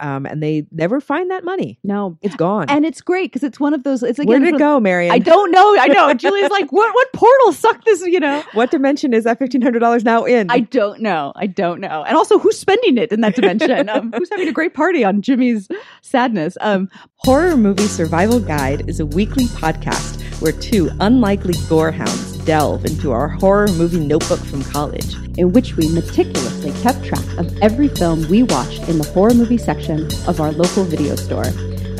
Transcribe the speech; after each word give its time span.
um, 0.00 0.26
and 0.26 0.42
they 0.42 0.66
never 0.70 1.00
find 1.00 1.30
that 1.30 1.44
money. 1.44 1.78
No. 1.82 2.18
It's 2.22 2.36
gone. 2.36 2.66
And 2.68 2.84
it's 2.84 3.00
great 3.00 3.32
because 3.32 3.42
it's 3.42 3.58
one 3.58 3.74
of 3.74 3.82
those. 3.82 4.02
It's 4.02 4.18
again. 4.18 4.28
Where 4.28 4.38
did 4.38 4.54
it 4.54 4.58
go, 4.58 4.78
Marion? 4.80 5.12
I 5.12 5.18
don't 5.18 5.50
know. 5.50 5.76
I 5.78 5.88
know. 5.88 6.12
Julia's 6.14 6.50
like, 6.50 6.70
what? 6.72 6.94
What 6.94 7.12
portal 7.12 7.52
sucked 7.52 7.84
this? 7.84 8.02
You 8.02 8.20
know. 8.20 8.42
What 8.52 8.70
dimension 8.70 9.12
is 9.12 9.24
that 9.24 9.38
fifteen 9.38 9.62
hundred 9.62 9.80
dollars 9.80 10.04
now 10.04 10.24
in? 10.24 10.50
I 10.50 10.60
don't 10.60 11.00
know. 11.00 11.32
I 11.36 11.46
don't 11.46 11.80
know. 11.80 12.04
And 12.04 12.16
also, 12.16 12.38
who's 12.38 12.58
spending 12.58 12.98
it 12.98 13.12
in 13.12 13.20
that 13.22 13.34
dimension? 13.34 13.68
Um, 13.88 14.12
who's 14.12 14.28
having 14.30 14.48
a 14.48 14.52
great 14.52 14.74
party 14.74 15.02
on 15.02 15.22
Jimmy's 15.22 15.68
sadness? 16.02 16.58
Um, 16.60 16.90
Horror 17.16 17.56
Movie 17.56 17.86
Survival 17.86 18.38
Guide 18.38 18.88
is 18.88 19.00
a 19.00 19.06
weekly 19.06 19.44
podcast 19.44 20.22
where 20.40 20.52
two 20.52 20.90
unlikely 21.00 21.54
gorehounds 21.68 22.44
delve 22.44 22.84
into 22.84 23.12
our 23.12 23.28
horror 23.28 23.68
movie 23.68 24.00
notebook 24.00 24.40
from 24.40 24.62
college. 24.64 25.16
in 25.36 25.52
which 25.52 25.76
we 25.76 25.88
meticulously 25.90 26.72
kept 26.82 27.04
track 27.04 27.38
of 27.38 27.56
every 27.62 27.88
film 27.88 28.26
we 28.28 28.42
watched 28.42 28.88
in 28.88 28.98
the 28.98 29.08
horror 29.12 29.34
movie 29.34 29.58
section 29.58 30.06
of 30.26 30.40
our 30.40 30.50
local 30.52 30.84
video 30.84 31.14
store, 31.14 31.46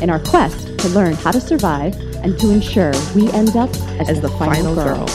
in 0.01 0.09
our 0.09 0.19
quest 0.19 0.77
to 0.79 0.89
learn 0.89 1.13
how 1.13 1.31
to 1.31 1.39
survive 1.39 1.95
and 2.23 2.37
to 2.39 2.51
ensure 2.51 2.91
we 3.15 3.31
end 3.31 3.55
up 3.55 3.69
as, 3.99 4.09
as 4.09 4.21
the 4.21 4.29
final 4.29 4.75
girl. 4.75 5.07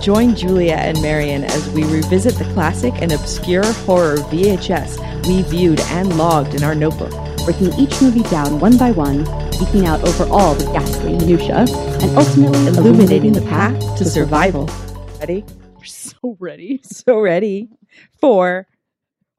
Join 0.00 0.36
Julia 0.36 0.74
and 0.74 1.00
Marion 1.02 1.42
as 1.44 1.68
we 1.70 1.82
revisit 1.84 2.34
the 2.36 2.44
classic 2.52 2.94
and 3.02 3.12
obscure 3.12 3.64
horror 3.84 4.18
VHS 4.30 5.26
we 5.26 5.42
viewed 5.42 5.80
and 5.80 6.16
logged 6.16 6.54
in 6.54 6.62
our 6.62 6.74
notebook. 6.74 7.25
Breaking 7.46 7.72
each 7.78 8.02
movie 8.02 8.24
down 8.24 8.58
one 8.58 8.76
by 8.76 8.90
one, 8.90 9.24
geeking 9.52 9.86
out 9.86 10.02
over 10.06 10.24
all 10.32 10.54
the 10.56 10.64
ghastly 10.72 11.12
minutia, 11.12 11.58
and 12.02 12.16
ultimately 12.18 12.66
Illuminating 12.66 13.32
the 13.32 13.40
path 13.42 13.78
to 13.98 14.04
survival. 14.04 14.66
Ready? 15.20 15.44
We're 15.76 15.84
so 15.84 16.36
ready. 16.40 16.80
So 17.06 17.20
ready 17.20 17.68
for 18.20 18.66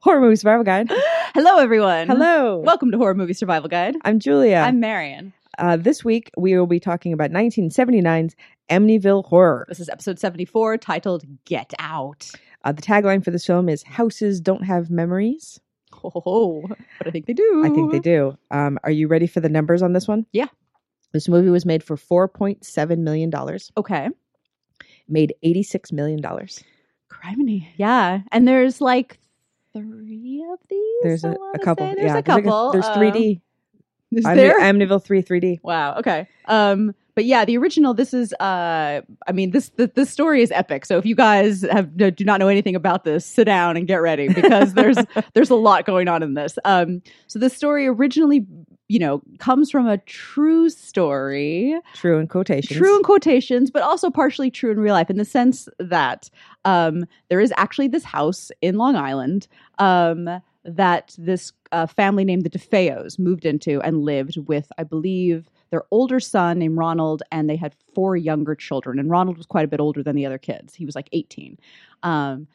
Horror 0.00 0.20
Movie 0.22 0.36
Survival 0.36 0.64
Guide. 0.64 0.88
Hello, 1.34 1.58
everyone. 1.58 2.08
Hello. 2.08 2.58
Welcome 2.60 2.90
to 2.92 2.96
Horror 2.96 3.14
Movie 3.14 3.34
Survival 3.34 3.68
Guide. 3.68 3.94
I'm 4.06 4.18
Julia. 4.18 4.56
I'm 4.56 4.80
Marion. 4.80 5.34
uh, 5.58 5.76
this 5.76 6.02
week 6.02 6.30
we 6.38 6.56
will 6.58 6.66
be 6.66 6.80
talking 6.80 7.12
about 7.12 7.30
1979's 7.30 8.34
Amityville 8.70 9.26
Horror. 9.26 9.66
This 9.68 9.80
is 9.80 9.90
episode 9.90 10.18
74 10.18 10.78
titled 10.78 11.24
Get 11.44 11.74
Out. 11.78 12.30
Uh, 12.64 12.72
the 12.72 12.80
tagline 12.82 13.22
for 13.22 13.30
this 13.30 13.44
film 13.46 13.68
is 13.68 13.82
"Houses 13.82 14.40
don't 14.40 14.64
have 14.64 14.90
memories." 14.90 15.60
Oh, 16.04 16.64
but 16.98 17.06
I 17.06 17.10
think 17.10 17.26
they 17.26 17.32
do. 17.32 17.62
I 17.64 17.70
think 17.70 17.92
they 17.92 17.98
do. 17.98 18.36
Um, 18.50 18.78
are 18.84 18.90
you 18.90 19.08
ready 19.08 19.26
for 19.26 19.40
the 19.40 19.48
numbers 19.48 19.82
on 19.82 19.92
this 19.92 20.06
one? 20.08 20.26
Yeah. 20.32 20.48
This 21.12 21.28
movie 21.28 21.50
was 21.50 21.64
made 21.64 21.82
for 21.82 21.96
four 21.96 22.28
point 22.28 22.64
seven 22.64 23.02
million 23.04 23.30
dollars. 23.30 23.72
Okay. 23.76 24.08
Made 25.08 25.34
eighty 25.42 25.62
six 25.62 25.90
million 25.92 26.20
dollars. 26.20 26.62
Criminy. 27.10 27.66
Yeah. 27.76 28.20
And 28.30 28.46
there's 28.46 28.80
like 28.80 29.18
three 29.72 30.44
of 30.52 30.58
these. 30.68 30.94
There's 31.02 31.24
a, 31.24 31.34
a 31.54 31.58
couple. 31.58 31.86
say. 31.86 31.94
There's 31.96 32.12
yeah, 32.12 32.18
a 32.18 32.22
couple. 32.22 32.72
There's 32.72 32.84
Um, 32.86 32.94
three 32.94 33.10
D. 33.10 33.40
Is 34.12 34.24
there? 34.24 34.58
Amityville 34.60 35.02
three 35.04 35.22
three 35.22 35.40
D. 35.40 35.60
Wow. 35.62 35.96
Okay. 35.98 36.28
Um. 36.46 36.94
But 37.18 37.24
yeah, 37.24 37.44
the 37.44 37.58
original. 37.58 37.94
This 37.94 38.14
is. 38.14 38.32
Uh. 38.34 39.00
I 39.26 39.32
mean, 39.32 39.50
this 39.50 39.70
the, 39.70 39.90
this 39.92 40.08
story 40.08 40.40
is 40.40 40.52
epic. 40.52 40.86
So 40.86 40.98
if 40.98 41.04
you 41.04 41.16
guys 41.16 41.62
have 41.62 41.96
do 41.96 42.24
not 42.24 42.38
know 42.38 42.46
anything 42.46 42.76
about 42.76 43.02
this, 43.02 43.26
sit 43.26 43.42
down 43.42 43.76
and 43.76 43.88
get 43.88 43.96
ready 43.96 44.28
because 44.28 44.74
there's 44.74 44.96
there's 45.34 45.50
a 45.50 45.56
lot 45.56 45.84
going 45.84 46.06
on 46.06 46.22
in 46.22 46.34
this. 46.34 46.60
Um. 46.64 47.02
So 47.26 47.40
the 47.40 47.50
story 47.50 47.88
originally, 47.88 48.46
you 48.86 49.00
know, 49.00 49.20
comes 49.40 49.68
from 49.68 49.88
a 49.88 49.98
true 49.98 50.70
story, 50.70 51.74
True 51.94 52.20
in 52.20 52.28
quotations. 52.28 52.78
true 52.78 52.96
in 52.96 53.02
quotations, 53.02 53.72
but 53.72 53.82
also 53.82 54.10
partially 54.10 54.52
true 54.52 54.70
in 54.70 54.78
real 54.78 54.94
life, 54.94 55.10
in 55.10 55.16
the 55.16 55.24
sense 55.24 55.68
that 55.80 56.30
um 56.64 57.04
there 57.30 57.40
is 57.40 57.52
actually 57.56 57.88
this 57.88 58.04
house 58.04 58.52
in 58.62 58.76
Long 58.76 58.94
Island. 58.94 59.48
Um. 59.80 60.40
That 60.64 61.14
this 61.16 61.52
uh, 61.72 61.86
family 61.86 62.24
named 62.24 62.44
the 62.44 62.50
DeFeos 62.50 63.18
moved 63.18 63.46
into 63.46 63.80
and 63.80 64.02
lived 64.02 64.36
with, 64.36 64.70
I 64.76 64.82
believe, 64.82 65.48
their 65.70 65.84
older 65.90 66.20
son 66.20 66.58
named 66.58 66.76
Ronald, 66.76 67.22
and 67.30 67.48
they 67.48 67.56
had 67.56 67.74
four 67.94 68.16
younger 68.16 68.54
children. 68.54 68.98
And 68.98 69.10
Ronald 69.10 69.36
was 69.36 69.46
quite 69.46 69.64
a 69.64 69.68
bit 69.68 69.80
older 69.80 70.02
than 70.02 70.16
the 70.16 70.26
other 70.26 70.38
kids. 70.38 70.74
He 70.74 70.84
was 70.84 70.94
like 70.94 71.08
18. 71.12 71.58
Um, 72.02 72.48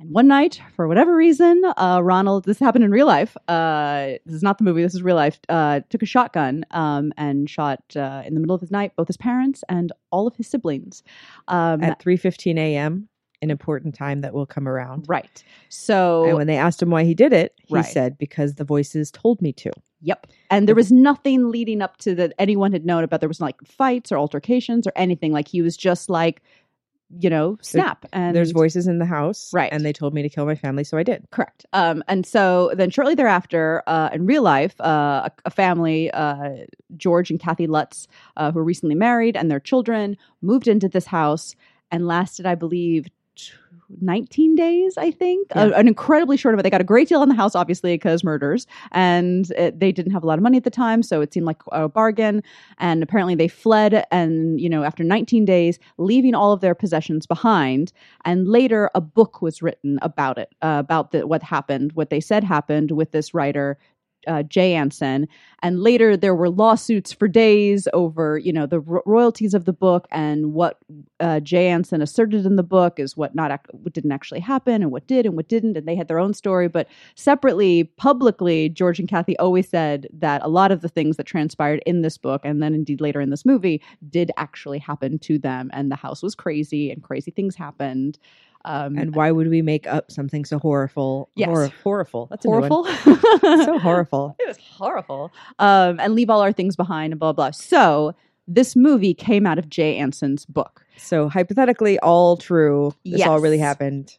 and 0.00 0.12
one 0.12 0.28
night, 0.28 0.60
for 0.76 0.86
whatever 0.86 1.16
reason, 1.16 1.60
uh, 1.76 2.00
Ronald, 2.02 2.44
this 2.44 2.60
happened 2.60 2.84
in 2.84 2.92
real 2.92 3.06
life. 3.06 3.36
Uh, 3.48 4.12
this 4.26 4.36
is 4.36 4.42
not 4.44 4.58
the 4.58 4.64
movie, 4.64 4.82
this 4.82 4.94
is 4.94 5.02
real 5.02 5.16
life, 5.16 5.40
uh, 5.48 5.80
took 5.90 6.02
a 6.02 6.06
shotgun 6.06 6.64
um, 6.70 7.12
and 7.16 7.50
shot 7.50 7.82
uh, 7.96 8.22
in 8.24 8.34
the 8.34 8.40
middle 8.40 8.54
of 8.54 8.60
the 8.60 8.68
night 8.70 8.94
both 8.94 9.08
his 9.08 9.16
parents 9.16 9.64
and 9.68 9.90
all 10.12 10.28
of 10.28 10.36
his 10.36 10.46
siblings. 10.46 11.02
Um, 11.48 11.82
at 11.82 12.00
three 12.00 12.16
fifteen 12.16 12.58
a.m. 12.58 13.08
An 13.40 13.50
important 13.50 13.94
time 13.94 14.20
that 14.22 14.34
will 14.34 14.46
come 14.46 14.66
around. 14.66 15.04
right. 15.08 15.44
So, 15.68 16.24
And 16.24 16.36
when 16.36 16.46
they 16.48 16.56
asked 16.56 16.82
him 16.82 16.90
why 16.90 17.04
he 17.04 17.14
did 17.14 17.32
it, 17.32 17.54
he 17.64 17.74
Right. 17.74 17.84
said, 17.84 18.18
"Because 18.18 18.54
the 18.56 18.64
voices 18.64 19.10
told 19.12 19.40
me 19.40 19.52
to." 19.54 19.70
Yep. 20.00 20.26
And 20.50 20.66
there 20.66 20.74
was 20.74 20.90
nothing 20.90 21.48
leading 21.50 21.80
up 21.82 21.96
to 21.98 22.14
that 22.16 22.32
anyone 22.38 22.72
had 22.72 22.84
known 22.84 23.04
about. 23.04 23.20
There 23.20 23.28
was 23.28 23.40
like 23.40 23.56
fights 23.64 24.10
or 24.10 24.16
altercations 24.18 24.86
or 24.86 24.92
anything. 24.96 25.32
Like 25.32 25.46
he 25.48 25.62
was 25.62 25.76
just 25.76 26.08
like, 26.10 26.42
you 27.20 27.30
know, 27.30 27.58
snap. 27.62 28.04
And 28.12 28.34
There's 28.36 28.50
voices 28.50 28.86
in 28.86 28.98
the 28.98 29.06
house, 29.06 29.50
Right. 29.52 29.72
And 29.72 29.84
they 29.84 29.92
told 29.92 30.12
me 30.14 30.22
to 30.22 30.28
kill 30.28 30.44
my 30.44 30.54
family, 30.54 30.84
so 30.84 30.98
I 30.98 31.02
did. 31.02 31.26
Correct. 31.30 31.64
Um, 31.72 32.02
and 32.08 32.26
so 32.26 32.72
then 32.74 32.90
shortly 32.90 33.14
thereafter, 33.14 33.82
uh, 33.86 34.10
in 34.12 34.26
real 34.26 34.42
life, 34.42 34.78
uh, 34.80 35.28
a, 35.28 35.32
a 35.46 35.50
family, 35.50 36.10
uh, 36.10 36.66
George 36.96 37.30
and 37.30 37.40
Kathy 37.40 37.66
Lutz, 37.66 38.08
uh, 38.36 38.50
who 38.52 38.58
were 38.58 38.64
recently 38.64 38.94
married 38.94 39.36
and 39.36 39.50
their 39.50 39.60
children, 39.60 40.16
moved 40.42 40.68
into 40.68 40.88
this 40.88 41.06
house 41.06 41.54
and 41.90 42.06
lasted, 42.06 42.44
I 42.46 42.54
believe, 42.54 43.06
19 44.00 44.54
days, 44.54 44.98
I 44.98 45.10
think. 45.10 45.48
A- 45.52 45.72
an 45.72 45.88
incredibly 45.88 46.36
short 46.36 46.54
amount. 46.54 46.64
They 46.64 46.70
got 46.70 46.80
a 46.80 46.84
great 46.84 47.08
deal 47.08 47.20
on 47.20 47.28
the 47.28 47.34
house, 47.34 47.54
obviously, 47.54 47.94
because 47.94 48.22
murders. 48.22 48.66
And 48.92 49.50
it, 49.52 49.80
they 49.80 49.92
didn't 49.92 50.12
have 50.12 50.22
a 50.22 50.26
lot 50.26 50.38
of 50.38 50.42
money 50.42 50.56
at 50.56 50.64
the 50.64 50.70
time, 50.70 51.02
so 51.02 51.20
it 51.20 51.32
seemed 51.32 51.46
like 51.46 51.60
a 51.72 51.88
bargain. 51.88 52.42
And 52.78 53.02
apparently 53.02 53.34
they 53.34 53.48
fled, 53.48 54.06
and, 54.10 54.60
you 54.60 54.68
know, 54.68 54.84
after 54.84 55.02
19 55.04 55.44
days, 55.44 55.78
leaving 55.96 56.34
all 56.34 56.52
of 56.52 56.60
their 56.60 56.74
possessions 56.74 57.26
behind. 57.26 57.92
And 58.24 58.48
later, 58.48 58.90
a 58.94 59.00
book 59.00 59.40
was 59.40 59.62
written 59.62 59.98
about 60.02 60.38
it, 60.38 60.54
uh, 60.62 60.76
about 60.78 61.12
the, 61.12 61.26
what 61.26 61.42
happened, 61.42 61.92
what 61.92 62.10
they 62.10 62.20
said 62.20 62.44
happened 62.44 62.90
with 62.92 63.12
this 63.12 63.32
writer, 63.34 63.78
uh, 64.28 64.42
Jay 64.44 64.74
Anson. 64.74 65.26
And 65.60 65.80
later, 65.80 66.16
there 66.16 66.36
were 66.36 66.50
lawsuits 66.50 67.12
for 67.12 67.26
days 67.26 67.88
over, 67.92 68.38
you 68.38 68.52
know, 68.52 68.66
the 68.66 68.78
ro- 68.78 69.02
royalties 69.06 69.54
of 69.54 69.64
the 69.64 69.72
book 69.72 70.06
and 70.12 70.52
what 70.52 70.78
uh, 71.18 71.40
Jay 71.40 71.68
Anson 71.68 72.00
asserted 72.00 72.46
in 72.46 72.54
the 72.54 72.62
book 72.62 73.00
is 73.00 73.16
what 73.16 73.34
not 73.34 73.50
ac- 73.50 73.62
what 73.72 73.92
didn't 73.92 74.12
actually 74.12 74.40
happen 74.40 74.82
and 74.82 74.92
what 74.92 75.08
did 75.08 75.26
and 75.26 75.34
what 75.34 75.48
didn't. 75.48 75.76
And 75.76 75.88
they 75.88 75.96
had 75.96 76.06
their 76.06 76.20
own 76.20 76.32
story, 76.32 76.68
but 76.68 76.86
separately, 77.16 77.84
publicly, 77.84 78.68
George 78.68 79.00
and 79.00 79.08
Kathy 79.08 79.36
always 79.38 79.68
said 79.68 80.06
that 80.12 80.42
a 80.44 80.48
lot 80.48 80.70
of 80.70 80.80
the 80.80 80.88
things 80.88 81.16
that 81.16 81.26
transpired 81.26 81.82
in 81.86 82.02
this 82.02 82.18
book 82.18 82.42
and 82.44 82.62
then 82.62 82.74
indeed 82.74 83.00
later 83.00 83.20
in 83.20 83.30
this 83.30 83.44
movie 83.44 83.82
did 84.10 84.30
actually 84.36 84.78
happen 84.78 85.18
to 85.20 85.38
them. 85.38 85.70
And 85.72 85.90
the 85.90 85.96
house 85.96 86.22
was 86.22 86.36
crazy 86.36 86.90
and 86.92 87.02
crazy 87.02 87.32
things 87.32 87.56
happened. 87.56 88.18
Um, 88.64 88.98
And 88.98 89.14
why 89.14 89.30
would 89.30 89.48
we 89.48 89.62
make 89.62 89.86
up 89.86 90.10
something 90.10 90.44
so 90.44 90.58
horrible? 90.58 91.30
Yes. 91.36 91.48
Hor- 91.48 91.68
horrible. 91.84 92.26
That's 92.30 92.44
a 92.44 92.48
new 92.48 92.58
one. 92.60 92.68
horrible. 92.70 92.84
so 93.64 93.78
horrible. 93.78 94.36
It 94.40 94.48
was 94.48 94.58
horrible. 94.58 95.32
Um, 95.58 95.98
and 96.00 96.14
leave 96.14 96.28
all 96.30 96.40
our 96.42 96.52
things 96.52 96.76
behind 96.76 97.12
and 97.12 97.20
blah 97.20 97.32
blah. 97.32 97.50
So 97.52 98.14
this 98.46 98.74
movie 98.76 99.14
came 99.14 99.46
out 99.46 99.58
of 99.58 99.68
Jay 99.68 99.96
Anson's 99.98 100.44
book. 100.46 100.84
So 100.96 101.28
hypothetically, 101.28 101.98
all 102.00 102.36
true. 102.36 102.92
This 103.04 103.22
all 103.26 103.40
really 103.40 103.58
happened, 103.58 104.16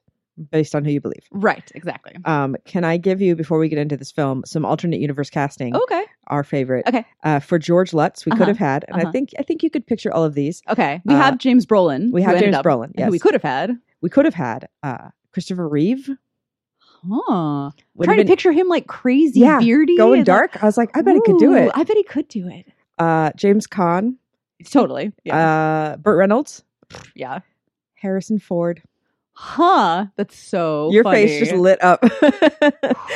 based 0.52 0.74
on 0.76 0.86
who 0.86 0.92
you 0.92 1.02
believe. 1.02 1.24
Right, 1.32 1.70
exactly. 1.76 2.16
Um, 2.26 2.56
can 2.66 2.84
I 2.86 2.98
give 2.98 3.22
you 3.22 3.36
before 3.36 3.60
we 3.60 3.68
get 3.70 3.80
into 3.80 3.98
this 3.98 4.12
film 4.12 4.44
some 4.46 4.64
alternate 4.66 5.00
universe 5.02 5.30
casting? 5.30 5.76
Okay. 5.76 6.06
Our 6.28 6.44
favorite. 6.44 6.88
Okay. 6.88 7.06
Uh, 7.24 7.40
for 7.40 7.60
George 7.60 7.92
Lutz, 7.94 8.26
we 8.26 8.32
Uh-huh. 8.32 8.40
could 8.40 8.48
have 8.48 8.58
had, 8.58 8.86
and 8.88 8.98
I 8.98 9.02
Uh-huh. 9.02 9.12
think 9.12 9.32
I 9.40 9.44
think 9.44 9.64
you 9.64 9.70
could 9.70 9.86
picture 9.86 10.14
all 10.14 10.24
of 10.24 10.36
these. 10.36 10.62
Okay. 10.70 11.02
We 11.06 11.16
Uh, 11.16 11.18
have 11.18 11.38
James 11.40 11.66
Brolin. 11.66 12.12
we 12.12 12.22
have 12.22 12.40
James 12.40 12.56
up- 12.56 12.64
Brolin, 12.66 12.98
Who 13.00 13.12
we 13.12 13.20
could 13.20 13.34
have 13.34 13.44
had. 13.44 13.78
We 14.02 14.10
could 14.10 14.26
have 14.26 14.34
had 14.34 14.68
uh, 14.84 15.10
Christopher 15.34 15.68
Reeve. 15.68 16.10
Huh. 17.08 17.72
Would 17.96 18.06
Trying 18.06 18.18
have 18.18 18.28
to 18.28 18.32
picture 18.32 18.52
him 18.52 18.68
like 18.68 18.88
crazy, 18.88 19.40
Yeah, 19.42 19.60
beardy. 19.60 19.96
going 19.98 20.20
and, 20.20 20.28
like, 20.28 20.52
dark. 20.52 20.64
I 20.64 20.66
was 20.66 20.78
like, 20.78 20.96
I 20.98 21.02
bet 21.02 21.16
he 21.16 21.22
could 21.22 21.38
do 21.40 21.54
it. 21.54 21.72
I 21.74 21.84
bet 21.84 21.96
he 21.98 22.04
could 22.04 22.28
do 22.28 22.48
it. 22.50 22.68
Uh, 22.98 23.32
James 23.38 23.68
Caan, 23.68 24.16
Totally. 24.70 25.14
Yeah. 25.24 25.92
uh, 25.94 25.98
Burt 25.98 26.18
Reynolds, 26.18 26.64
yeah. 27.16 27.40
Harrison 27.96 28.40
Ford. 28.40 28.82
Huh. 29.32 30.08
That's 30.18 30.38
so 30.38 30.92
Your 30.92 31.04
funny. 31.04 31.28
face 31.28 31.40
just 31.40 31.54
lit 31.54 31.82
up. 31.82 32.04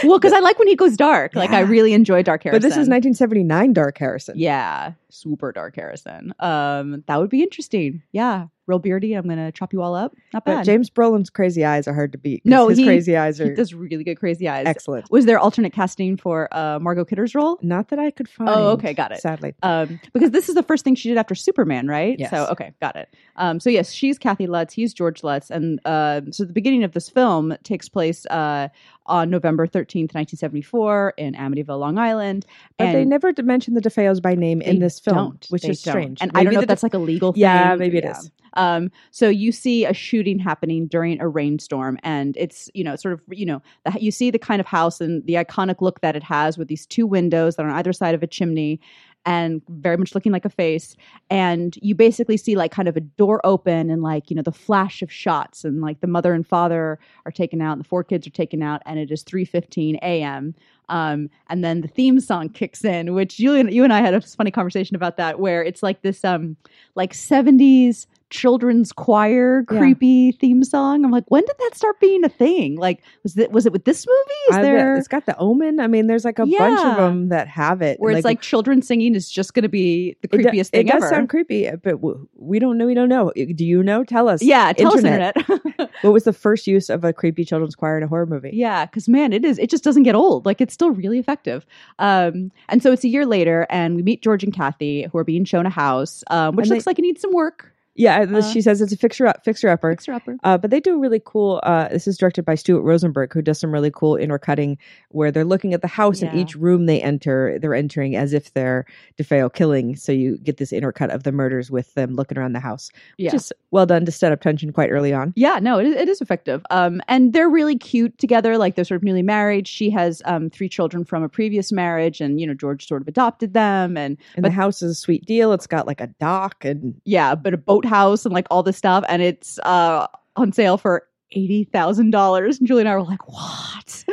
Well, 0.05 0.19
because 0.19 0.33
I 0.33 0.39
like 0.39 0.59
when 0.59 0.67
he 0.67 0.75
goes 0.75 0.97
dark. 0.97 1.33
Like 1.35 1.51
I 1.51 1.61
really 1.61 1.93
enjoy 1.93 2.23
Dark 2.23 2.43
Harrison. 2.43 2.57
but 2.61 2.61
this 2.61 2.73
is 2.73 2.89
1979 2.89 3.71
Dark 3.73 3.97
Harrison. 3.97 4.37
Yeah. 4.37 4.93
Super 5.13 5.51
dark 5.51 5.75
Harrison. 5.75 6.33
Um, 6.39 7.03
that 7.07 7.19
would 7.19 7.29
be 7.29 7.41
interesting. 7.43 8.01
Yeah, 8.11 8.47
real 8.65 8.79
beardy. 8.79 9.13
I'm 9.13 9.27
gonna 9.27 9.51
chop 9.51 9.73
you 9.73 9.81
all 9.81 9.93
up. 9.95 10.13
Not 10.33 10.45
But 10.45 10.55
bad. 10.57 10.65
James 10.65 10.89
Brolin's 10.89 11.29
crazy 11.29 11.63
eyes 11.65 11.87
are 11.87 11.93
hard 11.93 12.11
to 12.13 12.17
beat. 12.17 12.41
No, 12.45 12.69
his 12.69 12.77
he- 12.79 12.85
crazy 12.85 13.15
eyes 13.15 13.39
are. 13.39 13.45
he 13.49 13.55
does 13.55 13.73
really 13.73 14.03
good 14.03 14.15
crazy 14.19 14.47
eyes. 14.49 14.65
excellent. 14.65 15.09
Was 15.11 15.25
there 15.25 15.37
alternate 15.39 15.73
casting 15.73 16.17
for 16.17 16.47
uh, 16.55 16.79
Margot 16.79 17.05
Kidder's 17.05 17.35
role? 17.35 17.59
Not 17.61 17.89
that 17.89 17.99
I 17.99 18.09
could 18.11 18.27
find. 18.27 18.49
Oh, 18.49 18.69
okay, 18.71 18.93
got 18.93 19.11
it. 19.11 19.21
Sadly, 19.21 19.53
um, 19.63 19.99
because 20.13 20.31
this 20.31 20.49
is 20.49 20.55
the 20.55 20.63
first 20.63 20.83
thing 20.83 20.95
she 20.95 21.09
did 21.09 21.17
after 21.17 21.35
Superman, 21.35 21.87
right? 21.87 22.17
Yes. 22.19 22.31
So 22.31 22.47
okay, 22.51 22.73
got 22.81 22.95
it. 22.95 23.13
Um, 23.35 23.59
so 23.59 23.69
yes, 23.69 23.91
she's 23.91 24.17
Kathy 24.17 24.47
Lutz. 24.47 24.73
He's 24.73 24.93
George 24.93 25.23
Lutz, 25.23 25.49
and 25.51 25.79
uh, 25.85 26.21
so 26.31 26.45
the 26.45 26.53
beginning 26.53 26.83
of 26.83 26.93
this 26.93 27.09
film 27.09 27.55
takes 27.63 27.89
place 27.89 28.25
uh, 28.27 28.69
on 29.05 29.29
November 29.29 29.67
thirteenth, 29.67 30.13
nineteen 30.15 30.37
seventy 30.37 30.61
four, 30.61 31.13
in 31.17 31.33
Amityville, 31.33 31.79
Long 31.79 31.97
Island. 31.97 32.45
but 32.77 32.91
they 32.93 33.03
never 33.03 33.33
mention 33.43 33.73
the 33.73 33.81
DeFeos 33.81 34.21
by 34.21 34.35
name 34.35 34.61
in 34.61 34.79
this 34.79 34.99
film, 35.03 35.15
don't. 35.17 35.45
which 35.49 35.63
They 35.63 35.69
is 35.69 35.81
don't. 35.81 35.91
strange. 35.91 36.21
And 36.21 36.31
I 36.33 36.43
don't 36.43 36.53
know 36.53 36.61
if 36.61 36.67
that's 36.67 36.83
like 36.83 36.93
a 36.93 36.99
legal 36.99 37.33
thing. 37.33 37.41
Yeah, 37.41 37.75
maybe 37.75 37.97
it 37.97 38.05
is. 38.05 38.31
Um, 38.55 38.91
so 39.11 39.29
you 39.29 39.51
see 39.51 39.85
a 39.85 39.93
shooting 39.93 40.37
happening 40.39 40.87
during 40.87 41.19
a 41.19 41.27
rainstorm, 41.27 41.97
and 42.03 42.37
it's 42.37 42.69
you 42.73 42.83
know 42.83 42.95
sort 42.95 43.13
of 43.13 43.21
you 43.31 43.45
know 43.45 43.61
the, 43.85 43.93
you 43.99 44.11
see 44.11 44.31
the 44.31 44.39
kind 44.39 44.59
of 44.59 44.67
house 44.67 45.01
and 45.01 45.25
the 45.25 45.33
iconic 45.33 45.81
look 45.81 46.01
that 46.01 46.15
it 46.15 46.23
has 46.23 46.57
with 46.57 46.67
these 46.67 46.85
two 46.85 47.07
windows 47.07 47.55
that 47.55 47.65
are 47.65 47.69
on 47.69 47.75
either 47.75 47.93
side 47.93 48.15
of 48.15 48.23
a 48.23 48.27
chimney, 48.27 48.79
and 49.25 49.61
very 49.69 49.97
much 49.97 50.13
looking 50.13 50.31
like 50.31 50.45
a 50.45 50.49
face. 50.49 50.95
And 51.29 51.77
you 51.81 51.95
basically 51.95 52.37
see 52.37 52.55
like 52.55 52.71
kind 52.71 52.87
of 52.87 52.97
a 52.97 53.01
door 53.01 53.41
open 53.45 53.89
and 53.89 54.01
like 54.01 54.29
you 54.29 54.35
know 54.35 54.41
the 54.41 54.51
flash 54.51 55.01
of 55.01 55.11
shots, 55.11 55.63
and 55.63 55.81
like 55.81 56.01
the 56.01 56.07
mother 56.07 56.33
and 56.33 56.45
father 56.45 56.99
are 57.25 57.31
taken 57.31 57.61
out, 57.61 57.73
and 57.73 57.81
the 57.81 57.87
four 57.87 58.03
kids 58.03 58.27
are 58.27 58.31
taken 58.31 58.61
out, 58.61 58.81
and 58.85 58.99
it 58.99 59.11
is 59.11 59.23
three 59.23 59.45
fifteen 59.45 59.97
a.m. 60.01 60.53
Um, 60.89 61.29
and 61.49 61.63
then 61.63 61.81
the 61.81 61.87
theme 61.87 62.19
song 62.19 62.49
kicks 62.49 62.83
in, 62.83 63.13
which 63.13 63.39
you 63.39 63.53
you 63.69 63.83
and 63.83 63.93
I 63.93 64.01
had 64.01 64.13
a 64.13 64.21
funny 64.21 64.51
conversation 64.51 64.95
about 64.95 65.17
that, 65.17 65.39
where 65.39 65.63
it's 65.63 65.81
like 65.81 66.01
this 66.01 66.23
um 66.25 66.57
like 66.95 67.13
seventies 67.13 68.07
children's 68.33 68.91
choir 68.91 69.63
Yeah. 69.71 69.77
creepy 69.77 70.31
theme 70.31 70.63
song. 70.63 71.05
I'm 71.05 71.11
like, 71.11 71.23
when 71.29 71.43
did 71.45 71.55
that 71.59 71.71
start 71.75 71.99
being 71.99 72.23
a 72.25 72.29
thing? 72.29 72.75
Like, 72.75 73.03
was 73.21 73.37
it 73.37 73.51
was 73.51 73.65
it 73.67 73.71
with 73.71 73.85
this 73.85 74.05
movie? 74.07 74.19
Is 74.49 74.55
I 74.55 74.57
bet 74.57 74.63
there 74.63 74.97
it's 74.97 75.07
got 75.07 75.25
the 75.27 75.37
Omen. 75.37 75.79
I 75.79 75.87
mean, 75.87 76.07
there's 76.07 76.25
like 76.25 76.39
a 76.39 76.45
bunch 76.45 76.83
of 76.83 76.97
them 76.97 77.29
that 77.29 77.47
have 77.47 77.81
it. 77.81 77.99
where 77.99 78.11
it's 78.15 78.25
like 78.25 78.41
children 78.41 78.81
singing 78.81 79.13
is 79.15 79.29
just 79.29 79.53
going 79.53 79.63
to 79.63 79.69
be 79.69 80.17
the 80.21 80.29
it, 80.31 80.31
do- 80.31 80.37
creepiest 80.49 80.69
thing 80.71 80.87
it 80.87 80.91
does 80.91 81.03
ever? 81.03 81.09
sound 81.13 81.29
creepy, 81.29 81.69
but 81.83 81.99
we 82.35 82.57
don't 82.59 82.77
know. 82.77 82.87
We 82.87 82.95
don't 82.95 83.09
know. 83.09 83.31
Do 83.35 83.63
you 83.65 83.83
know? 83.83 84.03
Tell 84.03 84.27
us. 84.27 84.41
yeah, 84.41 84.73
tell 84.73 84.95
Internet. 84.97 85.37
us 85.37 85.49
internet. 85.49 85.89
What 86.01 86.11
was 86.11 86.23
the 86.23 86.33
first 86.33 86.65
use 86.67 86.89
of 86.89 87.03
a 87.05 87.13
creepy 87.13 87.45
children's 87.45 87.75
choir 87.75 87.97
in 87.97 88.03
a 88.03 88.07
horror 88.07 88.25
movie? 88.25 88.49
Yeah, 88.53 88.85
because 88.85 89.07
man, 89.07 89.31
it 89.31 89.45
is. 89.45 89.57
It 89.59 89.69
just 89.69 89.83
doesn't 89.83 90.03
get 90.03 90.15
old. 90.15 90.45
Like 90.45 90.59
it's 90.59 90.73
still 90.73 90.89
really 90.91 91.19
effective. 91.19 91.65
Um, 91.99 92.51
and 92.67 92.81
so 92.83 92.91
it's 92.91 93.03
a 93.03 93.07
year 93.07 93.25
later, 93.25 93.67
and 93.69 93.95
we 93.95 94.01
meet 94.03 94.21
George 94.21 94.43
and 94.43 94.51
Kathy, 94.53 95.03
who 95.11 95.17
are 95.17 95.23
being 95.23 95.45
shown 95.45 95.65
a 95.65 95.69
house, 95.69 96.23
um, 96.29 96.55
which 96.55 96.65
And 96.65 96.71
they- 96.71 96.75
looks 96.75 96.87
like 96.87 96.99
it 96.99 97.03
needs 97.03 97.21
some 97.21 97.31
work. 97.31 97.72
Yeah, 97.95 98.21
Uh, 98.21 98.41
she 98.41 98.59
says 98.61 98.81
it's 98.81 98.91
a 98.91 98.97
fixer 98.97 99.27
up, 99.27 99.43
fixer 99.45 99.69
upper. 99.69 99.91
Fixer 99.91 100.13
upper. 100.13 100.37
Uh, 100.43 100.57
but 100.57 100.71
they 100.71 100.79
do 100.79 100.99
really 100.99 101.21
cool. 101.23 101.59
Uh, 101.63 101.87
this 101.89 102.07
is 102.07 102.17
directed 102.17 102.43
by 102.43 102.55
Stuart 102.55 102.81
Rosenberg, 102.81 103.31
who 103.33 103.41
does 103.41 103.59
some 103.59 103.71
really 103.71 103.91
cool 103.93 104.15
intercutting 104.17 104.77
where 105.09 105.31
they're 105.31 105.45
looking 105.45 105.73
at 105.75 105.81
the 105.81 105.87
house 105.87 106.21
and 106.23 106.33
each 106.37 106.55
room 106.55 106.87
they 106.87 106.99
enter, 107.01 107.59
they're 107.59 107.75
entering 107.75 108.15
as 108.15 108.33
if 108.33 108.51
they're 108.53 108.85
DeFeo 109.19 109.53
killing. 109.53 109.95
So 109.95 110.11
you 110.11 110.37
get 110.39 110.57
this 110.57 110.71
intercut 110.71 111.13
of 111.13 111.21
the 111.23 111.31
murders 111.31 111.69
with 111.69 111.93
them 111.93 112.15
looking 112.15 112.37
around 112.37 112.53
the 112.53 112.59
house, 112.59 112.89
Yeah. 113.17 113.27
which 113.27 113.35
is 113.35 113.53
well 113.69 113.85
done 113.85 114.05
to 114.05 114.11
set 114.11 114.31
up 114.31 114.41
tension 114.41 114.73
quite 114.73 114.89
early 114.89 115.13
on. 115.13 115.31
Yeah, 115.35 115.59
no, 115.61 115.77
it 115.77 115.85
is, 115.85 115.95
it 115.95 116.09
is 116.09 116.19
effective. 116.19 116.63
Um, 116.71 116.99
and 117.07 117.31
they're 117.33 117.49
really 117.49 117.77
cute 117.77 118.17
together. 118.17 118.57
Like 118.57 118.75
they're 118.75 118.85
sort 118.85 118.97
of 118.97 119.03
newly 119.03 119.21
married. 119.23 119.67
She 119.67 119.91
has 119.91 120.21
um, 120.25 120.49
three 120.49 120.67
children 120.69 121.05
from 121.05 121.21
a 121.21 121.29
previous 121.29 121.71
marriage, 121.71 122.21
and 122.21 122.39
you 122.41 122.47
know 122.47 122.55
George 122.55 122.87
sort 122.87 123.01
of 123.03 123.07
adopted 123.07 123.53
them. 123.53 123.97
And 123.97 124.17
And 124.35 124.41
But- 124.43 124.49
the 124.49 124.55
house 124.55 124.81
is 124.81 124.91
a 124.91 124.95
sweet 124.95 125.25
deal. 125.25 125.53
It's 125.53 125.67
got 125.67 125.85
like 125.85 126.01
a 126.01 126.07
dock 126.19 126.65
and 126.65 126.95
yeah, 127.05 127.35
but 127.35 127.53
a 127.53 127.57
boathouse 127.83 128.25
and 128.25 128.33
like 128.33 128.47
all 128.49 128.63
this 128.63 128.77
stuff, 128.77 129.03
and 129.07 129.21
it's 129.21 129.59
uh, 129.59 130.07
on 130.35 130.51
sale 130.51 130.77
for 130.77 131.07
eighty 131.31 131.65
thousand 131.65 132.11
dollars. 132.11 132.59
And 132.59 132.67
Julie 132.67 132.81
and 132.81 132.89
I 132.89 132.95
were 132.95 133.03
like, 133.03 133.27
"What? 133.27 134.05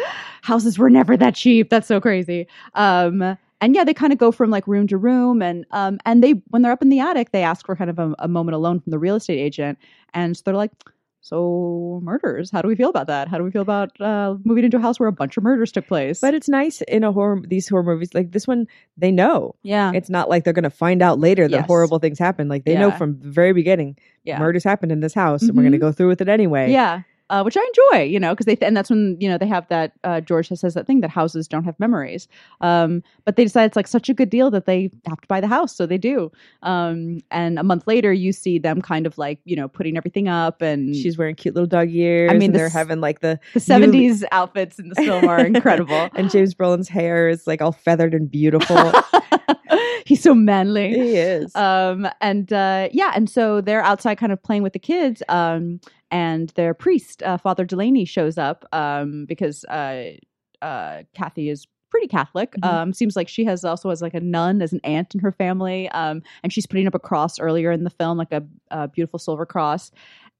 Houses 0.43 0.79
were 0.79 0.91
never 0.91 1.17
that 1.17 1.35
cheap. 1.35 1.71
That's 1.71 1.87
so 1.87 2.01
crazy." 2.01 2.47
Um, 2.75 3.37
and 3.61 3.75
yeah, 3.75 3.85
they 3.85 3.95
kind 3.95 4.13
of 4.13 4.19
go 4.19 4.33
from 4.33 4.51
like 4.51 4.67
room 4.67 4.87
to 4.89 4.97
room, 4.97 5.43
and 5.43 5.67
um, 5.71 5.99
and 6.07 6.23
they 6.23 6.33
when 6.49 6.63
they're 6.63 6.73
up 6.73 6.83
in 6.83 6.89
the 6.89 7.01
attic, 7.01 7.33
they 7.33 7.43
ask 7.43 7.67
for 7.67 7.77
kind 7.77 7.91
of 7.91 7.99
a, 7.99 8.15
a 8.19 8.29
moment 8.29 8.55
alone 8.55 8.81
from 8.81 8.91
the 8.91 8.99
real 8.99 9.17
estate 9.17 9.39
agent, 9.39 9.79
and 10.15 10.37
so 10.37 10.43
they're 10.45 10.55
like. 10.55 10.73
So 11.23 12.01
murders. 12.03 12.51
How 12.51 12.63
do 12.63 12.69
we 12.69 12.75
feel 12.75 12.89
about 12.89 13.07
that? 13.09 13.29
How 13.29 13.37
do 13.39 13.45
we 13.45 13.51
feel 13.51 13.63
about 13.63 13.99
uh, 14.01 14.37
moving 14.45 14.65
into 14.65 14.79
a 14.79 14.81
house 14.81 14.99
where 14.99 15.09
a 15.09 15.13
bunch 15.13 15.37
of 15.37 15.43
murders 15.45 15.71
took 15.71 15.87
place? 15.87 16.21
But 16.21 16.35
it's 16.35 16.49
nice 16.49 16.81
in 16.83 17.05
a 17.05 17.13
horror 17.13 17.41
these 17.47 17.69
horror 17.69 17.83
movies 17.83 18.15
like 18.15 18.33
this 18.33 18.47
one. 18.47 18.67
They 18.97 19.11
know 19.13 19.55
yeah, 19.63 19.93
it's 19.95 20.09
not 20.11 20.29
like 20.31 20.45
they're 20.45 20.53
going 20.55 20.65
to 20.65 20.71
find 20.71 21.03
out 21.03 21.19
later 21.19 21.47
that 21.47 21.51
Yes. 21.57 21.67
horrible 21.67 21.99
things 21.99 22.19
happen. 22.19 22.49
Like 22.49 22.65
they 22.65 22.75
know 22.77 22.91
from 22.91 23.21
the 23.21 23.29
very 23.29 23.53
beginning, 23.53 23.97
yeah. 24.25 24.39
murders 24.39 24.65
happened 24.65 24.93
in 24.93 25.01
this 25.01 25.15
house, 25.15 25.43
and 25.43 25.55
we're 25.57 25.63
going 25.63 25.73
to 25.73 25.79
Mhm. 25.79 25.83
go 25.83 25.93
through 25.93 26.09
with 26.09 26.21
it 26.21 26.29
anyway. 26.29 26.73
Yeah. 26.73 27.03
Uh, 27.31 27.43
which 27.45 27.57
I 27.57 27.65
enjoy, 27.65 28.03
you 28.03 28.19
know, 28.19 28.33
because 28.35 28.47
they 28.47 28.57
and 28.61 28.77
that's 28.77 28.91
when 28.91 29.17
you 29.21 29.29
know 29.29 29.39
they 29.39 29.47
have 29.47 29.67
that 29.69 29.93
uh, 30.05 30.21
George 30.21 30.49
says 30.49 30.75
that 30.75 30.87
thing 30.87 31.01
that 31.01 31.11
houses 31.11 31.47
don't 31.49 31.63
have 31.65 31.79
memories. 31.79 32.27
Um, 32.61 33.03
but 33.25 33.37
they 33.37 33.45
decide 33.45 33.65
it's 33.67 33.77
like 33.77 33.87
such 33.87 34.09
a 34.09 34.15
good 34.15 34.31
deal 34.31 34.51
that 34.51 34.67
they 34.67 34.91
have 35.07 35.21
to 35.21 35.29
buy 35.29 35.41
the 35.41 35.47
house, 35.47 35.75
so 35.77 35.87
they 35.87 35.97
do. 35.97 36.33
Um, 36.65 37.21
and 37.31 37.59
a 37.59 37.63
month 37.63 37.87
later, 37.87 38.13
you 38.13 38.33
see 38.33 38.59
them 38.59 38.83
kind 38.83 39.07
of 39.07 39.17
like 39.17 39.39
you 39.45 39.55
know 39.55 39.69
putting 39.69 39.97
everything 39.97 40.27
up, 40.29 40.61
and 40.61 40.95
She's 40.97 41.17
wearing 41.17 41.37
cute 41.37 41.55
little 41.55 41.69
dog 41.69 41.89
ears. 41.91 42.31
I 42.31 42.35
mean, 42.35 42.51
and 42.51 42.55
they're 42.55 42.69
having 42.69 43.01
like 43.01 43.21
the 43.21 43.39
the 43.55 43.61
seventies 43.61 44.25
outfits 44.33 44.79
in 44.81 44.89
the 44.89 44.97
film 44.97 45.29
are 45.29 45.39
incredible. 45.47 46.09
and 46.17 46.31
James 46.31 46.53
Brolin's 46.55 46.89
hair 46.89 47.29
is 47.29 47.47
like 47.47 47.63
all 47.63 47.73
feathered 47.73 48.13
and 48.13 48.29
beautiful. 48.31 48.93
He's 50.05 50.23
so 50.23 50.35
manly. 50.35 50.89
he 50.91 51.17
is. 51.17 51.55
um 51.55 52.09
and 52.21 52.53
uh 52.53 52.89
yeah 52.93 53.13
and 53.15 53.31
so 53.31 53.61
they're 53.61 53.83
outside 53.83 54.17
kind 54.19 54.33
of 54.33 54.43
playing 54.43 54.65
with 54.65 54.73
the 54.73 54.79
kids 54.81 55.23
um 55.29 55.81
and 56.11 56.51
their 56.51 56.75
priest 56.75 57.23
uh, 57.23 57.37
father 57.37 57.65
delaney 57.65 58.05
shows 58.05 58.39
up 58.39 58.65
um 58.73 59.25
because 59.27 59.65
uh 59.67 60.13
uh 60.63 61.03
kathy 61.15 61.49
is 61.49 61.67
pretty 61.91 62.07
catholic 62.07 62.53
Mhm. 62.61 62.65
um 62.69 62.93
seems 62.93 63.17
like 63.17 63.29
she 63.29 63.45
has 63.45 63.65
also 63.65 63.89
has 63.91 64.01
like 64.03 64.15
a 64.15 64.21
nun 64.21 64.63
as 64.63 64.73
an 64.73 64.81
aunt 64.85 65.15
in 65.15 65.21
her 65.21 65.33
family 65.33 65.89
um 65.91 66.23
and 66.43 66.53
she's 66.53 66.67
putting 66.67 66.87
up 66.87 66.95
a 66.95 66.99
cross 67.01 67.39
earlier 67.41 67.73
in 67.73 67.85
the 67.85 67.91
film 67.91 68.17
like 68.19 68.33
a, 68.33 68.43
a 68.71 68.89
beautiful 68.89 69.19
silver 69.19 69.45
cross 69.47 69.91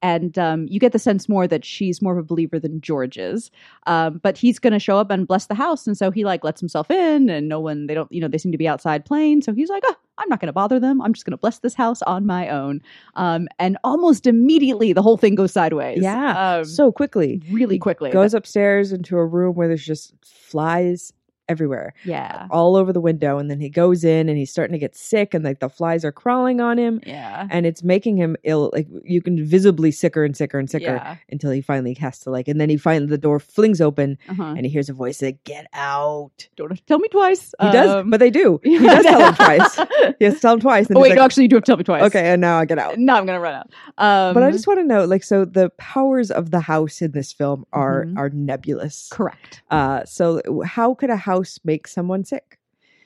and 0.01 0.37
um, 0.37 0.67
you 0.67 0.79
get 0.79 0.91
the 0.91 0.99
sense 0.99 1.29
more 1.29 1.47
that 1.47 1.63
she's 1.63 2.01
more 2.01 2.13
of 2.13 2.19
a 2.19 2.23
believer 2.23 2.59
than 2.59 2.81
George 2.81 3.17
is. 3.17 3.51
Um, 3.87 4.19
but 4.23 4.37
he's 4.37 4.59
going 4.59 4.73
to 4.73 4.79
show 4.79 4.97
up 4.97 5.11
and 5.11 5.27
bless 5.27 5.45
the 5.45 5.55
house, 5.55 5.87
and 5.87 5.97
so 5.97 6.11
he 6.11 6.25
like 6.25 6.43
lets 6.43 6.59
himself 6.59 6.89
in, 6.89 7.29
and 7.29 7.47
no 7.47 7.59
one 7.59 7.87
they 7.87 7.93
don't 7.93 8.11
you 8.11 8.21
know 8.21 8.27
they 8.27 8.37
seem 8.37 8.51
to 8.51 8.57
be 8.57 8.67
outside 8.67 9.05
playing, 9.05 9.41
so 9.41 9.53
he's 9.53 9.69
like, 9.69 9.83
oh, 9.85 9.95
I'm 10.17 10.29
not 10.29 10.39
going 10.39 10.47
to 10.47 10.53
bother 10.53 10.79
them. 10.79 11.01
I'm 11.01 11.13
just 11.13 11.25
going 11.25 11.31
to 11.31 11.37
bless 11.37 11.59
this 11.59 11.73
house 11.73 12.01
on 12.03 12.25
my 12.25 12.49
own. 12.49 12.81
Um, 13.15 13.47
and 13.59 13.77
almost 13.83 14.27
immediately 14.27 14.93
the 14.93 15.01
whole 15.01 15.17
thing 15.17 15.35
goes 15.35 15.51
sideways. 15.51 16.01
yeah, 16.01 16.57
um, 16.57 16.65
so 16.65 16.91
quickly. 16.91 17.41
really 17.51 17.79
quickly. 17.79 18.11
Goes 18.11 18.33
upstairs 18.33 18.91
into 18.91 19.17
a 19.17 19.25
room 19.25 19.55
where 19.55 19.67
there's 19.67 19.85
just 19.85 20.13
flies 20.23 21.13
everywhere, 21.51 21.93
yeah, 22.05 22.47
all 22.49 22.75
over 22.75 22.91
the 22.93 23.01
window, 23.01 23.37
and 23.37 23.49
then 23.51 23.59
he 23.59 23.69
goes 23.69 24.03
in 24.03 24.29
and 24.29 24.37
he's 24.37 24.51
starting 24.51 24.73
to 24.73 24.79
get 24.79 24.95
sick, 24.95 25.33
and 25.33 25.43
like 25.43 25.59
the 25.59 25.69
flies 25.69 26.03
are 26.05 26.11
crawling 26.11 26.61
on 26.61 26.77
him, 26.79 26.99
yeah, 27.05 27.47
and 27.51 27.65
it's 27.65 27.83
making 27.83 28.15
him 28.17 28.35
ill. 28.43 28.71
Like 28.73 28.87
you 29.03 29.21
can 29.21 29.43
visibly 29.45 29.91
sicker 29.91 30.23
and 30.23 30.35
sicker 30.35 30.57
and 30.59 30.69
sicker 30.69 30.95
yeah. 30.95 31.15
until 31.29 31.51
he 31.51 31.61
finally 31.61 31.93
has 31.95 32.19
to 32.19 32.29
like, 32.31 32.47
and 32.47 32.59
then 32.61 32.69
he 32.69 32.77
finally 32.77 33.07
the 33.07 33.17
door 33.17 33.39
flings 33.39 33.81
open, 33.81 34.17
Uh-huh. 34.29 34.53
and 34.57 34.65
he 34.65 34.69
hears 34.69 34.89
a 34.89 34.93
voice 34.93 35.17
say, 35.17 35.37
"Get 35.43 35.67
out." 35.73 36.31
Don't 36.55 36.69
have 36.69 36.79
to 36.79 36.85
tell 36.85 36.99
me 36.99 37.07
twice. 37.09 37.53
He 37.61 37.71
does, 37.71 37.89
Um, 37.89 38.09
but 38.09 38.19
they 38.19 38.29
do. 38.31 38.59
He 38.71 38.79
does 38.79 39.03
tell 39.05 39.27
him 39.27 39.35
twice. 39.35 39.79
He 40.19 40.25
has 40.25 40.35
to 40.35 40.39
tell 40.39 40.53
him 40.53 40.59
twice. 40.61 40.87
And 40.87 40.97
oh 40.97 41.01
wait, 41.01 41.09
like, 41.09 41.17
no, 41.17 41.23
actually, 41.25 41.43
you 41.43 41.49
do 41.49 41.55
have 41.57 41.63
to 41.63 41.69
tell 41.71 41.77
me 41.77 41.83
twice. 41.83 42.03
okay, 42.03 42.31
and 42.31 42.41
now 42.41 42.57
I 42.59 42.65
get 42.65 42.79
out. 42.79 42.97
No, 42.97 43.15
I'm 43.15 43.25
gonna 43.25 43.39
run 43.39 43.55
out. 43.55 43.67
Um, 43.97 44.33
But 44.35 44.43
I 44.43 44.51
just 44.51 44.67
want 44.67 44.79
to 44.79 44.85
know, 44.85 45.05
like, 45.05 45.23
so 45.23 45.45
the 45.45 45.69
powers 45.77 46.29
of 46.31 46.51
the 46.51 46.59
house 46.59 47.01
in 47.01 47.11
this 47.11 47.31
film 47.33 47.65
are 47.73 48.05
Mhm. 48.05 48.17
are 48.17 48.29
nebulous. 48.29 49.09
correct. 49.11 49.61
Uh, 49.71 50.03
so 50.05 50.41
how 50.65 50.93
could 50.93 51.09
a 51.09 51.15
house 51.15 51.40
make 51.63 51.87
someone 51.87 52.23
sick? 52.23 52.57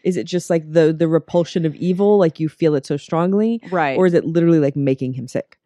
Is 0.04 0.18
it 0.18 0.25
just 0.25 0.50
like 0.50 0.72
the 0.72 0.94
the 0.94 1.08
repulsion 1.08 1.65
of 1.65 1.75
evil, 1.75 2.18
like 2.18 2.39
you 2.39 2.48
feel 2.48 2.75
it 2.75 2.86
so 2.86 2.96
strongly, 2.98 3.60
Right. 3.72 3.98
or 3.98 4.06
is 4.06 4.13
it 4.13 4.25
literally 4.25 4.60
like 4.60 4.75
making 4.75 5.13
him 5.13 5.27
sick? 5.27 5.58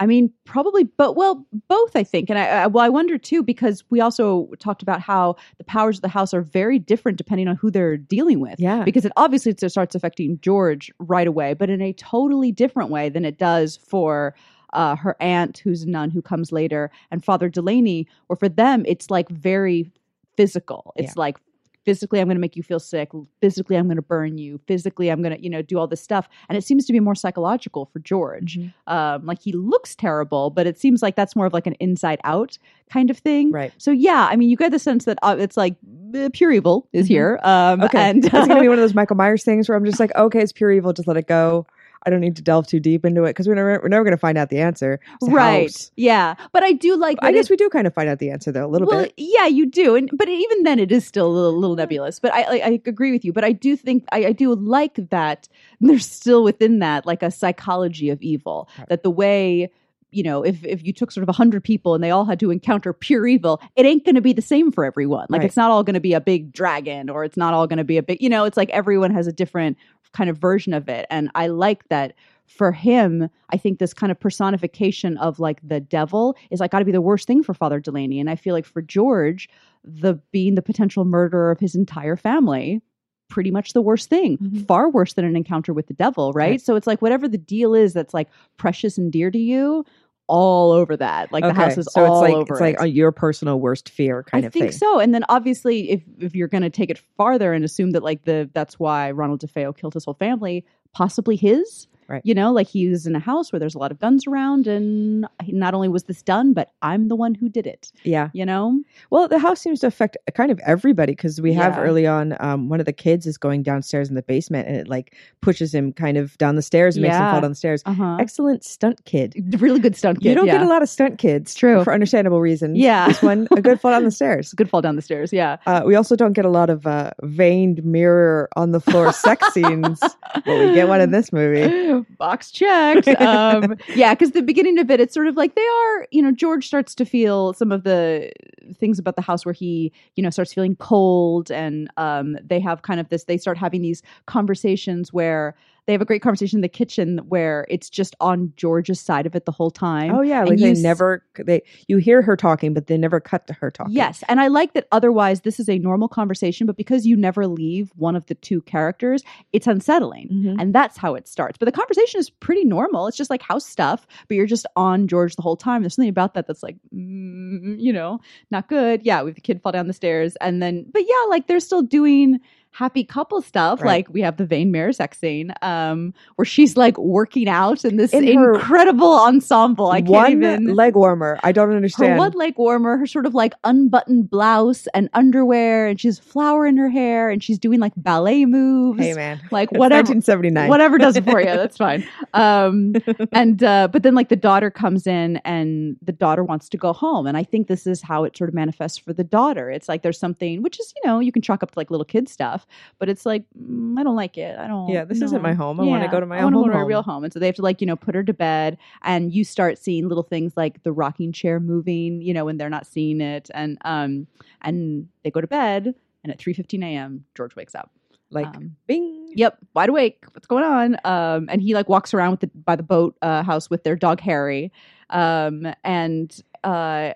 I 0.00 0.06
mean, 0.06 0.32
probably, 0.44 0.84
but 0.84 1.16
well, 1.16 1.44
both, 1.66 1.96
I 1.96 2.04
think. 2.04 2.30
And 2.30 2.38
I, 2.38 2.46
I, 2.46 2.66
well, 2.68 2.84
I 2.84 2.88
wonder 2.88 3.18
too, 3.18 3.42
because 3.42 3.82
we 3.90 4.00
also 4.00 4.48
talked 4.60 4.80
about 4.80 5.00
how 5.00 5.34
the 5.56 5.64
powers 5.64 5.98
of 5.98 6.02
the 6.02 6.08
house 6.08 6.32
are 6.32 6.40
very 6.40 6.78
different 6.78 7.18
depending 7.18 7.48
on 7.48 7.56
who 7.56 7.68
they're 7.68 7.96
dealing 7.96 8.38
with. 8.38 8.60
Yeah. 8.60 8.84
Because 8.84 9.04
it 9.04 9.10
obviously 9.16 9.50
it 9.50 9.70
starts 9.70 9.96
affecting 9.96 10.38
George 10.40 10.92
right 11.00 11.26
away, 11.26 11.54
but 11.54 11.68
in 11.68 11.82
a 11.82 11.92
totally 11.94 12.52
different 12.52 12.90
way 12.90 13.08
than 13.08 13.24
it 13.24 13.38
does 13.38 13.76
for 13.76 14.36
uh, 14.72 14.94
her 14.94 15.16
aunt, 15.20 15.58
who's 15.58 15.82
a 15.82 15.88
nun, 15.88 16.10
who 16.12 16.22
comes 16.22 16.52
later, 16.52 16.92
and 17.10 17.24
Father 17.24 17.48
Delaney, 17.48 18.06
or 18.28 18.36
for 18.36 18.48
them, 18.48 18.84
it's 18.86 19.10
like 19.10 19.28
very 19.30 19.90
physical. 20.38 20.92
It's 20.96 21.16
like 21.16 21.36
physically 21.84 22.20
I'm 22.20 22.28
going 22.28 22.36
to 22.36 22.40
make 22.40 22.54
you 22.56 22.62
feel 22.62 22.80
sick, 22.80 23.08
physically 23.40 23.76
I'm 23.76 23.86
going 23.86 23.96
to 23.96 24.02
burn 24.02 24.36
you, 24.36 24.60
physically 24.66 25.08
I'm 25.10 25.22
going 25.22 25.34
to, 25.34 25.42
you 25.42 25.48
know, 25.48 25.62
do 25.62 25.78
all 25.78 25.86
this 25.86 26.02
stuff. 26.02 26.28
And 26.48 26.58
it 26.58 26.62
seems 26.62 26.84
to 26.86 26.92
be 26.92 27.00
more 27.00 27.14
psychological 27.14 27.86
for 27.92 27.98
George. 28.00 28.58
Mhm. 28.58 28.72
Um, 28.86 29.24
like 29.26 29.40
he 29.40 29.52
looks 29.52 29.94
terrible, 29.94 30.50
but 30.50 30.66
it 30.66 30.78
seems 30.78 31.02
like 31.02 31.16
that's 31.16 31.34
more 31.34 31.46
of 31.46 31.52
like 31.54 31.66
an 31.66 31.76
inside 31.80 32.20
out 32.24 32.58
kind 32.90 33.10
of 33.10 33.16
thing. 33.18 33.50
Right. 33.52 33.72
So 33.78 33.90
yeah, 33.90 34.28
I 34.30 34.36
mean, 34.36 34.50
you 34.50 34.56
get 34.56 34.70
the 34.70 34.78
sense 34.78 35.06
that 35.06 35.18
uh, 35.22 35.36
it's 35.38 35.56
like 35.56 35.76
uh, 36.14 36.28
pure 36.34 36.52
evil 36.52 36.86
is 36.92 37.06
Mhm. 37.06 37.08
here. 37.08 37.40
Um, 37.42 37.82
Okay. 37.82 37.98
and 38.10 38.24
it's 38.24 38.32
gonna 38.48 38.60
be 38.60 38.68
one 38.74 38.78
of 38.78 38.82
those 38.82 38.94
Michael 38.94 39.16
Myers 39.16 39.42
things 39.44 39.68
where 39.68 39.76
I'm 39.78 39.84
just 39.84 40.00
like, 40.00 40.14
okay, 40.14 40.40
it's 40.42 40.52
pure 40.52 40.70
evil, 40.70 40.92
just 40.92 41.08
let 41.08 41.16
it 41.16 41.26
go. 41.26 41.66
I 42.06 42.10
don't 42.10 42.20
need 42.20 42.36
to 42.36 42.42
delve 42.42 42.66
too 42.66 42.80
deep 42.80 43.04
into 43.04 43.24
it 43.24 43.30
because 43.30 43.48
we're 43.48 43.54
never 43.54 43.80
we're 43.82 43.88
never 43.88 44.04
gonna 44.04 44.16
find 44.16 44.38
out 44.38 44.50
the 44.50 44.60
answer. 44.60 45.00
A 45.22 45.26
right, 45.26 45.90
yeah. 45.96 46.34
But 46.52 46.62
I 46.62 46.72
do 46.72 46.96
like. 46.96 47.18
I 47.22 47.32
guess 47.32 47.46
it- 47.46 47.50
we 47.50 47.56
do 47.56 47.68
kind 47.68 47.86
of 47.86 47.94
find 47.94 48.08
out 48.08 48.18
the 48.18 48.30
answer 48.30 48.52
though, 48.52 48.66
a 48.66 48.68
little 48.68 48.88
well, 48.88 49.02
bit. 49.02 49.14
yeah, 49.16 49.46
you 49.46 49.66
do, 49.66 49.94
and 49.96 50.10
but 50.12 50.28
even 50.28 50.62
then, 50.62 50.78
it 50.78 50.92
is 50.92 51.06
still 51.06 51.26
a 51.26 51.32
little, 51.32 51.58
little 51.58 51.76
nebulous. 51.76 52.18
But 52.20 52.32
I, 52.32 52.42
I, 52.42 52.54
I 52.64 52.80
agree 52.86 53.12
with 53.12 53.24
you. 53.24 53.32
But 53.32 53.44
I 53.44 53.52
do 53.52 53.76
think 53.76 54.04
I, 54.12 54.26
I 54.26 54.32
do 54.32 54.54
like 54.54 54.98
that 55.10 55.48
there's 55.80 56.10
still 56.10 56.42
within 56.44 56.78
that 56.80 57.06
like 57.06 57.22
a 57.22 57.30
psychology 57.30 58.10
of 58.10 58.20
evil. 58.22 58.68
Right. 58.78 58.88
That 58.88 59.02
the 59.02 59.10
way 59.10 59.70
you 60.10 60.22
know, 60.22 60.42
if 60.42 60.64
if 60.64 60.84
you 60.84 60.92
took 60.92 61.10
sort 61.10 61.22
of 61.22 61.28
a 61.28 61.32
hundred 61.32 61.62
people 61.64 61.94
and 61.94 62.02
they 62.02 62.10
all 62.10 62.24
had 62.24 62.40
to 62.40 62.50
encounter 62.50 62.92
pure 62.92 63.26
evil, 63.26 63.60
it 63.76 63.84
ain't 63.84 64.04
going 64.04 64.14
to 64.14 64.20
be 64.20 64.32
the 64.32 64.42
same 64.42 64.72
for 64.72 64.84
everyone. 64.84 65.26
Like 65.28 65.40
Right. 65.40 65.46
it's 65.46 65.56
not 65.56 65.70
all 65.70 65.82
going 65.84 65.94
to 65.94 66.00
be 66.00 66.14
a 66.14 66.20
big 66.20 66.52
dragon, 66.52 67.10
or 67.10 67.24
it's 67.24 67.36
not 67.36 67.54
all 67.54 67.66
going 67.66 67.78
to 67.78 67.84
be 67.84 67.98
a 67.98 68.02
big. 68.02 68.20
You 68.22 68.28
know, 68.28 68.44
it's 68.44 68.56
like 68.56 68.70
everyone 68.70 69.10
has 69.12 69.26
a 69.26 69.32
different 69.32 69.76
kind 70.12 70.30
of 70.30 70.38
version 70.38 70.72
of 70.72 70.88
it, 70.88 71.06
and 71.10 71.30
I 71.34 71.48
like 71.48 71.88
that. 71.88 72.14
For 72.46 72.72
him, 72.72 73.28
I 73.50 73.58
think 73.58 73.78
this 73.78 73.92
kind 73.92 74.10
of 74.10 74.18
personification 74.18 75.18
of 75.18 75.38
like 75.38 75.60
the 75.62 75.80
devil 75.80 76.34
is 76.50 76.60
like 76.60 76.70
got 76.70 76.78
to 76.78 76.86
be 76.86 76.92
the 76.92 77.02
worst 77.02 77.26
thing 77.26 77.42
for 77.42 77.52
Father 77.52 77.78
Delaney. 77.78 78.18
And 78.20 78.30
I 78.30 78.36
feel 78.36 78.54
like 78.54 78.64
for 78.64 78.80
George, 78.80 79.50
the 79.84 80.14
being 80.32 80.54
the 80.54 80.62
potential 80.62 81.04
murderer 81.04 81.50
of 81.50 81.60
his 81.60 81.74
entire 81.74 82.16
family, 82.16 82.80
pretty 83.28 83.50
much 83.50 83.72
the 83.72 83.82
worst 83.82 84.08
thing. 84.08 84.38
Mhm. 84.38 84.66
Far 84.66 84.88
worse 84.90 85.12
than 85.14 85.24
an 85.24 85.36
encounter 85.36 85.72
with 85.72 85.86
the 85.86 85.94
devil, 85.94 86.32
right? 86.32 86.50
Right. 86.50 86.60
So 86.60 86.76
it's 86.76 86.86
like 86.86 87.00
whatever 87.02 87.28
the 87.28 87.38
deal 87.38 87.74
is 87.74 87.92
that's 87.92 88.14
like 88.14 88.28
precious 88.56 88.98
and 88.98 89.12
dear 89.12 89.30
to 89.30 89.38
you, 89.38 89.84
all 90.26 90.72
over 90.72 90.96
that. 90.96 91.32
Like 91.32 91.42
the 91.42 91.54
house 91.54 91.78
is 91.78 91.88
so 91.90 92.04
all 92.04 92.22
it's 92.22 92.30
like 92.30 92.34
over 92.34 92.54
it's 92.54 92.60
like 92.60 92.80
it. 92.80 92.94
your 92.94 93.12
personal 93.12 93.60
worst 93.60 93.88
fear 93.88 94.22
kind 94.24 94.44
I 94.44 94.46
of 94.46 94.52
thing. 94.52 94.62
I 94.62 94.66
think 94.66 94.78
so. 94.78 94.98
And 94.98 95.14
then 95.14 95.24
obviously 95.28 95.90
if 95.90 96.02
if 96.20 96.34
you're 96.34 96.48
going 96.48 96.62
to 96.62 96.70
take 96.70 96.90
it 96.90 96.98
farther 97.16 97.52
and 97.52 97.64
assume 97.64 97.92
that 97.92 98.02
like 98.02 98.24
the 98.24 98.48
that's 98.52 98.78
why 98.78 99.10
Ronald 99.10 99.40
DeFeo 99.40 99.76
killed 99.76 99.94
his 99.94 100.04
whole 100.04 100.14
family, 100.14 100.64
possibly 100.92 101.36
his. 101.36 101.86
Right. 102.08 102.22
You 102.24 102.34
know, 102.34 102.52
like 102.52 102.66
he 102.68 102.88
was 102.88 103.06
in 103.06 103.14
a 103.14 103.18
house 103.18 103.52
where 103.52 103.60
there's 103.60 103.74
a 103.74 103.78
lot 103.78 103.92
of 103.92 103.98
guns 103.98 104.26
around 104.26 104.66
and 104.66 105.26
not 105.46 105.74
only 105.74 105.88
was 105.88 106.04
this 106.04 106.22
done, 106.22 106.54
but 106.54 106.70
I'm 106.80 107.08
the 107.08 107.16
one 107.16 107.34
who 107.34 107.50
did 107.50 107.66
it, 107.66 107.92
Yeah. 108.02 108.30
you 108.32 108.46
know? 108.46 108.80
Well, 109.10 109.28
the 109.28 109.38
house 109.38 109.60
seems 109.60 109.80
to 109.80 109.88
affect 109.88 110.16
kind 110.34 110.50
of 110.50 110.58
everybody 110.64 111.12
because 111.12 111.38
we 111.38 111.52
have 111.52 111.74
Yeah. 111.74 111.82
early 111.82 112.06
on 112.06 112.34
um, 112.40 112.70
one 112.70 112.80
of 112.80 112.86
the 112.86 112.94
kids 112.94 113.26
is 113.26 113.36
going 113.36 113.62
downstairs 113.62 114.08
in 114.08 114.14
the 114.14 114.22
basement 114.22 114.66
and 114.68 114.76
it 114.78 114.88
like 114.88 115.14
pushes 115.42 115.74
him 115.74 115.92
kind 115.92 116.16
of 116.16 116.36
down 116.38 116.56
the 116.56 116.62
stairs 116.62 116.96
and 116.96 117.02
makes 117.02 117.14
him 117.14 117.30
fall 117.30 117.42
down 117.42 117.50
the 117.50 117.54
stairs. 117.54 117.82
Uh-huh. 117.84 118.16
Excellent 118.18 118.64
stunt 118.64 119.04
kid. 119.04 119.34
Really 119.60 119.78
good 119.80 119.94
stunt 119.94 120.20
kid. 120.20 120.30
you 120.30 120.34
don't 120.34 120.46
yeah. 120.46 120.52
get 120.58 120.62
a 120.62 120.68
lot 120.68 120.80
of 120.82 120.88
stunt 120.88 121.18
kids, 121.18 121.54
True. 121.54 121.84
for 121.84 121.92
understandable 121.92 122.40
reasons. 122.40 122.78
Yeah. 122.78 123.08
this 123.08 123.20
one 123.22 123.48
a 123.50 123.60
good 123.60 123.80
fall 123.82 123.90
down 123.90 124.04
the 124.04 124.10
stairs. 124.10 124.52
Good 124.56 124.70
fall 124.70 124.80
down 124.80 124.96
the 124.96 125.02
stairs. 125.02 125.30
Yeah. 125.32 125.58
Uh, 125.66 125.82
we 125.84 125.94
also 125.94 126.16
don't 126.16 126.32
get 126.32 126.46
a 126.46 126.50
lot 126.50 126.70
of 126.70 126.86
uh, 126.86 127.10
veined 127.22 127.84
mirror 127.84 128.48
on 128.56 128.70
the 128.72 128.80
floor 128.80 129.12
sex 129.12 129.46
scenes, 129.52 130.00
but 130.00 130.46
we 130.46 130.72
get 130.74 130.88
one 130.88 131.00
in 131.02 131.10
this 131.10 131.32
movie. 131.32 131.58
Box 132.18 132.50
checked. 132.50 133.08
Um, 133.18 133.76
yeah, 133.94 134.14
because 134.14 134.30
the 134.30 134.42
beginning 134.42 134.78
of 134.78 134.90
it, 134.90 135.00
it's 135.00 135.12
sort 135.12 135.26
of 135.26 135.36
like 135.36 135.54
they 135.54 135.66
are, 135.66 136.06
you 136.10 136.22
know, 136.22 136.30
George 136.30 136.66
starts 136.66 136.94
to 136.94 137.04
feel 137.04 137.52
some 137.52 137.72
of 137.72 137.82
the 137.84 138.32
things 138.78 138.98
about 138.98 139.16
the 139.16 139.22
house 139.22 139.44
where 139.44 139.52
he, 139.52 139.92
you 140.14 140.22
know, 140.22 140.30
starts 140.30 140.52
feeling 140.54 140.76
cold. 140.76 141.50
And 141.50 141.90
um, 141.96 142.38
they 142.42 142.60
have 142.60 142.82
kind 142.82 143.00
of 143.00 143.08
this, 143.08 143.24
they 143.24 143.36
start 143.36 143.58
having 143.58 143.82
these 143.82 144.02
conversations 144.26 145.12
where 145.12 145.54
they 145.88 145.92
have 145.94 146.02
a 146.02 146.04
great 146.04 146.20
conversation 146.20 146.58
in 146.58 146.60
the 146.60 146.68
kitchen 146.68 147.16
where 147.28 147.66
it's 147.70 147.88
just 147.88 148.14
on 148.20 148.52
George's 148.56 149.00
side 149.00 149.24
of 149.24 149.34
it 149.34 149.46
the 149.46 149.52
whole 149.52 149.70
time. 149.70 150.14
Oh 150.14 150.20
yeah, 150.20 150.40
And 150.42 150.50
like 150.50 150.58
they 150.58 150.72
s- 150.72 150.82
never 150.82 151.24
they 151.38 151.62
you 151.88 151.96
hear 151.96 152.20
her 152.20 152.36
talking, 152.36 152.74
but 152.74 152.88
they 152.88 152.98
never 152.98 153.20
cut 153.20 153.46
to 153.46 153.54
her 153.54 153.70
talking. 153.70 153.94
Yes. 153.94 154.22
And 154.28 154.38
I 154.38 154.48
like 154.48 154.74
that 154.74 154.86
otherwise 154.92 155.40
this 155.40 155.58
is 155.58 155.66
a 155.66 155.78
normal 155.78 156.06
conversation, 156.06 156.66
but 156.66 156.76
because 156.76 157.06
you 157.06 157.16
never 157.16 157.46
leave 157.46 157.90
one 157.96 158.14
of 158.16 158.26
the 158.26 158.34
two 158.34 158.60
characters, 158.62 159.22
it's 159.54 159.66
unsettling. 159.66 160.28
Mhm. 160.30 160.60
And 160.60 160.74
that's 160.74 160.98
how 160.98 161.14
it 161.14 161.26
starts. 161.26 161.56
But 161.56 161.64
the 161.64 161.72
conversation 161.72 162.20
is 162.20 162.28
pretty 162.28 162.64
normal. 162.66 163.06
It's 163.06 163.16
just 163.16 163.30
like 163.30 163.40
house 163.40 163.64
stuff, 163.66 164.06
but 164.28 164.36
you're 164.36 164.44
just 164.46 164.66
on 164.76 165.08
George 165.08 165.36
the 165.36 165.42
whole 165.42 165.56
time. 165.56 165.82
There's 165.82 165.94
something 165.94 166.10
about 166.10 166.34
that 166.34 166.46
that's 166.46 166.62
like, 166.62 166.76
mm, 166.94 167.76
you 167.80 167.92
know, 167.94 168.20
not 168.50 168.68
good. 168.68 169.00
Yeah, 169.04 169.22
we 169.22 169.30
have 169.30 169.36
the 169.36 169.40
kid 169.40 169.62
fall 169.62 169.72
down 169.72 169.86
the 169.86 169.94
stairs. 169.94 170.36
And 170.42 170.62
then, 170.62 170.84
but 170.92 171.02
yeah, 171.02 171.28
like 171.30 171.46
they're 171.46 171.60
still 171.60 171.80
doing 171.82 172.40
happy 172.70 173.02
couple 173.04 173.40
stuff. 173.42 173.80
Right. 173.80 173.86
Like 174.06 174.08
we 174.10 174.20
have 174.20 174.36
the 174.36 174.46
Vane 174.46 174.70
Mare 174.70 174.92
sex 174.92 175.18
scene 175.18 175.52
um, 175.62 176.14
where 176.36 176.44
she's 176.46 176.76
like 176.76 176.96
working 176.98 177.48
out 177.48 177.84
in 177.84 177.96
this 177.96 178.12
In 178.12 178.26
incredible 178.28 179.12
ensemble. 179.18 179.90
I 179.90 180.00
can't 180.00 180.10
one 180.10 180.30
even. 180.32 180.74
leg 180.74 180.94
warmer. 180.94 181.38
I 181.42 181.52
don't 181.52 181.74
understand. 181.74 182.12
her 182.12 182.18
one 182.18 182.32
leg 182.32 182.54
warmer, 182.56 182.96
her 182.96 183.06
sort 183.06 183.26
of 183.26 183.34
like 183.34 183.54
unbuttoned 183.64 184.30
blouse 184.30 184.86
and 184.94 185.08
underwear, 185.14 185.88
and 185.88 186.00
she's 186.00 186.18
flour 186.18 186.66
in 186.66 186.76
her 186.76 186.88
hair, 186.88 187.30
and 187.30 187.42
she's 187.42 187.58
doing 187.58 187.80
like 187.80 187.92
ballet 187.96 188.44
moves. 188.44 189.00
hey 189.00 189.14
man, 189.14 189.40
like 189.50 189.70
It's 189.72 189.78
whatever 189.78 190.08
1979. 190.12 190.68
whatever 190.68 190.98
does 190.98 191.16
it 191.16 191.24
for 191.24 191.40
you 191.40 191.46
that's 191.58 191.76
fine 191.76 192.06
um 192.34 192.94
and 193.32 193.62
uh 193.62 193.88
but 193.90 194.02
then 194.02 194.14
like 194.14 194.28
the 194.28 194.36
daughter 194.36 194.70
comes 194.70 195.06
in 195.06 195.36
and 195.38 195.96
the 196.02 196.12
daughter 196.12 196.44
wants 196.44 196.68
to 196.68 196.76
go 196.76 196.92
home 196.92 197.26
and 197.26 197.36
i 197.36 197.42
think 197.44 197.66
this 197.68 197.86
is 197.86 198.02
how 198.02 198.24
it 198.24 198.36
sort 198.36 198.48
of 198.48 198.54
manifests 198.54 198.98
for 198.98 199.12
the 199.12 199.24
daughter 199.24 199.70
it's 199.70 199.88
like 199.88 200.02
there's 200.02 200.18
something 200.18 200.62
which 200.62 200.78
is 200.80 200.92
you 200.96 201.08
know 201.08 201.20
you 201.20 201.32
can 201.32 201.42
chalk 201.42 201.62
up 201.62 201.70
to 201.70 201.78
like 201.78 201.90
little 201.90 202.04
kid 202.04 202.28
stuff 202.28 202.57
but 202.98 203.08
it's 203.08 203.26
like 203.26 203.44
mm, 203.60 203.98
i 203.98 204.02
don't 204.02 204.16
like 204.16 204.38
it 204.38 204.58
i 204.58 204.66
don't 204.66 204.88
Yeah, 204.88 205.04
this 205.04 205.22
isn't 205.22 205.42
my 205.42 205.54
home. 205.54 205.80
I 205.80 205.84
wanna 205.84 206.08
go 206.08 206.20
to 206.20 206.26
my 206.26 206.38
I 206.38 206.42
own 206.42 206.52
go 206.52 206.64
to 206.64 206.72
my 206.72 206.80
real 206.80 207.02
home 207.02 207.24
and 207.24 207.32
so 207.32 207.38
they 207.38 207.46
have 207.46 207.56
to 207.56 207.62
like 207.62 207.80
you 207.80 207.86
know 207.86 207.96
put 207.96 208.14
her 208.14 208.22
to 208.24 208.34
bed 208.34 208.78
and 209.02 209.32
you 209.32 209.44
start 209.44 209.78
seeing 209.78 210.08
little 210.08 210.22
things 210.22 210.56
like 210.56 210.82
the 210.82 210.92
rocking 210.92 211.32
chair 211.32 211.60
moving 211.60 212.22
you 212.22 212.32
know 212.34 212.44
when 212.44 212.56
they're 212.56 212.70
not 212.70 212.86
seeing 212.86 213.20
it 213.20 213.50
and 213.54 213.78
um 213.84 214.26
and 214.62 215.08
they 215.24 215.30
go 215.30 215.40
to 215.40 215.46
bed 215.46 215.94
and 216.24 216.32
at 216.32 216.38
3.15 216.38 216.84
a.m 216.84 217.24
george 217.34 217.54
wakes 217.56 217.74
up 217.74 217.90
like 218.30 218.46
um, 218.46 218.76
bing. 218.86 219.32
Yep, 219.34 219.58
wide 219.74 219.88
awake. 219.88 220.24
What's 220.32 220.46
going 220.46 220.64
on? 220.64 220.96
Um, 221.04 221.48
and 221.50 221.62
he 221.62 221.74
like 221.74 221.88
walks 221.88 222.12
around 222.12 222.32
with 222.32 222.40
the 222.40 222.46
by 222.48 222.76
the 222.76 222.82
boat 222.82 223.16
uh, 223.22 223.42
house 223.42 223.70
with 223.70 223.84
their 223.84 223.96
dog 223.96 224.20
Harry. 224.20 224.72
Um, 225.10 225.66
and 225.84 226.38
uh, 226.64 227.12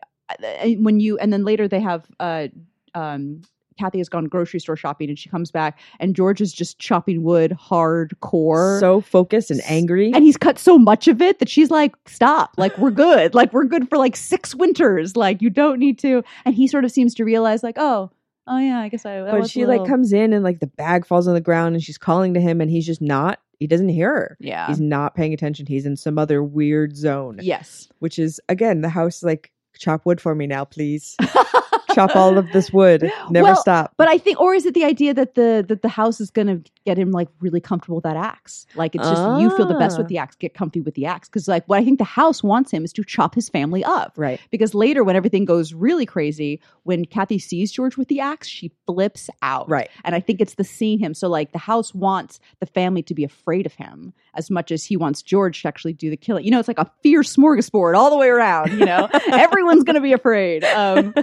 when 0.78 1.00
you 1.00 1.18
and 1.18 1.32
then 1.32 1.44
later 1.44 1.68
they 1.68 1.80
have 1.80 2.06
uh, 2.20 2.48
um, 2.94 3.42
Kathy 3.78 3.98
has 3.98 4.08
gone 4.08 4.24
grocery 4.26 4.60
store 4.60 4.76
shopping 4.76 5.08
and 5.08 5.18
she 5.18 5.28
comes 5.28 5.50
back 5.50 5.78
and 6.00 6.14
George 6.16 6.40
is 6.40 6.52
just 6.52 6.78
chopping 6.78 7.22
wood 7.22 7.56
hardcore. 7.60 8.80
So 8.80 9.00
focused 9.00 9.50
and 9.50 9.60
angry. 9.66 10.12
and 10.14 10.24
he's 10.24 10.36
cut 10.36 10.58
so 10.58 10.78
much 10.78 11.08
of 11.08 11.20
it 11.22 11.38
that 11.38 11.48
she's 11.48 11.70
like, 11.70 11.94
"Stop! 12.06 12.52
Like 12.56 12.76
we're 12.78 12.90
good. 12.90 13.34
Like 13.34 13.52
we're 13.52 13.64
good 13.64 13.88
for 13.88 13.98
like 13.98 14.16
six 14.16 14.54
winters. 14.54 15.16
Like 15.16 15.42
you 15.42 15.50
don't 15.50 15.78
need 15.78 15.98
to." 16.00 16.22
And 16.44 16.54
he 16.54 16.66
sort 16.66 16.84
of 16.84 16.90
seems 16.90 17.14
to 17.16 17.24
realize, 17.24 17.62
like, 17.62 17.76
"Oh, 17.78 18.10
oh 18.46 18.58
yeah, 18.58 18.80
I 18.80 18.88
guess 18.88 19.04
I." 19.06 19.20
but 19.22 19.48
she 19.50 19.64
little- 19.66 19.82
like 19.82 19.88
comes 19.90 20.12
in 20.12 20.32
and 20.32 20.44
like 20.44 20.60
the 20.60 20.66
bag 20.66 21.06
falls 21.06 21.26
on 21.28 21.34
the 21.34 21.40
ground 21.40 21.74
and 21.74 21.82
she's 21.84 21.98
calling 21.98 22.34
to 22.34 22.40
him 22.40 22.60
and 22.60 22.70
he's 22.70 22.86
just 22.86 23.02
not. 23.02 23.38
He 23.58 23.66
doesn't 23.68 23.90
hear 23.90 24.12
her. 24.12 24.36
yeah, 24.40 24.66
He's 24.66 24.80
not 24.80 25.14
paying 25.14 25.32
attention. 25.32 25.66
He's 25.66 25.86
in 25.86 25.96
some 25.96 26.18
other 26.18 26.42
weird 26.42 26.96
zone. 26.96 27.38
yes. 27.40 27.88
Which 28.00 28.18
is 28.18 28.40
again 28.48 28.80
the 28.80 28.88
house 28.88 29.22
like 29.22 29.52
chop 29.78 30.04
wood 30.04 30.20
for 30.20 30.34
me 30.34 30.46
now, 30.48 30.64
please. 30.64 31.16
chop 31.94 32.16
all 32.16 32.38
of 32.38 32.50
this 32.52 32.72
wood. 32.72 33.10
Never 33.30 33.44
Well, 33.44 33.56
stop. 33.56 33.94
But 33.96 34.08
I 34.08 34.18
think, 34.18 34.40
or 34.40 34.54
is 34.54 34.66
it 34.66 34.74
the 34.74 34.84
idea 34.84 35.14
that 35.14 35.34
the 35.34 35.64
that 35.68 35.82
the 35.82 35.88
house 35.88 36.20
is 36.20 36.30
going 36.30 36.46
to 36.48 36.70
get 36.84 36.98
him 36.98 37.10
like 37.12 37.28
really 37.40 37.60
comfortable 37.60 37.96
with 37.96 38.04
that 38.04 38.16
axe? 38.16 38.66
Like 38.74 38.94
it's 38.94 39.08
just 39.08 39.40
you 39.40 39.54
feel 39.56 39.66
the 39.66 39.74
best 39.74 39.98
with 39.98 40.06
Ah. 40.06 40.08
the 40.08 40.18
axe, 40.18 40.36
get 40.36 40.54
comfy 40.54 40.80
with 40.80 40.94
the 40.94 41.06
axe. 41.06 41.28
Because 41.28 41.48
like 41.48 41.64
what 41.68 41.78
I 41.78 41.84
think 41.84 41.98
the 41.98 42.04
house 42.04 42.42
wants 42.42 42.70
him 42.70 42.84
is 42.84 42.92
to 42.94 43.04
chop 43.04 43.34
his 43.34 43.48
family 43.48 43.84
up. 43.84 44.12
Right. 44.16 44.40
Because 44.50 44.74
later, 44.74 45.04
when 45.04 45.16
everything 45.16 45.44
goes 45.44 45.72
really 45.74 46.06
crazy, 46.06 46.60
when 46.84 47.04
Kathy 47.04 47.38
sees 47.38 47.70
George 47.72 47.96
with 47.96 48.08
the 48.08 48.20
axe, 48.20 48.48
she 48.48 48.72
flips 48.86 49.28
out. 49.42 49.68
Right. 49.68 49.88
And 50.04 50.14
I 50.14 50.20
think 50.20 50.40
it's 50.40 50.54
the 50.54 50.64
seeing 50.64 50.98
him. 50.98 51.14
So 51.14 51.28
like 51.28 51.52
the 51.52 51.58
house 51.58 51.94
wants 51.94 52.40
the 52.60 52.66
family 52.66 53.02
to 53.04 53.14
be 53.14 53.24
afraid 53.24 53.66
of 53.66 53.74
him 53.74 54.12
as 54.34 54.50
much 54.50 54.70
as 54.72 54.84
he 54.84 54.96
wants 54.96 55.22
George 55.22 55.62
to 55.62 55.68
actually 55.68 55.92
do 55.92 56.10
the 56.10 56.16
killing. 56.16 56.44
You 56.44 56.50
know, 56.50 56.58
it's 56.58 56.68
like 56.68 56.78
a 56.78 56.90
fear 57.02 57.20
smorgasbord 57.22 57.96
all 57.96 58.10
the 58.10 58.16
way 58.16 58.28
around. 58.28 58.72
You 58.72 58.84
know, 58.86 59.08
everyone's 59.32 59.84
going 59.84 59.94
to 59.96 60.00
be 60.00 60.12
afraid. 60.12 60.64
Um, 60.64 61.14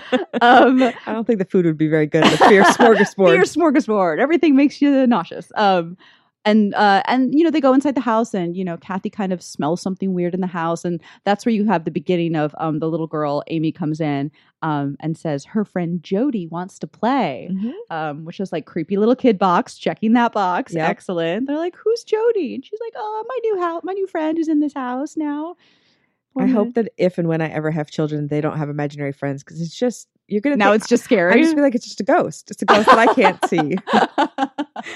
um, 0.41 0.58
I 1.05 1.13
don't 1.13 1.25
think 1.25 1.39
the 1.39 1.45
food 1.45 1.65
would 1.65 1.77
be 1.77 1.87
very 1.87 2.07
good. 2.07 2.23
The 2.23 2.37
fierce 2.49 2.67
smorgasbord. 2.77 3.31
Fear 3.33 3.43
smorgasbord. 3.43 4.19
Everything 4.19 4.55
makes 4.55 4.81
you 4.81 5.05
nauseous. 5.07 5.51
Um, 5.55 5.97
and 6.45 6.73
uh, 6.75 7.03
and 7.05 7.37
you 7.37 7.43
know 7.43 7.51
they 7.51 7.59
go 7.59 7.73
inside 7.73 7.95
the 7.95 8.01
house, 8.01 8.33
and 8.33 8.55
you 8.55 8.63
know 8.63 8.77
Kathy 8.77 9.09
kind 9.09 9.33
of 9.33 9.43
smells 9.43 9.81
something 9.81 10.13
weird 10.13 10.33
in 10.33 10.39
the 10.39 10.47
house, 10.47 10.85
and 10.85 11.01
that's 11.25 11.45
where 11.45 11.53
you 11.53 11.65
have 11.65 11.83
the 11.83 11.91
beginning 11.91 12.35
of 12.37 12.55
um, 12.59 12.79
the 12.79 12.89
little 12.89 13.07
girl 13.07 13.43
Amy 13.47 13.73
comes 13.73 13.99
in 13.99 14.31
um, 14.61 14.95
and 15.01 15.17
says 15.17 15.43
her 15.43 15.65
friend 15.65 16.01
Jody 16.01 16.47
wants 16.47 16.79
to 16.79 16.87
play, 16.87 17.49
Mhm. 17.51 17.73
um, 17.91 18.23
which 18.23 18.39
is 18.39 18.53
like 18.53 18.65
creepy 18.65 18.95
little 18.95 19.17
kid 19.17 19.37
box. 19.37 19.77
Checking 19.77 20.13
that 20.13 20.31
box, 20.31 20.73
Yep. 20.73 20.89
excellent. 20.89 21.45
They're 21.47 21.57
like, 21.57 21.75
"Who's 21.75 22.05
Jody?" 22.05 22.55
And 22.55 22.65
she's 22.65 22.79
like, 22.79 22.93
"Oh, 22.95 23.25
my 23.27 23.37
new 23.43 23.59
house, 23.59 23.81
my 23.83 23.91
new 23.93 24.07
friend 24.07 24.37
who's 24.37 24.47
in 24.47 24.61
this 24.61 24.73
house 24.73 25.17
now." 25.17 25.57
I 26.39 26.47
hope 26.47 26.69
mm-hmm. 26.69 26.81
that 26.81 26.91
if 26.97 27.17
and 27.17 27.27
when 27.27 27.41
I 27.41 27.49
ever 27.49 27.71
have 27.71 27.89
children, 27.89 28.27
they 28.27 28.41
don't 28.41 28.57
have 28.57 28.69
imaginary 28.69 29.11
friends 29.11 29.43
because 29.43 29.61
it's 29.61 29.77
just 29.77 30.07
you're 30.27 30.41
gonna 30.41 30.57
now 30.57 30.71
think- 30.71 30.81
it's 30.81 30.89
just 30.89 31.03
scary. 31.03 31.33
I 31.33 31.37
just 31.37 31.55
feel 31.55 31.63
like 31.63 31.75
it's 31.75 31.85
just 31.85 31.99
a 31.99 32.03
ghost. 32.03 32.51
It's 32.51 32.61
a 32.61 32.65
ghost 32.65 32.87
that 32.87 32.99
I 32.99 33.13
can't 33.13 33.43
see. 33.47 33.75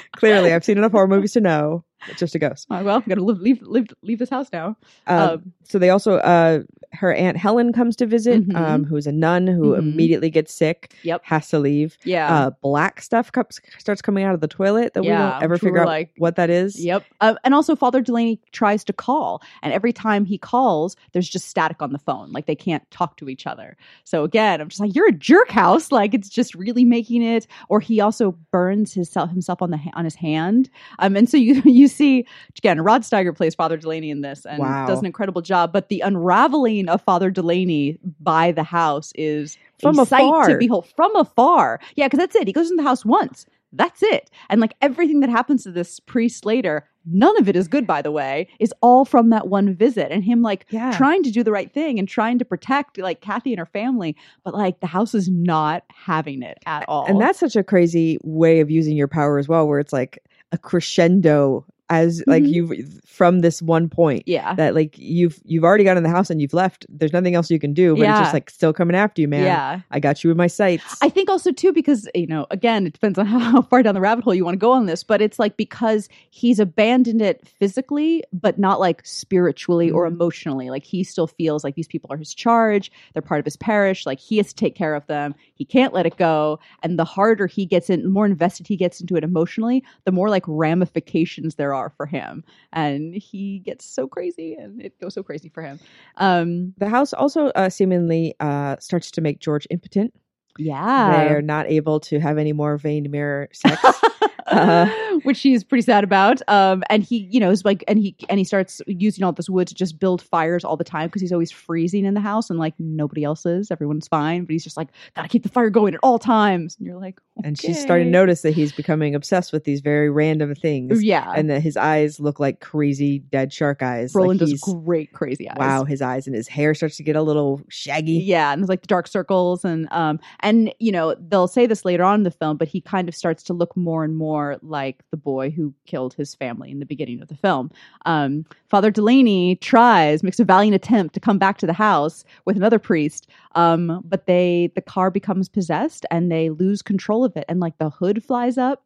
Clearly, 0.16 0.54
I've 0.54 0.64
seen 0.64 0.78
enough 0.78 0.92
horror 0.92 1.08
movies 1.08 1.34
to 1.34 1.42
know 1.42 1.84
it's 2.10 2.20
just 2.20 2.36
a 2.36 2.40
ghost. 2.40 2.68
Oh, 2.70 2.84
well, 2.84 2.98
I'm 2.98 3.04
gonna 3.08 3.22
leave, 3.22 3.42
leave 3.42 3.62
leave 3.62 3.88
leave 4.02 4.20
this 4.20 4.30
house 4.30 4.48
now. 4.54 4.76
Um, 5.08 5.20
Um, 5.34 5.54
so 5.64 5.80
they 5.80 5.90
also, 5.90 6.16
uh, 6.18 6.64
her 6.92 7.14
aunt 7.14 7.38
Helen 7.38 7.74
comes 7.74 7.96
to 7.96 8.06
visit, 8.06 8.48
Mhm. 8.48 8.56
um, 8.56 8.84
who's 8.84 9.08
a 9.08 9.12
nun 9.12 9.48
who 9.48 9.72
Mhm. 9.74 9.80
immediately 9.80 10.30
gets 10.30 10.54
sick, 10.54 10.94
Yep. 11.04 11.22
has 11.24 11.48
to 11.50 11.60
leave. 11.60 11.98
Yeah. 12.04 12.32
Uh, 12.34 12.52
black 12.62 13.02
stuff 13.02 13.32
comes, 13.32 13.60
starts 13.80 14.02
coming 14.02 14.24
out 14.24 14.36
of 14.36 14.42
the 14.42 14.48
toilet 14.48 14.94
that 14.94 15.02
we 15.02 15.08
Yeah, 15.08 15.32
don't 15.32 15.44
ever 15.44 15.58
figure 15.58 15.80
out 15.82 15.88
like- 15.88 16.12
what 16.18 16.36
that 16.36 16.50
is. 16.52 16.84
Yep. 16.84 17.04
Uh, 17.22 17.34
and 17.44 17.54
also, 17.56 17.76
Father 17.76 18.02
Delaney 18.02 18.40
tries 18.52 18.84
to 18.84 18.94
call, 18.94 19.42
and 19.64 19.74
every 19.74 19.92
time 19.94 20.26
he 20.26 20.38
calls, 20.38 20.96
there's 21.14 21.28
just 21.30 21.48
static 21.48 21.82
on 21.82 21.94
the 21.94 22.00
phone. 22.00 22.32
Like 22.32 22.46
they 22.46 22.56
can't 22.56 22.84
talk 22.92 23.18
to 23.18 23.30
each 23.30 23.48
other. 23.48 23.76
So 24.04 24.24
again, 24.24 24.62
I'm 24.62 24.68
just 24.70 24.80
like, 24.82 24.94
you're 24.96 25.08
a 25.10 25.14
jerk 25.14 25.50
house. 25.50 25.92
Like 26.04 26.14
it's 26.14 26.30
just 26.30 26.54
really 26.56 26.84
making 26.86 27.22
it. 27.24 27.48
Or 27.70 27.80
he 27.80 28.00
also 28.02 28.36
burns 28.52 28.94
his 28.94 29.14
himself 29.14 29.62
on 29.62 29.72
the 29.72 29.80
on 29.94 30.04
his 30.06 30.16
hand. 30.16 30.70
Um, 31.00 31.16
and 31.16 31.30
so 31.30 31.38
you 31.38 31.62
you 31.66 31.88
see 31.94 32.26
again, 32.58 32.82
Rod 32.82 33.02
Steiger 33.04 33.36
plays 33.36 33.56
Father 33.56 33.78
Delaney 33.78 34.10
in 34.10 34.22
this 34.22 34.46
and 34.46 34.60
Wow. 34.60 34.86
does 34.88 35.00
an 35.00 35.06
incredible 35.06 35.42
job. 35.42 35.72
But 35.72 35.90
the 35.90 36.02
unraveling 36.02 36.90
of 36.90 37.02
Father 37.02 37.30
Delaney 37.32 38.00
by 38.20 38.52
the 38.52 38.64
house 38.64 39.12
is 39.16 39.58
From 39.80 40.00
a 40.00 40.06
sight 40.06 40.46
to 40.48 40.58
behold 40.58 40.88
from 40.96 41.16
afar. 41.16 41.80
Yeah, 41.96 42.08
because 42.08 42.20
that's 42.20 42.36
it. 42.36 42.48
He 42.48 42.54
goes 42.54 42.70
in 42.70 42.78
the 42.78 42.84
house 42.84 43.06
once. 43.06 43.46
That's 43.76 44.04
it. 44.04 44.30
And 44.50 44.62
like 44.62 44.76
everything 44.82 45.22
that 45.22 45.32
happens 45.32 45.64
to 45.64 45.72
this 45.72 46.00
priest 46.00 46.46
later, 46.46 46.88
none 47.08 47.36
of 47.40 47.50
it 47.50 47.56
is 47.56 47.68
good, 47.68 47.88
by 47.88 48.04
the 48.04 48.12
way, 48.12 48.48
is 48.60 48.72
all 48.82 49.04
from 49.04 49.32
that 49.32 49.48
one 49.48 49.74
visit 49.76 50.12
and 50.12 50.24
him 50.24 50.44
like 50.44 50.68
Yeah. 50.70 50.92
trying 50.96 51.24
to 51.24 51.32
do 51.32 51.42
the 51.44 51.52
right 51.52 51.74
thing 51.74 51.98
and 51.98 52.08
trying 52.08 52.38
to 52.38 52.46
protect 52.46 53.00
like 53.00 53.20
Kathy 53.22 53.52
and 53.52 53.58
her 53.58 53.66
family. 53.66 54.16
But 54.44 54.54
like 54.54 54.80
the 54.80 54.86
house 54.86 55.16
is 55.16 55.28
not 55.28 55.86
having 55.92 56.44
it 56.44 56.60
at 56.68 56.86
all. 56.88 57.08
And 57.08 57.20
that's 57.20 57.40
such 57.40 57.56
a 57.56 57.64
crazy 57.64 58.20
way 58.24 58.60
of 58.60 58.70
using 58.70 58.96
your 58.96 59.08
power 59.08 59.40
as 59.40 59.48
well, 59.48 59.68
where 59.68 59.80
it's 59.80 59.92
like 59.94 60.20
a 60.52 60.58
crescendo 60.60 61.66
as 61.90 62.24
like 62.28 62.44
Mhm. 62.44 62.54
you've 62.54 63.02
from 63.06 63.40
this 63.42 63.62
one 63.62 63.90
point. 63.90 64.24
yeah. 64.26 64.56
That 64.56 64.74
like 64.74 64.98
you've 64.98 65.40
you've 65.46 65.64
already 65.64 65.84
got 65.84 65.98
in 65.98 66.04
the 66.04 66.10
house 66.10 66.30
and 66.30 66.42
you've 66.42 66.54
left. 66.54 66.86
There's 66.90 67.14
nothing 67.14 67.36
else 67.36 67.52
you 67.52 67.60
can 67.60 67.74
do, 67.74 67.96
but 67.96 68.04
it's 68.10 68.20
just 68.20 68.34
like 68.34 68.50
still 68.50 68.74
coming 68.74 68.96
after 68.96 69.22
you, 69.22 69.28
man. 69.28 69.44
Yeah. 69.44 69.80
I 69.92 70.00
got 70.00 70.24
you 70.24 70.32
in 70.32 70.38
my 70.38 70.48
sights. 70.48 70.98
I 71.02 71.10
think 71.10 71.30
also 71.30 71.52
too 71.52 71.72
because 71.74 72.08
you 72.16 72.26
know 72.28 72.48
again 72.52 72.88
it 72.88 72.94
depends 72.94 73.20
on 73.20 73.26
how 73.28 73.62
far 73.64 73.84
down 73.84 73.94
the 73.96 74.02
rabbit 74.02 74.24
hole 74.24 74.34
you 74.34 74.44
want 74.46 74.56
to 74.56 74.60
go 74.60 74.72
on 74.72 74.86
this, 74.88 75.04
but 75.04 75.22
it's 75.22 75.38
like 75.40 75.58
because 75.58 76.10
he's 76.32 76.60
abandoned 76.60 77.22
it 77.22 77.48
physically, 77.48 78.24
but 78.34 78.58
not 78.58 78.80
like 78.80 79.06
spiritually 79.06 79.92
or 79.92 80.06
Mhm. 80.08 80.14
emotionally. 80.14 80.70
Like 80.70 80.84
he 80.86 81.04
still 81.04 81.28
feels 81.28 81.64
like 81.64 81.76
these 81.76 81.88
people 81.88 82.12
are 82.12 82.18
his 82.18 82.34
charge, 82.34 82.92
they're 83.14 83.22
part 83.22 83.40
of 83.40 83.46
his 83.46 83.58
parish. 83.58 84.06
Like 84.06 84.20
he 84.20 84.38
has 84.38 84.48
to 84.48 84.56
take 84.56 84.76
care 84.76 84.96
of 84.96 85.06
them. 85.08 85.36
He 85.54 85.66
can't 85.66 85.94
let 85.94 86.06
it 86.06 86.18
go. 86.18 86.60
And 86.82 86.98
the 86.98 87.06
harder 87.06 87.46
he 87.46 87.66
gets 87.66 87.90
in, 87.90 88.04
the 88.04 88.10
more 88.10 88.26
invested 88.26 88.68
he 88.68 88.78
gets 88.78 89.00
into 89.02 89.16
it 89.16 89.24
emotionally, 89.24 89.84
the 90.06 90.12
more 90.12 90.30
like 90.30 90.44
ramifications 90.48 91.56
there 91.56 91.73
are 91.74 91.90
for 91.90 92.06
him, 92.06 92.44
and 92.72 93.14
he 93.14 93.60
gets 93.60 93.86
so 93.86 94.08
crazy, 94.08 94.56
and 94.56 94.82
it 94.82 95.00
goes 95.00 95.14
so 95.14 95.24
crazy 95.24 95.50
for 95.50 95.62
him. 95.62 95.80
Um, 96.18 96.74
the 96.78 96.90
house 96.90 97.14
also 97.14 97.48
uh, 97.48 97.70
seemingly 97.70 98.36
uh, 98.40 98.78
starts 98.80 99.12
to 99.12 99.22
make 99.22 99.40
George 99.40 99.68
impotent. 99.70 100.14
yeah, 100.58 101.28
They're 101.28 101.42
not 101.42 101.68
able 101.68 102.00
to 102.02 102.20
have 102.20 102.38
any 102.38 102.54
more 102.54 102.78
vein 102.78 103.10
mirror 103.10 103.50
sex. 103.54 103.82
Uh, 104.46 105.13
which 105.24 105.42
he's 105.42 105.64
pretty 105.64 105.82
sad 105.82 106.04
about. 106.04 106.42
Um, 106.48 106.84
and 106.90 107.04
he, 107.04 107.28
you 107.32 107.40
know, 107.40 107.50
is 107.50 107.66
like, 107.66 107.84
and 107.88 108.00
he 108.00 108.16
and 108.30 108.40
he 108.40 108.44
starts 108.44 108.82
using 108.88 109.24
all 109.24 109.32
this 109.32 109.50
wood 109.50 109.68
to 109.68 109.74
just 109.74 110.00
build 110.00 110.22
fires 110.22 110.64
all 110.64 110.78
the 110.78 110.84
time 110.84 111.08
because 111.08 111.22
he's 111.22 111.32
always 111.32 111.52
freezing 111.52 112.06
in 112.06 112.14
the 112.14 112.22
house, 112.22 112.50
and 112.50 112.60
like 112.60 112.74
nobody 112.80 113.24
else 113.24 113.46
is. 113.46 113.72
Everyone's 113.72 114.08
fine, 114.08 114.46
but 114.46 114.52
he's 114.52 114.64
just 114.64 114.78
like, 114.78 114.90
gotta 115.16 115.28
keep 115.28 115.44
the 115.44 115.50
fire 115.50 115.70
going 115.70 115.94
at 115.94 116.00
all 116.04 116.20
times. 116.20 116.76
And 116.78 116.88
you're 116.88 117.00
like, 117.00 117.20
and 117.44 117.60
she's 117.60 117.82
starting 117.82 118.08
to 118.08 118.12
notice 118.12 118.42
that 118.42 118.52
he's 118.52 118.72
becoming 118.72 119.16
obsessed 119.16 119.52
with 119.52 119.64
these 119.64 119.82
very 119.82 120.10
random 120.10 120.54
things. 120.56 121.04
yeah. 121.04 121.32
And 121.36 121.50
that 121.50 121.62
his 121.62 121.78
eyes 121.78 122.20
look 122.20 122.40
like 122.40 122.60
crazy 122.60 123.20
dead 123.20 123.52
shark 123.52 123.82
eyes. 123.82 124.14
Brolin 124.14 124.28
like 124.30 124.38
does 124.40 124.60
great, 124.62 125.14
crazy 125.14 125.50
eyes. 125.50 125.58
Wow, 125.58 125.84
his 125.84 126.02
eyes 126.02 126.28
and 126.28 126.36
his 126.36 126.48
hair 126.48 126.74
starts 126.74 126.98
to 126.98 127.04
get 127.04 127.16
a 127.16 127.22
little 127.22 127.62
shaggy. 127.70 128.14
Yeah, 128.14 128.52
and 128.52 128.62
there's 128.62 128.70
like 128.70 128.82
the 128.82 128.88
dark 128.88 129.08
circles, 129.08 129.66
and 129.66 129.88
um, 129.92 130.20
and 130.42 130.74
you 130.80 130.92
know 130.92 131.16
they'll 131.16 131.48
say 131.48 131.66
this 131.66 131.86
later 131.86 132.04
on 132.04 132.16
in 132.16 132.24
the 132.24 132.32
film, 132.32 132.58
but 132.58 132.68
he 132.68 132.82
kind 132.82 133.10
of 133.10 133.16
starts 133.16 133.44
to 133.44 133.54
look 133.54 133.76
more 133.76 134.04
and 134.04 134.16
more 134.16 134.58
like 134.62 135.04
the 135.14 135.18
boy 135.18 135.52
who 135.52 135.72
killed 135.86 136.16
his 136.16 136.34
family 136.34 136.72
in 136.72 136.80
the 136.80 136.88
beginning 136.88 137.22
of 137.22 137.28
the 137.28 137.36
film. 137.36 137.70
Um, 138.08 138.46
Father 138.68 138.90
Delaney 138.90 139.58
tries, 139.58 140.24
makes 140.24 140.40
a 140.40 140.44
valiant 140.44 140.74
attempt 140.74 141.14
to 141.14 141.20
come 141.20 141.38
back 141.38 141.60
to 141.60 141.68
the 141.68 141.74
house 141.74 142.26
with 142.46 142.58
another 142.58 142.80
priest, 142.80 143.28
um, 143.54 144.02
but 144.04 144.26
they 144.26 144.72
the 144.74 144.82
car 144.82 145.12
becomes 145.12 145.48
possessed 145.48 146.04
and 146.10 146.32
they 146.32 146.50
lose 146.50 146.82
control 146.82 147.24
of 147.24 147.38
it, 147.38 147.46
and 147.48 147.60
like 147.60 147.78
the 147.78 147.92
hood 147.92 148.24
flies 148.24 148.58
up. 148.58 148.82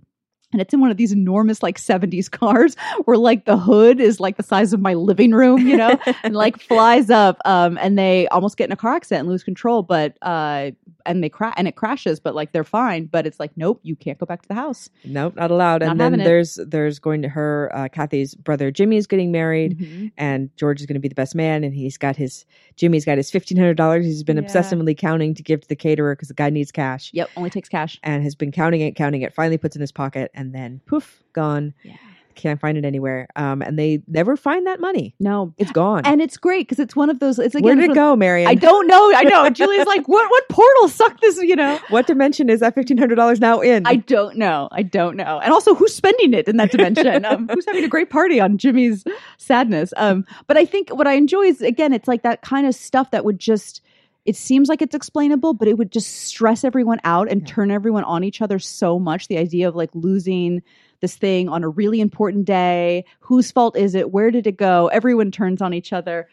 And 0.52 0.62
it's 0.62 0.74
in 0.74 0.82
one 0.82 0.92
of 0.92 0.98
these 0.98 1.12
enormous, 1.12 1.62
like 1.62 1.78
70s 1.78 2.32
cars 2.32 2.76
where, 3.06 3.18
like, 3.18 3.44
the 3.44 3.58
hood 3.58 4.00
is 4.00 4.22
like 4.22 4.38
the 4.38 4.44
size 4.44 4.72
of 4.72 4.80
my 4.80 4.94
living 4.94 5.32
room, 5.32 5.68
you 5.68 5.76
know? 5.76 5.98
and 6.24 6.36
like 6.36 6.62
flies 6.72 7.10
up 7.10 7.38
um 7.46 7.78
and 7.82 7.98
they 7.98 8.28
almost 8.28 8.58
get 8.58 8.66
in 8.66 8.72
a 8.74 8.78
car 8.78 8.96
accident 8.96 9.22
and 9.22 9.30
lose 9.30 9.44
control 9.44 9.82
but 9.84 10.18
uh 10.22 10.72
and 11.08 11.24
they 11.24 11.30
crash 11.30 11.54
and 11.58 11.68
it 11.68 11.76
crashes 11.76 12.20
but 12.20 12.36
like 12.36 12.52
they're 12.52 12.64
fine 12.64 13.06
but 13.06 13.26
it's 13.26 13.40
like 13.40 13.52
nope 13.56 13.80
you 13.84 13.96
can't 13.96 14.18
go 14.20 14.26
back 14.26 14.42
to 14.42 14.48
the 14.48 14.54
house 14.54 14.90
Nope, 15.06 15.36
not 15.36 15.50
allowed. 15.52 15.82
Not 15.82 15.92
and 15.92 16.00
then 16.00 16.06
having 16.12 16.20
it. 16.20 16.24
there's 16.26 16.60
there's 16.68 17.00
going 17.00 17.22
to 17.22 17.30
her 17.30 17.72
uh, 17.74 17.88
Kathy's 17.90 18.36
brother 18.36 18.70
Jimmy's 18.72 19.08
getting 19.08 19.32
married. 19.32 19.80
Mhm. 19.80 20.12
And 20.18 20.50
George 20.58 20.80
is 20.82 20.86
going 20.86 20.96
to 20.96 21.00
be 21.00 21.08
the 21.08 21.16
best 21.16 21.34
man, 21.34 21.64
and 21.64 21.74
he's 21.74 21.98
got 21.98 22.16
his 22.16 22.46
Jimmy's 22.76 23.06
got 23.06 23.18
his 23.18 23.32
fifteen 23.32 23.58
hundred 23.58 23.78
dollars. 23.78 24.06
He's 24.06 24.24
been 24.24 24.38
Yeah. 24.38 24.44
obsessively 24.44 24.98
counting 24.98 25.34
to 25.36 25.44
give 25.44 25.62
to 25.62 25.68
the 25.68 25.76
caterer 25.76 26.16
because 26.16 26.28
the 26.28 26.34
guy 26.34 26.50
needs 26.50 26.72
cash, 26.72 27.10
yep 27.14 27.30
only 27.38 27.50
takes 27.50 27.70
cash 27.70 27.98
and 28.04 28.22
has 28.24 28.36
been 28.36 28.52
counting 28.52 28.82
it, 28.82 28.96
counting 28.96 29.22
it. 29.22 29.34
Finally, 29.34 29.58
puts 29.58 29.76
in 29.76 29.82
his 29.82 29.92
pocket, 29.92 30.30
and 30.34 30.54
then 30.54 30.82
poof, 30.86 31.24
gone. 31.34 31.74
yeah 31.84 31.96
Can't 32.38 32.62
find 32.62 32.78
it 32.78 32.86
anywhere. 32.86 33.28
Um, 33.36 33.62
and 33.62 33.78
they 33.78 34.02
never 34.08 34.38
find 34.38 34.66
that 34.68 34.80
money. 34.80 35.16
no 35.20 35.54
It's 35.58 35.72
gone. 35.72 36.04
and 36.06 36.22
it's 36.22 36.38
great 36.38 36.68
because 36.68 36.80
it's 36.80 36.96
one 36.96 37.10
of 37.10 37.20
those 37.20 37.40
it's 37.40 37.56
again 37.56 37.64
Where 37.66 37.76
did 37.76 37.92
it 37.92 37.96
go, 37.96 38.16
Marion? 38.16 38.48
I 38.48 38.56
don't 38.56 38.88
know. 38.88 39.12
I 39.14 39.24
know. 39.24 39.50
Julia's 39.62 39.88
like, 39.88 40.08
what? 40.08 40.30
What 40.32 40.48
portal 40.50 40.88
sucked 40.88 41.20
this? 41.22 41.38
You 41.42 41.56
know. 41.56 41.80
What 41.90 42.08
dimension 42.08 42.50
is 42.50 42.62
that 42.62 42.76
fifteen 42.76 42.98
hundred 42.98 43.16
dollars 43.16 43.42
now 43.42 43.60
in? 43.60 43.86
I 43.86 43.96
don't 43.98 44.38
know. 44.38 44.70
I 44.72 44.84
don't 44.84 45.18
know. 45.18 45.40
And 45.44 45.52
also, 45.52 45.76
who's 45.76 45.94
spending 45.94 46.34
it 46.34 46.48
in 46.48 46.58
that 46.58 46.72
dimension? 46.72 47.26
Um, 47.26 47.48
who's 47.54 47.66
having 47.66 47.84
a 47.84 47.90
great 47.90 48.10
party 48.10 48.40
on 48.40 48.58
Jimmy's 48.58 49.04
sadness? 49.38 49.94
Um, 49.98 50.26
but 50.48 50.56
I 50.58 50.66
think 50.66 50.90
what 50.90 51.08
I 51.08 51.14
enjoy 51.14 51.42
is 51.44 51.62
again, 51.62 51.92
it's 51.92 52.08
like 52.08 52.24
that 52.24 52.42
kind 52.44 52.68
of 52.68 52.76
stuff 52.76 53.12
that 53.12 53.26
would 53.26 53.40
just. 53.40 53.82
It 54.26 54.36
seems 54.36 54.68
like 54.68 54.82
it's 54.82 54.94
explainable, 54.94 55.54
but 55.54 55.70
it 55.70 55.78
would 55.78 55.90
just 55.90 56.26
stress 56.26 56.66
everyone 56.66 57.00
out 57.06 57.30
and 57.32 57.42
Yeah. 57.42 57.48
turn 57.48 57.72
everyone 57.72 58.04
on 58.04 58.26
each 58.26 58.42
other 58.42 58.60
so 58.60 59.00
much. 59.00 59.30
The 59.30 59.38
idea 59.38 59.70
of 59.70 59.76
like 59.76 59.90
losing 59.94 60.62
this 61.02 61.16
thing 61.16 61.50
on 61.50 61.64
a 61.64 61.70
really 61.70 62.02
important 62.02 62.46
day. 62.46 63.06
Whose 63.20 63.52
fault 63.52 63.78
is 63.78 63.96
it? 63.96 64.12
Where 64.12 64.32
did 64.32 64.48
it 64.48 64.58
go? 64.58 64.88
Everyone 64.88 65.32
turns 65.32 65.62
on 65.62 65.74
each 65.74 65.94
other. 65.94 66.28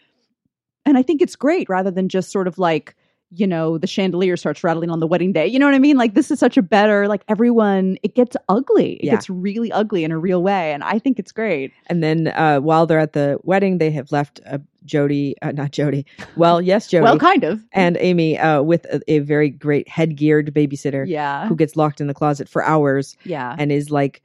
And 0.87 0.99
I 0.99 1.03
think 1.03 1.23
it's 1.23 1.37
great 1.37 1.69
rather 1.69 1.91
than 1.91 2.09
just 2.09 2.31
sort 2.31 2.47
of 2.47 2.59
like, 2.59 2.95
you 3.31 3.47
know, 3.47 3.79
the 3.79 3.87
chandelier 3.87 4.37
starts 4.37 4.63
rattling 4.63 4.91
on 4.91 5.01
the 5.01 5.07
wedding 5.07 5.33
day. 5.33 5.47
You 5.47 5.59
know 5.59 5.67
what 5.67 5.75
I 5.75 5.79
mean? 5.81 5.97
Like 5.97 6.15
this 6.15 6.31
is 6.31 6.39
such 6.39 6.57
a 6.57 6.63
better, 6.63 7.09
like 7.09 7.23
everyone, 7.27 7.97
it 8.03 8.15
gets 8.15 8.37
ugly. 8.49 8.93
It 8.95 9.05
Yeah. 9.05 9.13
gets 9.13 9.29
really 9.29 9.73
ugly 9.73 10.05
in 10.05 10.13
a 10.13 10.19
real 10.19 10.43
way. 10.43 10.73
And 10.73 10.85
I 10.85 10.99
think 10.99 11.19
it's 11.19 11.33
great. 11.33 11.73
And 11.89 12.03
then 12.03 12.29
uh, 12.29 12.61
while 12.61 12.87
they're 12.87 13.01
at 13.01 13.13
the 13.15 13.39
wedding, 13.43 13.79
they 13.79 13.91
have 13.93 14.13
left 14.13 14.41
uh, 14.47 14.59
Jody, 14.85 15.35
uh, 15.43 15.53
not 15.53 15.73
Jody. 15.73 16.05
Well, 16.37 16.61
yes, 16.61 16.87
Jody. 16.87 17.03
Well, 17.05 17.19
kind 17.19 17.43
of. 17.45 17.65
and 17.73 17.97
Amy 17.99 18.39
uh, 18.39 18.63
with 18.63 18.85
a, 18.85 19.01
a 19.09 19.19
very 19.21 19.49
great 19.49 19.89
head-geared 19.89 20.53
babysitter 20.55 21.05
yeah. 21.09 21.49
who 21.49 21.57
gets 21.57 21.75
locked 21.77 22.01
in 22.03 22.07
the 22.07 22.15
closet 22.15 22.49
for 22.49 22.63
hours 22.63 23.17
Yeah. 23.25 23.57
and 23.59 23.73
is 23.73 23.91
like 23.91 24.23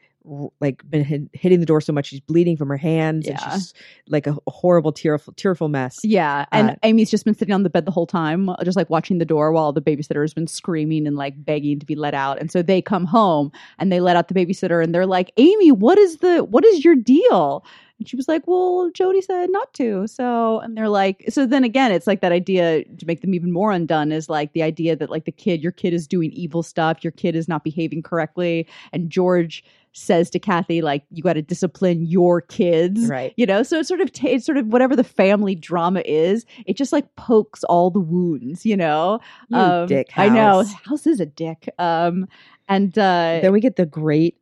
like 0.59 0.87
been 0.89 1.03
hit, 1.03 1.21
hitting 1.33 1.59
the 1.59 1.65
door 1.65 1.81
so 1.81 1.93
much 1.93 2.07
she's 2.07 2.19
bleeding 2.19 2.57
from 2.57 2.67
her 2.69 2.77
hands 2.77 3.25
and 3.27 3.37
Yeah. 3.39 3.53
she's 3.53 3.73
like 4.07 4.27
a, 4.27 4.35
a 4.47 4.51
horrible 4.51 4.91
tearful 4.91 5.33
tearful 5.33 5.69
mess. 5.69 5.99
Yeah, 6.03 6.45
and 6.51 6.71
Uh, 6.71 6.75
Amy's 6.83 7.09
just 7.09 7.25
been 7.25 7.33
sitting 7.33 7.53
on 7.53 7.63
the 7.63 7.69
bed 7.69 7.85
the 7.85 7.91
whole 7.91 8.05
time, 8.07 8.49
uh, 8.49 8.57
just 8.63 8.77
like 8.77 8.89
watching 8.89 9.17
the 9.17 9.25
door 9.25 9.51
while 9.51 9.71
the 9.71 9.81
babysitter 9.81 10.21
has 10.21 10.33
been 10.33 10.47
screaming 10.47 11.07
and 11.07 11.15
like 11.15 11.43
begging 11.43 11.79
to 11.79 11.85
be 11.85 11.95
let 11.95 12.13
out. 12.13 12.39
And 12.39 12.51
so 12.51 12.61
they 12.61 12.81
come 12.81 13.05
home 13.05 13.51
and 13.79 13.91
they 13.91 13.99
let 14.01 14.15
out 14.17 14.27
the 14.27 14.33
babysitter, 14.33 14.83
and 14.83 14.93
they're 14.93 15.05
like, 15.07 15.31
"Amy, 15.37 15.71
what 15.71 15.97
is 15.97 16.17
the 16.17 16.43
what 16.43 16.65
is 16.65 16.83
your 16.83 16.95
deal?" 16.95 17.63
And 17.97 18.07
she 18.07 18.15
was 18.15 18.27
like, 18.29 18.47
"Well, 18.47 18.89
Jody 18.93 19.21
said 19.21 19.49
not 19.49 19.73
to." 19.73 20.07
So, 20.07 20.59
and 20.59 20.77
they're 20.77 20.87
like, 20.89 21.25
so 21.29 21.45
then 21.45 21.65
again, 21.65 21.91
it's 21.91 22.07
like 22.07 22.21
that 22.21 22.31
idea 22.31 22.85
to 22.85 23.05
make 23.05 23.19
them 23.21 23.33
even 23.33 23.51
more 23.51 23.71
undone 23.73 24.11
is 24.13 24.29
like 24.29 24.53
the 24.53 24.63
idea 24.63 24.95
that 24.95 25.09
like 25.09 25.25
the 25.25 25.33
kid, 25.33 25.61
your 25.61 25.73
kid 25.73 25.93
is 25.93 26.07
doing 26.07 26.31
evil 26.31 26.63
stuff, 26.63 27.03
your 27.03 27.11
kid 27.11 27.35
is 27.35 27.47
not 27.49 27.63
behaving 27.65 28.01
correctly, 28.01 28.67
and 28.93 29.09
George 29.09 29.63
says 29.93 30.29
to 30.31 30.39
Kathy 30.39 30.81
like, 30.81 31.03
"You 31.11 31.23
got 31.23 31.33
to 31.33 31.41
discipline 31.41 32.05
your 32.05 32.41
kids." 32.41 33.07
Right. 33.07 33.33
you 33.37 33.45
know 33.45 33.63
so 33.63 33.79
it 33.79 33.87
sort 33.87 34.01
of 34.01 34.11
ta 34.11 34.27
it's 34.27 34.45
sort 34.45 34.57
of 34.57 34.67
whatever 34.67 34.95
the 34.95 35.03
family 35.03 35.55
drama 35.55 36.01
is 36.05 36.45
it 36.65 36.77
just 36.77 36.91
like 36.93 37.13
pokes 37.15 37.63
all 37.65 37.89
the 37.89 37.99
wounds 37.99 38.65
you 38.65 38.77
know 38.77 39.19
You 39.49 39.85
dick 39.87 40.09
i 40.17 40.29
know 40.29 40.57
house. 40.63 40.73
house 40.85 41.07
is 41.07 41.19
a 41.19 41.25
dick 41.25 41.69
um 41.79 42.27
and 42.67 42.97
uh 42.97 43.39
Then 43.41 43.51
we 43.51 43.59
get 43.61 43.75
the 43.77 43.85
great 43.85 44.37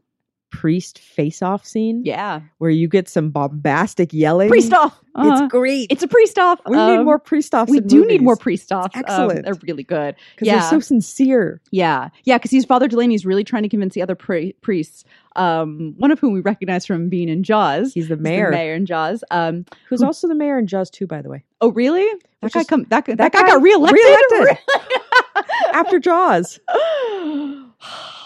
priest 0.50 1.00
face 1.00 1.42
off 1.42 1.66
scene 1.66 2.04
Yeah. 2.06 2.42
where 2.58 2.70
you 2.70 2.88
get 2.88 3.10
some 3.10 3.30
bombastic 3.32 4.14
yelling. 4.14 4.50
Priest 4.50 4.74
off. 4.74 4.98
Uh-huh. 5.14 5.44
It's 5.44 5.52
great. 5.52 5.92
It's 5.92 6.04
a 6.04 6.08
priest 6.08 6.38
off. 6.40 6.60
we 6.66 6.76
need 6.78 6.98
Um, 7.00 7.06
more 7.06 7.20
priest 7.20 7.54
offs. 7.54 7.72
We 7.72 7.80
do 7.80 8.06
need 8.06 8.22
more 8.22 8.36
priest 8.36 8.72
offs. 8.72 8.96
Um, 8.96 9.04
excellent. 9.06 9.46
they're 9.46 9.56
really 9.68 9.84
good. 9.84 10.16
because 10.36 10.46
yeah. 10.48 10.60
they're 10.60 10.70
so 10.70 10.80
sincere. 10.80 11.60
Yeah, 11.72 12.10
yeah, 12.24 12.38
because 12.38 12.52
he's 12.52 12.66
Father 12.66 12.88
Delaney's 12.88 13.26
really 13.26 13.44
trying 13.44 13.64
to 13.64 13.70
convince 13.70 13.94
the 13.94 14.02
other 14.04 14.16
pri- 14.16 14.54
priests, 14.62 15.04
um, 15.36 15.96
one 15.98 16.12
of 16.12 16.20
whom 16.20 16.34
we 16.34 16.40
recognize 16.42 16.86
from 16.86 17.10
being 17.10 17.30
in 17.30 17.44
Jaws. 17.44 17.94
He's 17.94 18.08
the 18.08 18.16
He's 18.16 18.22
mayor, 18.22 18.52
the 18.52 18.58
mayor 18.58 18.74
in 18.76 18.86
Jaws. 18.86 19.24
Um, 19.32 19.66
who's 19.90 20.04
also 20.04 20.28
the 20.28 20.36
mayor 20.36 20.58
in 20.60 20.68
Jaws 20.68 20.90
too, 20.90 21.08
by 21.08 21.22
the 21.22 21.30
way. 21.30 21.44
oh, 21.62 21.72
really? 21.72 22.08
That 22.42 22.54
guy 22.54 22.64
come 22.64 22.86
that, 22.90 23.06
that, 23.06 23.18
that 23.18 23.32
guy, 23.34 23.42
guy 23.42 23.48
got 23.48 23.62
reelected. 23.62 24.00
reelected. 24.04 24.58
After 25.74 26.00
Jaws, 26.00 26.60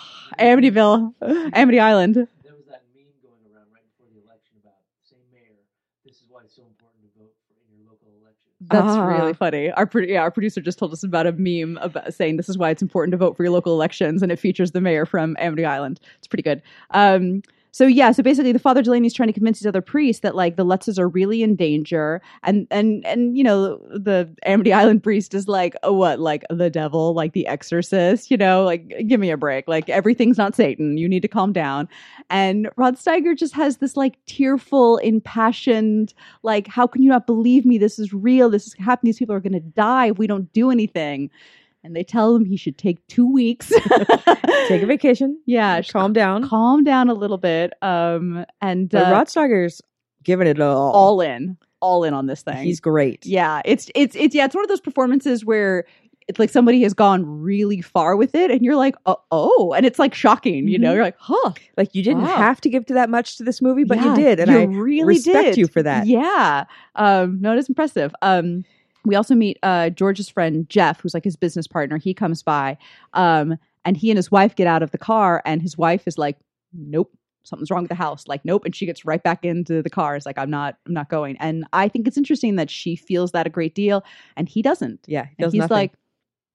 Amityville, 0.41 1.13
Amity 1.53 1.79
Island. 1.79 2.15
There 2.15 2.25
was 2.55 2.65
that 2.67 2.83
meme 2.95 3.05
going 3.21 3.41
around 3.53 3.67
right 3.73 3.83
before 3.91 4.07
the 4.13 4.21
election 4.25 4.57
about 4.61 4.73
same 5.03 5.19
mayor. 5.31 5.55
This 6.05 6.17
is 6.17 6.25
why 6.29 6.41
it's 6.45 6.55
so 6.55 6.63
important 6.63 7.03
to 7.03 7.19
vote 7.19 7.33
for 7.47 7.55
in 7.69 7.77
your 7.79 7.85
local 7.91 8.07
election. 8.21 8.51
That's 8.61 8.97
Ah. 8.97 9.05
really 9.05 9.33
funny. 9.33 9.71
Our 9.71 9.85
pro- 9.85 10.03
yeah, 10.03 10.21
our 10.21 10.31
producer 10.31 10.61
just 10.61 10.79
told 10.79 10.93
us 10.93 11.03
about 11.03 11.27
a 11.27 11.31
meme 11.33 11.77
about 11.81 12.13
saying 12.13 12.37
this 12.37 12.49
is 12.49 12.57
why 12.57 12.69
it's 12.71 12.81
important 12.81 13.11
to 13.11 13.17
vote 13.17 13.37
for 13.37 13.43
your 13.43 13.51
local 13.53 13.73
elections, 13.73 14.21
and 14.23 14.31
it 14.31 14.39
features 14.39 14.71
the 14.71 14.81
mayor 14.81 15.05
from 15.05 15.35
Amity 15.39 15.65
Island. 15.65 15.99
It's 16.17 16.27
pretty 16.27 16.43
good. 16.43 16.61
Um, 16.91 17.41
so 17.73 17.87
yeah, 17.87 18.11
so 18.11 18.21
basically, 18.21 18.51
the 18.51 18.59
Father 18.59 18.83
Delaney's 18.83 19.13
trying 19.13 19.27
to 19.27 19.33
convince 19.33 19.59
these 19.59 19.67
other 19.67 19.81
priests 19.81 20.21
that 20.21 20.35
like 20.35 20.57
the 20.57 20.65
Lutzes 20.65 20.99
are 20.99 21.07
really 21.07 21.41
in 21.41 21.55
danger, 21.55 22.21
and 22.43 22.67
and 22.69 23.05
and 23.05 23.37
you 23.37 23.45
know 23.45 23.77
the 23.89 24.29
Amity 24.45 24.73
Island 24.73 25.03
priest 25.03 25.33
is 25.33 25.47
like, 25.47 25.75
oh 25.83 25.93
what, 25.93 26.19
like 26.19 26.43
the 26.49 26.69
devil, 26.69 27.13
like 27.13 27.31
the 27.31 27.47
Exorcist, 27.47 28.29
you 28.29 28.35
know, 28.35 28.65
like 28.65 28.93
give 29.07 29.21
me 29.21 29.31
a 29.31 29.37
break, 29.37 29.69
like 29.69 29.89
everything's 29.89 30.37
not 30.37 30.53
Satan. 30.53 30.97
You 30.97 31.07
need 31.07 31.21
to 31.21 31.29
calm 31.29 31.53
down. 31.53 31.87
And 32.29 32.69
Rod 32.75 32.97
Steiger 32.97 33.37
just 33.37 33.53
has 33.53 33.77
this 33.77 33.95
like 33.95 34.17
tearful, 34.25 34.97
impassioned 34.97 36.13
like 36.43 36.67
how 36.67 36.87
can 36.87 37.01
you 37.01 37.09
not 37.09 37.25
believe 37.25 37.65
me? 37.65 37.77
This 37.77 37.99
is 37.99 38.11
real. 38.13 38.49
This 38.49 38.67
is 38.67 38.73
happening 38.73 39.11
these 39.11 39.19
people 39.19 39.33
are 39.35 39.39
going 39.39 39.53
to 39.53 39.59
die 39.61 40.07
if 40.07 40.17
we 40.17 40.27
don't 40.27 40.51
do 40.51 40.71
anything 40.71 41.29
and 41.83 41.95
they 41.95 42.03
tell 42.03 42.35
him 42.35 42.45
he 42.45 42.57
should 42.57 42.77
take 42.77 43.05
two 43.07 43.25
weeks 43.31 43.69
take 44.67 44.81
a 44.81 44.85
vacation. 44.85 45.39
yeah 45.45 45.81
sh- 45.81 45.91
calm 45.91 46.13
down. 46.13 46.47
calm 46.47 46.83
down 46.83 47.09
a 47.09 47.13
little 47.13 47.37
bit 47.37 47.73
um 47.81 48.45
and 48.61 48.89
But 48.89 49.07
uh, 49.07 49.11
Rod 49.11 49.27
Steiger's 49.27 49.81
giving 50.23 50.47
it 50.47 50.59
all. 50.59 50.91
all 50.91 51.21
in 51.21 51.57
all 51.79 52.03
in 52.03 52.13
on 52.13 52.27
this 52.27 52.43
thing 52.43 52.63
He's 52.63 52.79
great. 52.79 53.25
yeah 53.25 53.61
it's 53.65 53.89
it's 53.95 54.15
it's 54.15 54.35
yeah 54.35 54.45
it's 54.45 54.55
one 54.55 54.63
of 54.63 54.69
those 54.69 54.81
performances 54.81 55.43
where 55.43 55.85
it's 56.27 56.37
like 56.37 56.51
somebody 56.51 56.81
has 56.83 56.93
gone 56.93 57.25
really 57.25 57.81
far 57.81 58.15
with 58.15 58.35
it 58.35 58.51
and 58.51 58.61
you're 58.61 58.75
like 58.75 58.95
oh, 59.07 59.17
oh 59.31 59.73
and 59.75 59.85
it's 59.85 59.97
like 59.97 60.13
shocking 60.13 60.67
you 60.67 60.77
know 60.77 60.91
Mhm. 60.91 60.95
you're 60.95 61.03
like 61.03 61.17
huh 61.17 61.51
Like 61.77 61.95
you 61.95 62.03
didn't 62.03 62.21
Wow. 62.21 62.37
have 62.37 62.61
to 62.61 62.69
give 62.69 62.85
to 62.85 62.93
that 62.93 63.09
much 63.09 63.37
to 63.37 63.43
this 63.43 63.61
movie, 63.61 63.83
but 63.83 63.97
Yeah, 63.97 64.15
you 64.15 64.15
did, 64.15 64.39
and 64.39 64.51
you 64.51 64.57
I 64.59 64.63
really 64.65 65.03
respect 65.15 65.45
did. 65.45 65.57
you 65.57 65.67
for 65.67 65.81
that. 65.81 66.05
Yeah. 66.05 66.65
Um, 66.95 67.39
no, 67.41 67.53
it 67.53 67.57
is 67.57 67.67
impressive. 67.67 68.13
Um, 68.21 68.63
we 69.05 69.15
also 69.15 69.35
meet 69.35 69.57
uh, 69.63 69.89
George's 69.89 70.29
friend 70.29 70.67
Jeff, 70.69 71.01
who's 71.01 71.13
like 71.13 71.23
his 71.23 71.35
business 71.35 71.67
partner. 71.67 71.97
He 71.97 72.13
comes 72.13 72.43
by, 72.43 72.77
um, 73.13 73.57
and 73.85 73.97
he 73.97 74.11
and 74.11 74.17
his 74.17 74.31
wife 74.31 74.55
get 74.55 74.67
out 74.67 74.83
of 74.83 74.91
the 74.91 74.97
car, 74.97 75.41
and 75.45 75.61
his 75.61 75.77
wife 75.77 76.07
is 76.07 76.17
like, 76.17 76.37
"Nope." 76.73 77.11
Something's 77.43 77.71
wrong 77.71 77.81
with 77.81 77.89
the 77.89 77.95
house. 77.95 78.27
Like, 78.27 78.45
nope. 78.45 78.65
And 78.65 78.75
she 78.75 78.85
gets 78.85 79.03
right 79.03 79.23
back 79.23 79.43
into 79.43 79.81
the 79.81 79.89
car. 79.89 80.15
It's 80.15 80.27
like, 80.27 80.37
I'm 80.37 80.51
not, 80.51 80.77
I'm 80.85 80.93
not 80.93 81.09
going. 81.09 81.37
And 81.39 81.65
I 81.73 81.87
think 81.87 82.07
it's 82.07 82.15
interesting 82.15 82.55
that 82.57 82.69
she 82.69 82.95
feels 82.95 83.31
that 83.31 83.47
a 83.47 83.49
great 83.49 83.73
deal 83.73 84.03
and 84.37 84.47
he 84.47 84.61
doesn't. 84.61 84.99
Yeah, 85.07 85.25
he 85.25 85.43
And 85.43 85.51
he's 85.51 85.59
nothing. 85.61 85.75
like, 85.75 85.93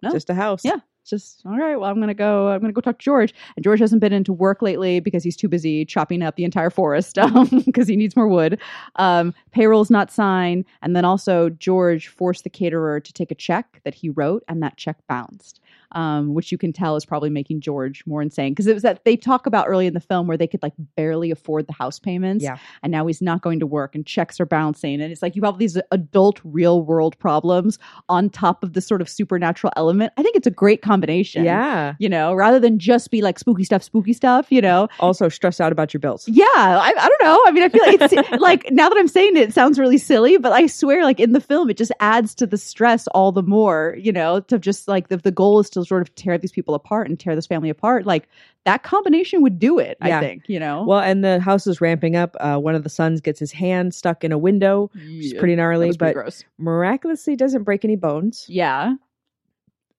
no. 0.00 0.12
just 0.12 0.30
a 0.30 0.35
house. 0.35 0.64
Yeah. 0.64 0.76
Just 1.07 1.42
all 1.47 1.57
right. 1.57 1.77
Well, 1.77 1.88
I'm 1.90 2.01
gonna 2.01 2.14
go. 2.14 2.49
I'm 2.49 2.61
gonna 2.61 2.73
go 2.73 2.81
talk 2.81 2.99
to 2.99 3.05
George. 3.05 3.35
And 3.57 3.62
George 3.62 3.81
hasn't 3.81 4.01
been 4.01 4.12
into 4.12 4.33
work 4.33 4.62
lately 4.62 5.01
because 5.01 5.23
he's 5.23 5.37
too 5.37 5.49
busy 5.49 5.85
chopping 5.85 6.23
up 6.23 6.37
the 6.37 6.45
entire 6.45 6.71
forest 6.71 7.19
because 7.64 7.88
he 7.88 7.97
needs 7.97 8.16
more 8.16 8.29
wood. 8.29 8.61
Um, 8.97 9.35
payroll's 9.53 9.90
not 9.90 10.11
signed, 10.11 10.64
and 10.83 10.97
then 10.97 11.05
also 11.05 11.51
George 11.51 12.09
forced 12.09 12.45
the 12.45 12.51
caterer 12.51 13.01
to 13.01 13.12
take 13.12 13.31
a 13.31 13.35
check 13.35 13.81
that 13.85 13.95
he 13.95 14.09
wrote, 14.11 14.45
and 14.49 14.62
that 14.62 14.77
check 14.77 14.97
bounced. 15.09 15.61
Um, 15.92 16.35
which 16.35 16.51
you 16.53 16.59
can 16.59 16.72
tell 16.72 16.96
is 16.96 17.05
probably 17.05 17.31
making 17.31 17.61
George 17.61 18.03
more 18.07 18.20
insane 18.20 18.53
because 18.53 18.66
it 18.66 18.75
was 18.75 18.83
that 18.83 19.05
they 19.05 19.16
talk 19.16 19.46
about 19.46 19.66
early 19.68 19.87
in 19.87 19.94
the 19.94 20.01
film 20.01 20.27
where 20.27 20.37
they 20.37 20.46
could 20.46 20.62
like 20.62 20.72
barely 20.96 21.31
afford 21.31 21.66
the 21.68 21.72
house 21.72 21.99
payments, 21.99 22.42
Yeah. 22.44 22.59
and 22.83 22.90
now 22.90 23.07
he's 23.07 23.22
not 23.22 23.40
going 23.42 23.61
to 23.61 23.66
work 23.66 23.94
and 23.94 24.05
checks 24.05 24.40
are 24.40 24.46
bouncing, 24.46 25.01
and 25.01 25.12
it's 25.12 25.22
like 25.22 25.37
you 25.37 25.42
have 25.42 25.55
all 25.55 25.59
these 25.59 25.79
adult 25.92 26.40
real 26.44 26.83
world 26.83 27.18
problems 27.18 27.79
on 28.09 28.29
top 28.31 28.62
of 28.64 28.72
this 28.72 28.87
sort 28.87 29.01
of 29.01 29.09
supernatural 29.09 29.72
element. 29.77 30.12
I 30.16 30.22
think 30.22 30.37
it's 30.37 30.46
a 30.46 30.51
great 30.51 30.83
combination. 30.83 31.44
Yeah. 31.44 31.94
You 31.99 32.09
know, 32.09 32.35
rather 32.35 32.59
than 32.59 32.79
just 32.79 33.11
be 33.11 33.22
like 33.22 33.38
spooky 33.38 33.64
stuff, 33.64 33.83
spooky 33.83 34.12
stuff, 34.12 34.51
you 34.51 34.61
know. 34.61 34.88
Also 35.01 35.29
stressed 35.29 35.61
out 35.61 35.72
about 35.72 35.94
your 35.94 36.01
bills. 36.01 36.27
Yeah, 36.29 36.44
I, 36.55 36.92
I 36.99 37.09
don't 37.09 37.22
know. 37.22 37.40
I 37.46 37.51
mean, 37.53 37.62
I 37.62 37.68
feel 37.68 37.87
like 37.87 38.01
it's 38.12 38.31
like 38.40 38.70
now 38.72 38.88
that 38.88 38.99
I'm 38.99 39.09
saying 39.09 39.37
it, 39.37 39.49
it 39.49 39.55
sounds 39.55 39.79
really 39.79 39.99
silly, 39.99 40.37
but 40.37 40.53
I 40.53 40.66
swear, 40.66 41.05
like 41.05 41.20
in 41.20 41.33
the 41.33 41.40
film, 41.40 41.70
it 41.70 41.77
just 41.77 41.92
adds 42.01 42.35
to 42.37 42.46
the 42.46 42.59
stress 42.59 43.07
all 43.09 43.31
the 43.33 43.42
more, 43.42 43.96
you 43.99 44.12
know, 44.12 44.40
to 44.40 44.59
just 44.59 44.88
like 44.88 45.09
the, 45.09 45.16
the 45.16 45.31
goal 45.31 45.61
is 45.61 45.70
to 45.70 45.86
sort 45.87 46.03
of 46.03 46.14
tear 46.16 46.37
these 46.38 46.53
people 46.53 46.75
apart 46.75 47.09
and 47.09 47.18
tear 47.18 47.35
this 47.35 47.46
family 47.46 47.70
apart. 47.70 48.07
Like 48.07 48.29
that 48.64 48.83
combination 48.83 49.42
would 49.42 49.59
do 49.59 49.79
it, 49.79 49.96
Yeah. 50.05 50.18
I 50.18 50.20
think, 50.20 50.42
you 50.49 50.59
know. 50.59 50.85
Well, 50.85 51.01
and 51.01 51.25
the 51.25 51.40
house 51.40 51.66
is 51.66 51.81
ramping 51.81 52.16
up. 52.16 52.37
Uh, 52.40 52.59
one 52.59 52.75
of 52.75 52.83
the 52.83 52.88
sons 52.88 53.20
gets 53.20 53.38
his 53.38 53.53
hand 53.53 53.94
stuck 53.94 54.25
in 54.25 54.33
a 54.33 54.38
window. 54.38 54.90
It's 54.94 55.33
Yeah, 55.33 55.38
pretty 55.38 55.57
gnarly, 55.57 55.87
pretty 55.88 55.99
but 55.99 56.14
gross. 56.14 56.44
miraculously 56.59 57.37
doesn't 57.37 57.62
break 57.62 57.85
any 57.85 57.96
bones. 57.96 58.46
Yeah. 58.49 58.94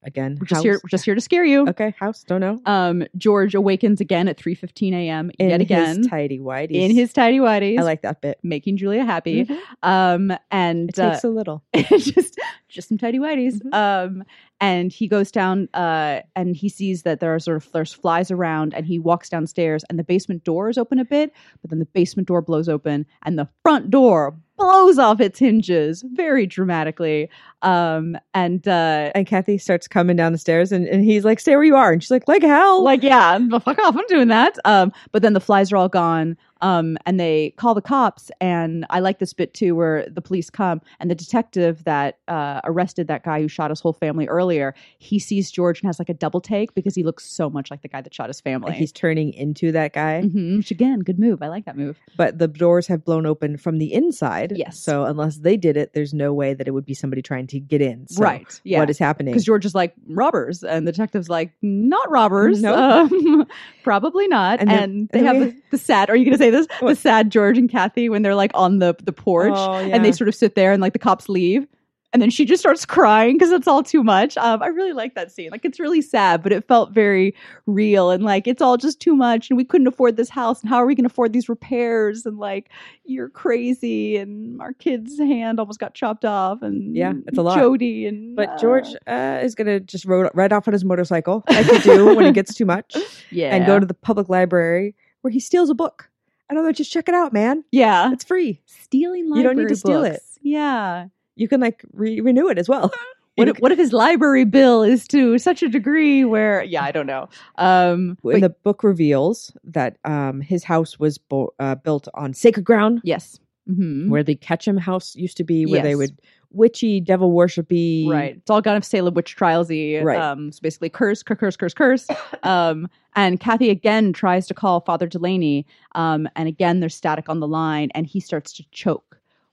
Again, 0.04 0.38
We're 0.40 0.46
just 0.46 0.58
house- 0.60 0.64
here 0.64 0.80
we're 0.84 0.90
just 0.90 1.06
here 1.06 1.16
to 1.16 1.22
scare 1.22 1.44
you. 1.44 1.68
Okay, 1.68 1.94
house. 2.00 2.24
Don't 2.24 2.40
know. 2.40 2.62
Um, 2.66 3.04
George 3.18 3.56
awakens 3.56 4.00
again 4.00 4.28
at 4.28 4.38
3:15 4.38 4.94
a.m. 4.94 5.32
In 5.40 5.50
yet 5.50 5.60
again 5.60 6.04
tidy 6.04 6.40
whities. 6.40 6.76
in 6.76 6.92
his 6.92 7.12
tidy 7.12 7.40
whities. 7.40 7.80
I 7.80 7.82
like 7.84 8.04
that 8.04 8.22
bit. 8.22 8.38
making 8.44 8.78
Julia 8.78 9.04
happy. 9.04 9.46
Mhm. 9.46 9.58
Um, 9.84 10.38
and 10.52 10.90
It 10.90 11.00
uh, 11.00 11.12
takes 11.12 11.24
a 11.24 11.30
little. 11.30 11.64
just 11.76 12.40
just 12.70 12.88
some 12.90 12.98
tidy 12.98 13.18
whities. 13.20 13.60
Mhm. 13.62 13.74
Um, 13.74 14.24
and 14.62 14.92
he 14.94 15.08
goes 15.08 15.32
down 15.32 15.68
uh, 15.74 16.22
and 16.36 16.56
he 16.56 16.70
sees 16.70 17.02
that 17.04 17.20
there 17.20 17.34
are 17.34 17.40
sort 17.40 17.58
of 17.58 17.72
there's 17.74 17.92
flies 17.94 18.30
around, 18.32 18.74
and 18.76 18.86
he 18.86 19.00
walks 19.00 19.30
downstairs, 19.30 19.84
and 19.90 19.98
the 20.00 20.04
basement 20.04 20.44
door 20.44 20.70
is 20.70 20.78
open 20.78 21.00
a 21.00 21.06
bit, 21.06 21.34
but 21.62 21.70
then 21.72 21.80
the 21.80 21.86
basement 21.86 22.28
door 22.28 22.42
blows 22.42 22.70
open, 22.70 23.06
and 23.24 23.38
the 23.38 23.50
front 23.64 23.90
door 23.90 24.38
blows 24.58 24.98
off 25.00 25.20
its 25.22 25.40
hinges 25.40 26.04
very 26.14 26.46
dramatically. 26.46 27.30
Um, 27.62 28.18
and 28.34 28.68
uh, 28.68 29.12
And 29.16 29.26
Kathy 29.28 29.58
starts 29.58 29.88
coming 29.88 30.16
down 30.16 30.32
the 30.32 30.38
stairs, 30.38 30.72
and, 30.72 30.88
and 30.88 31.04
he's 31.04 31.26
like, 31.26 31.40
"Stay 31.40 31.56
where 31.56 31.64
you 31.64 31.76
are," 31.76 31.92
and 31.92 32.02
she's 32.04 32.12
like, 32.12 32.28
"Like 32.28 32.42
hell." 32.42 32.84
like 32.84 33.04
yeah 33.04 33.38
fuck 33.50 33.80
off 33.80 33.96
i'm 33.96 34.08
doing 34.08 34.28
that 34.28 34.58
um 34.66 34.92
but 35.12 35.22
then 35.22 35.34
the 35.34 35.40
flies 35.40 35.72
are 35.72 35.78
all 35.78 35.90
gone 35.90 36.38
um 36.62 36.98
and 37.06 37.20
they 37.20 37.52
call 37.58 37.74
the 37.74 37.82
cops 37.82 38.32
and 38.42 38.86
i 38.90 39.00
like 39.00 39.20
this 39.20 39.34
bit 39.34 39.54
too 39.54 39.76
where 39.76 40.06
the 40.10 40.22
police 40.22 40.50
come 40.50 40.82
and 41.00 41.10
the 41.12 41.16
detective 41.16 41.84
that 41.84 42.18
uh 42.28 42.60
arrested 42.64 43.08
that 43.08 43.24
guy 43.24 43.40
who 43.42 43.48
shot 43.48 43.70
his 43.70 43.80
whole 43.80 43.94
family 43.94 44.28
earlier 44.28 44.74
he 44.98 45.20
sees 45.20 45.52
george 45.52 45.82
and 45.82 45.88
has 45.88 46.00
like 46.00 46.10
a 46.10 46.14
double 46.14 46.42
take 46.42 46.74
because 46.74 46.96
he 46.96 47.04
looks 47.04 47.26
so 47.26 47.50
much 47.50 47.70
like 47.72 47.82
the 47.82 47.88
guy 47.88 48.02
that 48.02 48.14
shot 48.14 48.28
his 48.30 48.42
family 48.42 48.72
he's 48.74 48.92
turning 48.92 49.34
into 49.34 49.72
that 49.72 49.94
guy, 49.94 50.22
Mhm, 50.24 50.58
which 50.58 50.72
again 50.72 51.00
good 51.00 51.20
move 51.20 51.42
i 51.42 51.48
like 51.48 51.66
that 51.66 51.78
move 51.78 51.98
but 52.16 52.38
the 52.40 52.48
doors 52.48 52.88
have 52.88 53.04
blown 53.06 53.26
open 53.26 53.58
from 53.58 53.78
the 53.78 53.94
inside. 53.94 54.54
Yes. 54.56 54.80
So 54.80 55.06
unless 55.06 55.38
they 55.38 55.56
did 55.58 55.78
it, 55.78 55.94
there's 55.94 56.14
no 56.14 56.34
way 56.34 56.54
that 56.54 56.68
it 56.68 56.72
would 56.72 56.86
be 56.86 56.94
somebody 56.94 57.22
trying 57.22 57.46
to 57.48 57.60
get 57.60 57.82
in. 57.82 58.08
So 58.08 58.24
right 58.24 58.62
yeah 58.64 58.80
What 58.80 58.90
is 58.90 58.98
happening? 58.98 59.34
because 59.34 59.46
George 59.46 59.66
is 59.66 59.76
like 59.76 59.94
robbers, 60.08 60.64
and 60.64 60.88
the 60.88 60.92
detective's 60.92 61.30
like 61.30 61.52
not 61.62 62.10
robbers. 62.10 62.62
Nope. 62.62 62.78
Um, 63.12 63.48
probably 63.84 64.28
not. 64.28 64.60
And 64.60 64.72
And, 64.72 65.10
they 65.10 65.20
and 65.20 65.28
have 65.28 65.38
we- 65.38 65.46
the, 65.46 65.62
the 65.72 65.78
sad. 65.78 66.10
Are 66.10 66.16
you 66.16 66.26
going 66.26 66.38
to 66.38 66.44
say 66.44 66.47
this? 66.50 66.68
The 66.82 66.96
sad 66.96 67.32
George 67.32 67.58
and 67.58 67.70
Kathy 67.70 68.10
when 68.10 68.22
they're 68.22 68.36
like 68.36 68.52
on 68.54 68.80
the 68.80 68.96
the 69.04 69.14
porch, 69.14 69.54
Oh, 69.56 69.74
and 69.74 70.04
they 70.04 70.12
sort 70.12 70.28
of 70.28 70.36
sit 70.36 70.56
there, 70.56 70.72
and 70.72 70.82
like 70.82 70.94
the 70.94 71.00
cops 71.00 71.30
leave. 71.30 71.68
And 72.14 72.22
then 72.22 72.30
she 72.30 72.46
just 72.46 72.62
starts 72.62 72.86
crying 72.86 73.36
because 73.38 73.52
it's 73.52 73.68
all 73.68 73.84
too 73.84 74.02
much. 74.02 74.38
Um, 74.38 74.64
I 74.64 74.68
really 74.68 74.94
like 74.94 75.14
that 75.16 75.30
scene. 75.30 75.50
Like 75.52 75.66
it's 75.66 75.78
really 75.78 76.02
sad, 76.02 76.42
but 76.42 76.54
it 76.54 76.66
felt 76.66 76.92
very 76.94 77.36
real. 77.66 78.12
And 78.12 78.24
like 78.24 78.48
it's 78.48 78.62
all 78.62 78.78
just 78.78 79.02
too 79.02 79.14
much, 79.14 79.50
and 79.50 79.58
we 79.58 79.66
couldn't 79.66 79.88
afford 79.88 80.16
this 80.16 80.30
house. 80.30 80.62
And 80.62 80.70
how 80.70 80.78
are 80.78 80.86
we 80.86 80.96
going 80.96 81.04
to 81.04 81.12
afford 81.12 81.34
these 81.34 81.50
repairs? 81.50 82.26
And 82.26 82.38
like 82.40 82.70
you're 83.04 83.28
crazy, 83.30 84.16
and 84.16 84.60
our 84.62 84.72
kid's 84.72 85.20
hand 85.20 85.60
almost 85.60 85.80
got 85.80 85.94
chopped 85.96 86.24
off. 86.24 86.62
And 86.62 86.96
Yeah, 86.96 87.12
it's 87.28 87.38
a 87.38 87.42
lot. 87.42 87.58
Jody 87.60 88.06
and 88.08 88.38
But 88.38 88.50
uh, 88.52 88.58
George 88.58 88.88
uh, 89.06 89.40
is 89.44 89.54
going 89.54 89.68
to 89.68 89.82
just 89.82 90.06
ride, 90.06 90.32
ride 90.34 90.54
off 90.54 90.66
on 90.68 90.74
his 90.74 90.86
motorcycle, 90.86 91.44
like 91.50 91.68
you 91.68 91.80
do 91.82 92.16
when 92.16 92.26
it 92.26 92.34
gets 92.34 92.54
too 92.56 92.66
much, 92.66 92.96
yeah, 93.32 93.54
and 93.54 93.66
go 93.66 93.80
to 93.80 93.86
the 93.86 93.94
public 93.94 94.30
library 94.30 94.96
where 95.22 95.32
he 95.32 95.42
steals 95.42 95.70
a 95.70 95.76
book. 95.76 96.10
I 96.50 96.54
don't 96.54 96.64
know, 96.66 96.72
just 96.72 96.92
check 96.92 97.08
it 97.10 97.16
out, 97.16 97.34
man. 97.34 97.64
yeah 97.72 98.12
It's 98.12 98.24
free. 98.24 98.62
stealing 98.66 99.26
library. 99.30 99.38
You 99.38 99.44
don't 99.44 99.58
need 99.58 99.70
to 99.70 99.76
steal 99.76 100.04
it. 100.04 100.22
Yeah. 100.42 101.08
You 101.36 101.48
can 101.48 101.60
like 101.62 101.84
re- 101.94 102.22
renew 102.22 102.48
it 102.50 102.58
as 102.58 102.68
well. 102.70 102.92
What 103.38 103.50
if, 103.50 103.58
what 103.58 103.72
if 103.72 103.78
his 103.78 103.94
library 103.94 104.46
bill 104.46 104.82
is 104.82 105.08
to 105.10 105.38
such 105.38 105.62
a 105.62 105.70
degree 105.70 106.26
where 106.26 106.64
yeah, 106.64 106.84
I 106.84 106.92
don't 106.92 107.06
know. 107.06 107.30
Um 107.60 108.18
when 108.24 108.40
but- 108.40 108.48
the 108.48 108.56
book 108.64 108.84
reveals 108.84 109.52
that 109.64 109.98
um, 110.06 110.42
his 110.42 110.64
house 110.64 110.98
was 110.98 111.20
bo- 111.20 111.54
uh, 111.60 111.76
built 111.76 112.08
on 112.16 112.34
sacred 112.34 112.66
ground, 112.66 113.02
yes. 113.04 113.40
Mhm. 113.70 114.10
where 114.10 114.24
the 114.24 114.34
Ketchum 114.34 114.76
house 114.78 115.16
used 115.16 115.38
to 115.38 115.44
be, 115.44 115.68
where 115.68 115.84
they 115.84 115.94
would 115.96 116.18
witchy, 116.52 117.00
devil 117.00 117.32
worshipy. 117.34 118.08
Right. 118.08 118.36
It's 118.38 118.50
all 118.50 118.62
kind 118.62 118.78
of 118.78 118.84
Salem 118.86 119.14
witch 119.14 119.36
trialsy. 119.38 120.04
Right. 120.04 120.20
Um, 120.20 120.52
so 120.52 120.60
basically, 120.62 120.90
curse, 120.90 121.24
curse, 121.24 121.38
curse, 121.40 121.56
curse, 121.58 121.74
curse. 121.74 122.08
um, 122.44 122.90
and 123.16 123.40
Kathy 123.40 123.70
again 123.70 124.14
tries 124.14 124.48
to 124.48 124.54
call 124.54 124.82
Father 124.82 125.08
Delaney. 125.08 125.66
Um, 125.96 126.28
and 126.36 126.48
again, 126.48 126.80
there's 126.80 126.96
static 126.96 127.30
on 127.30 127.40
the 127.40 127.48
line, 127.48 127.90
and 127.96 128.06
he 128.06 128.20
starts 128.20 128.54
to 128.54 128.64
choke 128.72 129.04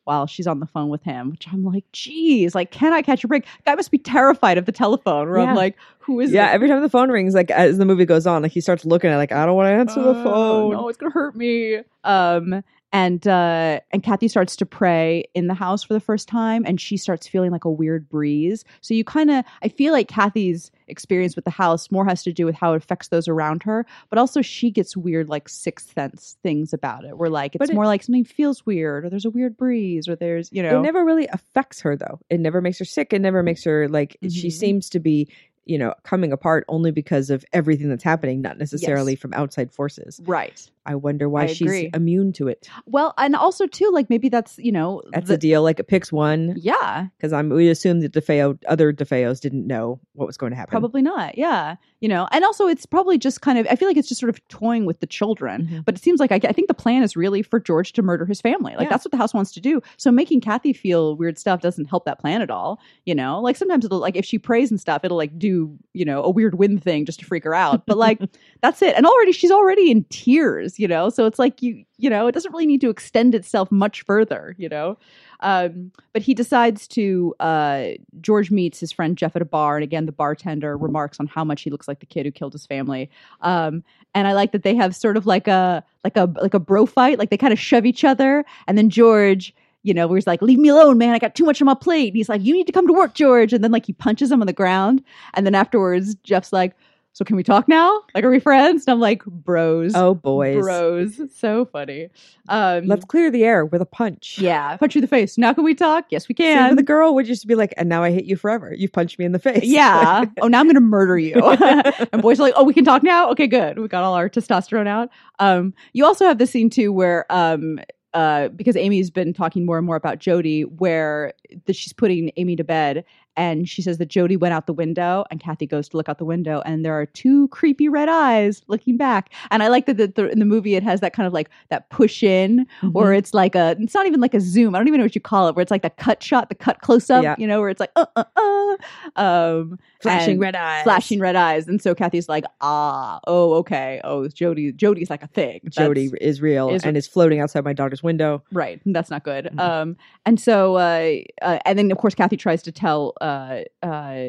while 0.04 0.26
she's 0.26 0.46
on 0.46 0.60
the 0.60 0.66
phone 0.66 0.90
with 0.90 1.02
him. 1.02 1.30
Which 1.30 1.46
I'm 1.50 1.64
like, 1.64 1.84
geez, 1.92 2.54
like, 2.54 2.70
can 2.70 2.92
I 2.92 3.00
catch 3.00 3.24
a 3.24 3.28
break? 3.28 3.46
Guy 3.64 3.74
must 3.74 3.90
be 3.90 3.96
terrified 3.96 4.58
of 4.58 4.66
the 4.66 4.72
telephone. 4.72 5.30
Where 5.30 5.38
Yeah. 5.38 5.46
I'm 5.46 5.54
like, 5.56 5.76
who 5.98 6.20
is 6.20 6.30
Yeah, 6.30 6.50
it? 6.50 6.54
every 6.54 6.68
time 6.68 6.82
the 6.82 6.90
phone 6.90 7.10
rings, 7.10 7.32
like 7.32 7.50
as 7.50 7.78
the 7.78 7.86
movie 7.86 8.04
goes 8.04 8.26
on, 8.26 8.42
like 8.42 8.52
he 8.52 8.60
starts 8.60 8.84
looking 8.84 9.08
at, 9.08 9.14
it, 9.14 9.16
like 9.16 9.32
I 9.32 9.46
don't 9.46 9.56
want 9.56 9.68
to 9.68 9.72
answer 9.72 10.02
the 10.02 10.10
Uh, 10.10 10.22
phone. 10.22 10.72
No, 10.72 10.88
it's 10.90 10.98
gonna 10.98 11.10
hurt 11.10 11.34
me. 11.34 11.78
Um, 12.04 12.62
and 12.94 13.26
uh, 13.26 13.80
and 13.90 14.02
Kathy 14.02 14.28
starts 14.28 14.56
to 14.56 14.64
pray 14.64 15.24
in 15.34 15.48
the 15.48 15.54
house 15.54 15.82
for 15.82 15.92
the 15.92 16.00
first 16.00 16.28
time, 16.28 16.62
and 16.64 16.80
she 16.80 16.96
starts 16.96 17.26
feeling 17.26 17.50
like 17.50 17.64
a 17.64 17.70
weird 17.70 18.08
breeze. 18.08 18.64
So 18.80 18.94
you 18.94 19.04
kind 19.04 19.30
of, 19.30 19.44
I 19.62 19.68
feel 19.68 19.92
like 19.92 20.08
Kathy's 20.08 20.70
experience 20.86 21.34
with 21.34 21.44
the 21.44 21.50
house 21.50 21.90
more 21.90 22.04
has 22.06 22.22
to 22.22 22.32
do 22.32 22.46
with 22.46 22.54
how 22.54 22.72
it 22.72 22.76
affects 22.76 23.08
those 23.08 23.26
around 23.26 23.62
her, 23.64 23.84
but 24.10 24.18
also 24.18 24.40
she 24.42 24.70
gets 24.70 24.96
weird, 24.96 25.28
like 25.28 25.48
sixth 25.48 25.92
sense 25.92 26.36
things 26.42 26.72
about 26.72 27.04
it. 27.04 27.18
Where 27.18 27.28
like 27.28 27.54
it's 27.56 27.68
it- 27.68 27.74
more 27.74 27.86
like 27.86 28.02
something 28.04 28.24
feels 28.24 28.64
weird, 28.64 29.04
or 29.04 29.10
there's 29.10 29.24
a 29.26 29.30
weird 29.30 29.56
breeze, 29.56 30.08
or 30.08 30.14
there's 30.16 30.48
you 30.52 30.62
know, 30.62 30.78
It 30.78 30.82
never 30.82 31.04
really 31.04 31.26
affects 31.28 31.80
her 31.80 31.96
though. 31.96 32.20
It 32.30 32.38
never 32.38 32.60
makes 32.60 32.78
her 32.78 32.84
sick. 32.84 33.12
It 33.12 33.20
never 33.20 33.42
makes 33.42 33.64
her 33.64 33.88
like 33.88 34.16
she 34.30 34.48
Mhm. 34.48 34.52
seems 34.52 34.88
to 34.90 35.00
be, 35.00 35.28
you 35.64 35.78
know, 35.78 35.94
coming 36.04 36.32
apart 36.32 36.64
only 36.68 36.92
because 36.92 37.28
of 37.30 37.44
everything 37.52 37.88
that's 37.88 38.04
happening, 38.04 38.40
not 38.40 38.56
necessarily 38.58 39.16
from 39.16 39.34
outside 39.34 39.72
forces. 39.72 40.20
right. 40.26 40.70
I 40.86 40.94
wonder 40.94 41.28
why 41.28 41.44
I 41.44 41.46
she's 41.46 41.62
agree. 41.62 41.90
immune 41.94 42.32
to 42.34 42.48
it. 42.48 42.68
Well, 42.86 43.14
and 43.18 43.34
also 43.36 43.66
too, 43.66 43.90
like 43.92 44.10
maybe 44.10 44.28
that's 44.28 44.58
you 44.58 44.72
know, 44.72 45.02
That's 45.12 45.28
the, 45.28 45.34
the 45.34 45.38
deal. 45.38 45.62
Like 45.62 45.78
it 45.80 45.88
picks 45.88 46.12
one 46.12 46.54
yeah, 46.58 47.06
because 47.16 47.32
I'm 47.32 47.48
we 47.48 47.68
assume 47.68 48.00
that 48.00 48.12
DeFeo 48.12 48.58
other 48.68 48.92
DeFeos 48.92 49.40
didn't 49.40 49.66
know 49.66 50.00
what 50.14 50.26
was 50.26 50.36
going 50.36 50.50
to 50.50 50.56
happen. 50.56 50.70
Probably 50.70 51.02
not. 51.02 51.36
Yeah. 51.38 51.76
You 52.00 52.08
know, 52.08 52.28
and 52.32 52.44
also 52.44 52.66
it's 52.68 52.84
probably 52.86 53.16
just 53.18 53.40
kind 53.40 53.58
of, 53.58 53.66
I 53.70 53.76
feel 53.76 53.88
like 53.88 53.96
it's 53.96 54.08
just 54.08 54.20
sort 54.20 54.28
of 54.30 54.46
toying 54.48 54.84
with 54.84 55.00
the 55.00 55.06
children. 55.06 55.66
Mhm. 55.66 55.84
But 55.86 55.96
it 55.96 56.02
seems 56.02 56.20
like 56.20 56.30
I, 56.32 56.36
I 56.36 56.52
think 56.52 56.68
the 56.68 56.74
plan 56.74 57.02
is 57.02 57.16
really 57.16 57.42
for 57.42 57.58
George 57.58 57.92
to 57.94 58.02
murder 58.02 58.26
his 58.26 58.40
family. 58.40 58.74
Like 58.76 58.84
Yeah. 58.84 58.90
that's 58.90 59.04
what 59.04 59.10
the 59.10 59.16
house 59.16 59.32
wants 59.32 59.52
to 59.52 59.60
do. 59.60 59.80
So 59.96 60.12
making 60.12 60.42
Kathy 60.42 60.72
feel 60.74 61.16
weird 61.16 61.38
stuff 61.38 61.62
doesn't 61.62 61.86
help 61.86 62.04
that 62.04 62.18
plan 62.20 62.42
at 62.42 62.50
all. 62.50 62.78
You 63.06 63.14
know, 63.14 63.40
like 63.40 63.56
sometimes 63.56 63.84
it'll, 63.86 63.98
like 64.00 64.16
if 64.16 64.24
she 64.24 64.38
prays 64.38 64.70
and 64.70 64.78
stuff, 64.80 65.00
it'll 65.04 65.16
like 65.16 65.38
do, 65.38 65.76
you 65.94 66.04
know, 66.04 66.22
a 66.22 66.30
weird 66.30 66.56
wind 66.58 66.82
thing 66.84 67.06
just 67.06 67.20
to 67.20 67.24
freak 67.26 67.44
her 67.44 67.54
out. 67.54 67.86
But 67.86 67.96
like 67.96 68.20
that's 68.62 68.82
it. 68.82 68.94
And 68.96 69.06
already 69.06 69.32
she's 69.32 69.50
already 69.50 69.90
in 69.90 70.04
tears, 70.10 70.73
you 70.78 70.88
know? 70.88 71.08
So 71.10 71.26
it's 71.26 71.38
like 71.38 71.62
you, 71.62 71.84
you 71.98 72.10
know, 72.10 72.26
it 72.26 72.32
doesn't 72.32 72.52
really 72.52 72.66
need 72.66 72.80
to 72.82 72.90
extend 72.90 73.34
itself 73.34 73.70
much 73.70 74.02
further, 74.02 74.54
you 74.58 74.68
know? 74.68 74.98
Um, 75.40 75.92
but 76.12 76.22
he 76.22 76.34
decides 76.34 76.88
to 76.88 77.34
uh, 77.40 77.88
George 78.20 78.50
meets 78.50 78.80
his 78.80 78.92
friend 78.92 79.16
Jeff 79.16 79.36
at 79.36 79.42
a 79.42 79.44
bar, 79.46 79.76
and 79.76 79.84
again 79.84 80.06
the 80.06 80.12
bartender 80.12 80.76
remarks 80.76 81.20
on 81.20 81.26
how 81.26 81.44
much 81.44 81.62
he 81.62 81.70
looks 81.70 81.86
like 81.86 82.00
the 82.00 82.06
kid 82.06 82.24
who 82.26 82.32
killed 82.32 82.52
his 82.52 82.66
family. 82.66 83.10
Um, 83.42 83.84
and 84.14 84.26
I 84.26 84.32
like 84.32 84.52
that 84.52 84.62
they 84.62 84.74
have 84.74 84.96
sort 84.96 85.16
of 85.16 85.26
like 85.26 85.46
a 85.48 85.84
like 86.02 86.16
a 86.16 86.32
like 86.40 86.54
a 86.54 86.60
bro 86.60 86.86
fight, 86.86 87.18
like 87.18 87.30
they 87.30 87.36
kind 87.36 87.52
of 87.52 87.58
shove 87.58 87.84
each 87.86 88.04
other, 88.04 88.44
and 88.66 88.76
then 88.78 88.90
George. 88.90 89.54
You 89.86 89.92
know, 89.92 90.06
where 90.06 90.16
he's 90.16 90.26
like, 90.26 90.40
"Leave 90.40 90.58
me 90.58 90.70
alone, 90.70 90.96
man! 90.96 91.12
I 91.12 91.18
got 91.18 91.34
too 91.34 91.44
much 91.44 91.60
on 91.60 91.66
my 91.66 91.74
plate." 91.74 92.08
And 92.08 92.16
he's 92.16 92.30
like, 92.30 92.42
"You 92.42 92.54
need 92.54 92.66
to 92.66 92.72
come 92.72 92.86
to 92.86 92.94
work, 92.94 93.12
George." 93.12 93.52
And 93.52 93.62
then 93.62 93.70
like 93.70 93.84
he 93.84 93.92
punches 93.92 94.32
him 94.32 94.40
on 94.40 94.46
the 94.46 94.54
ground, 94.54 95.04
and 95.34 95.44
then 95.44 95.54
afterwards, 95.54 96.14
Jeff's 96.24 96.54
like, 96.54 96.74
"So 97.14 97.24
can 97.24 97.36
we 97.36 97.42
talk 97.42 97.66
now? 97.68 98.02
Like, 98.14 98.24
are 98.24 98.30
we 98.30 98.38
friends?" 98.38 98.84
And 98.86 98.92
I'm 98.92 99.00
like, 99.00 99.24
"Bros, 99.24 99.92
Oh 99.94 100.14
boys, 100.14 100.60
bros, 100.62 101.20
so 101.34 101.64
funny." 101.64 102.10
Um, 102.48 102.86
let's 102.86 103.06
clear 103.06 103.30
the 103.30 103.44
air 103.44 103.64
with 103.64 103.80
a 103.80 103.86
punch. 103.86 104.38
yeah, 104.38 104.76
punch 104.80 104.94
you 104.94 104.98
in 104.98 105.02
the 105.02 105.08
face. 105.08 105.38
Now 105.38 105.54
can 105.54 105.64
we 105.64 105.74
talk? 105.74 106.04
Yes, 106.10 106.28
we 106.28 106.34
can. 106.34 106.70
for 106.70 106.76
the 106.76 106.82
girl 106.82 107.14
would 107.14 107.24
just 107.26 107.46
be 107.46 107.54
like, 107.54 107.72
and 107.76 107.88
now 107.88 108.02
I 108.02 108.12
hate 108.12 108.26
you 108.26 108.36
forever. 108.36 108.74
You've 108.74 108.92
punched 108.92 109.18
me 109.18 109.24
in 109.24 109.32
the 109.32 109.38
face. 109.38 109.64
Yeah. 109.64 110.24
oh, 110.42 110.48
now 110.48 110.60
I'm 110.60 110.66
going 110.66 110.74
to 110.74 110.80
murder 110.80 111.16
you. 111.16 111.34
and 112.12 112.20
boys 112.20 112.38
are 112.38 112.42
like, 112.42 112.54
oh, 112.56 112.64
we 112.64 112.74
can 112.74 112.84
talk 112.84 113.02
now. 113.02 113.30
Okay, 113.30 113.46
good. 113.46 113.78
We 113.78 113.88
got 113.88 114.02
all 114.04 114.14
our 114.14 114.28
testosterone 114.28 114.86
out. 114.86 115.08
Um, 115.38 115.72
you 115.92 116.04
also 116.04 116.26
have 116.26 116.38
the 116.38 116.46
scene 116.46 116.68
too 116.70 116.92
where, 116.92 117.24
um, 117.30 117.78
uh, 118.12 118.48
because 118.48 118.76
Amy's 118.76 119.10
been 119.10 119.32
talking 119.32 119.66
more 119.66 119.76
and 119.76 119.86
more 119.86 119.96
about 119.96 120.18
Jody, 120.18 120.62
where 120.62 121.32
that 121.66 121.74
she's 121.74 121.92
putting 121.92 122.30
Amy 122.36 122.54
to 122.56 122.62
bed, 122.64 123.04
and 123.36 123.68
she 123.68 123.82
says 123.82 123.98
that 123.98 124.08
Jody 124.08 124.36
went 124.36 124.54
out 124.54 124.66
the 124.66 124.72
window, 124.72 125.24
and 125.30 125.40
Kathy 125.40 125.66
goes 125.66 125.88
to 125.90 125.96
look 125.96 126.08
out 126.08 126.18
the 126.18 126.24
window, 126.24 126.62
and 126.64 126.84
there 126.84 126.94
are 126.98 127.06
two 127.06 127.48
creepy 127.48 127.88
red 127.88 128.08
eyes 128.08 128.62
looking 128.68 128.96
back. 128.96 129.30
And 129.50 129.62
I 129.62 129.68
like 129.68 129.86
that 129.86 129.96
the, 129.96 130.06
the, 130.08 130.28
in 130.30 130.38
the 130.38 130.44
movie 130.44 130.74
it 130.74 130.82
has 130.82 131.00
that 131.00 131.12
kind 131.12 131.26
of 131.26 131.32
like 131.32 131.50
that 131.70 131.90
push 131.90 132.22
in, 132.22 132.66
Mhm. 132.82 132.92
or 132.94 133.12
it's 133.12 133.34
like 133.34 133.54
a 133.54 133.76
it's 133.80 133.94
not 133.94 134.06
even 134.06 134.20
like 134.20 134.34
a 134.34 134.40
zoom 134.40 134.74
i 134.74 134.78
don't 134.78 134.88
even 134.88 134.98
know 134.98 135.04
what 135.04 135.14
you 135.14 135.20
call 135.20 135.48
it 135.48 135.54
where 135.56 135.62
it's 135.62 135.70
like 135.70 135.82
the 135.82 135.90
cut 135.90 136.22
shot 136.22 136.48
the 136.48 136.54
cut 136.54 136.80
close 136.80 137.10
up 137.10 137.22
Yeah. 137.22 137.34
you 137.38 137.46
know 137.46 137.60
where 137.60 137.68
it's 137.68 137.80
like 137.80 137.90
uh 137.96 138.06
uh 138.16 138.24
uh 138.36 138.76
um 139.20 139.78
flashing 140.00 140.38
red 140.38 140.54
eyes, 140.56 140.82
flashing 140.84 141.20
red 141.20 141.36
eyes 141.36 141.66
and 141.68 141.80
so 141.80 141.94
kathy's 141.94 142.28
like 142.28 142.44
ah 142.60 143.20
oh 143.26 143.54
okay 143.54 144.00
oh 144.04 144.28
jody 144.28 144.72
jody's 144.72 145.10
like 145.10 145.22
a 145.22 145.26
thing 145.28 145.60
Jody 145.68 146.08
That's- 146.08 146.26
is 146.28 146.40
real 146.40 146.68
is- 146.70 146.84
and 146.84 146.96
is 146.96 147.06
floating 147.06 147.40
outside 147.40 147.64
my 147.64 147.72
daughter's 147.72 148.02
window. 148.02 148.42
right 148.52 148.80
that's 148.86 149.10
not 149.10 149.24
good 149.24 149.46
Mhm. 149.54 149.60
um 149.60 149.96
and 150.26 150.38
so 150.40 150.76
uh, 150.76 151.16
uh 151.42 151.58
and 151.64 151.78
then 151.78 151.90
of 151.90 151.98
course 151.98 152.14
kathy 152.14 152.36
tries 152.36 152.62
to 152.62 152.72
tell 152.72 153.14
uh 153.24 153.60
uh 153.82 154.28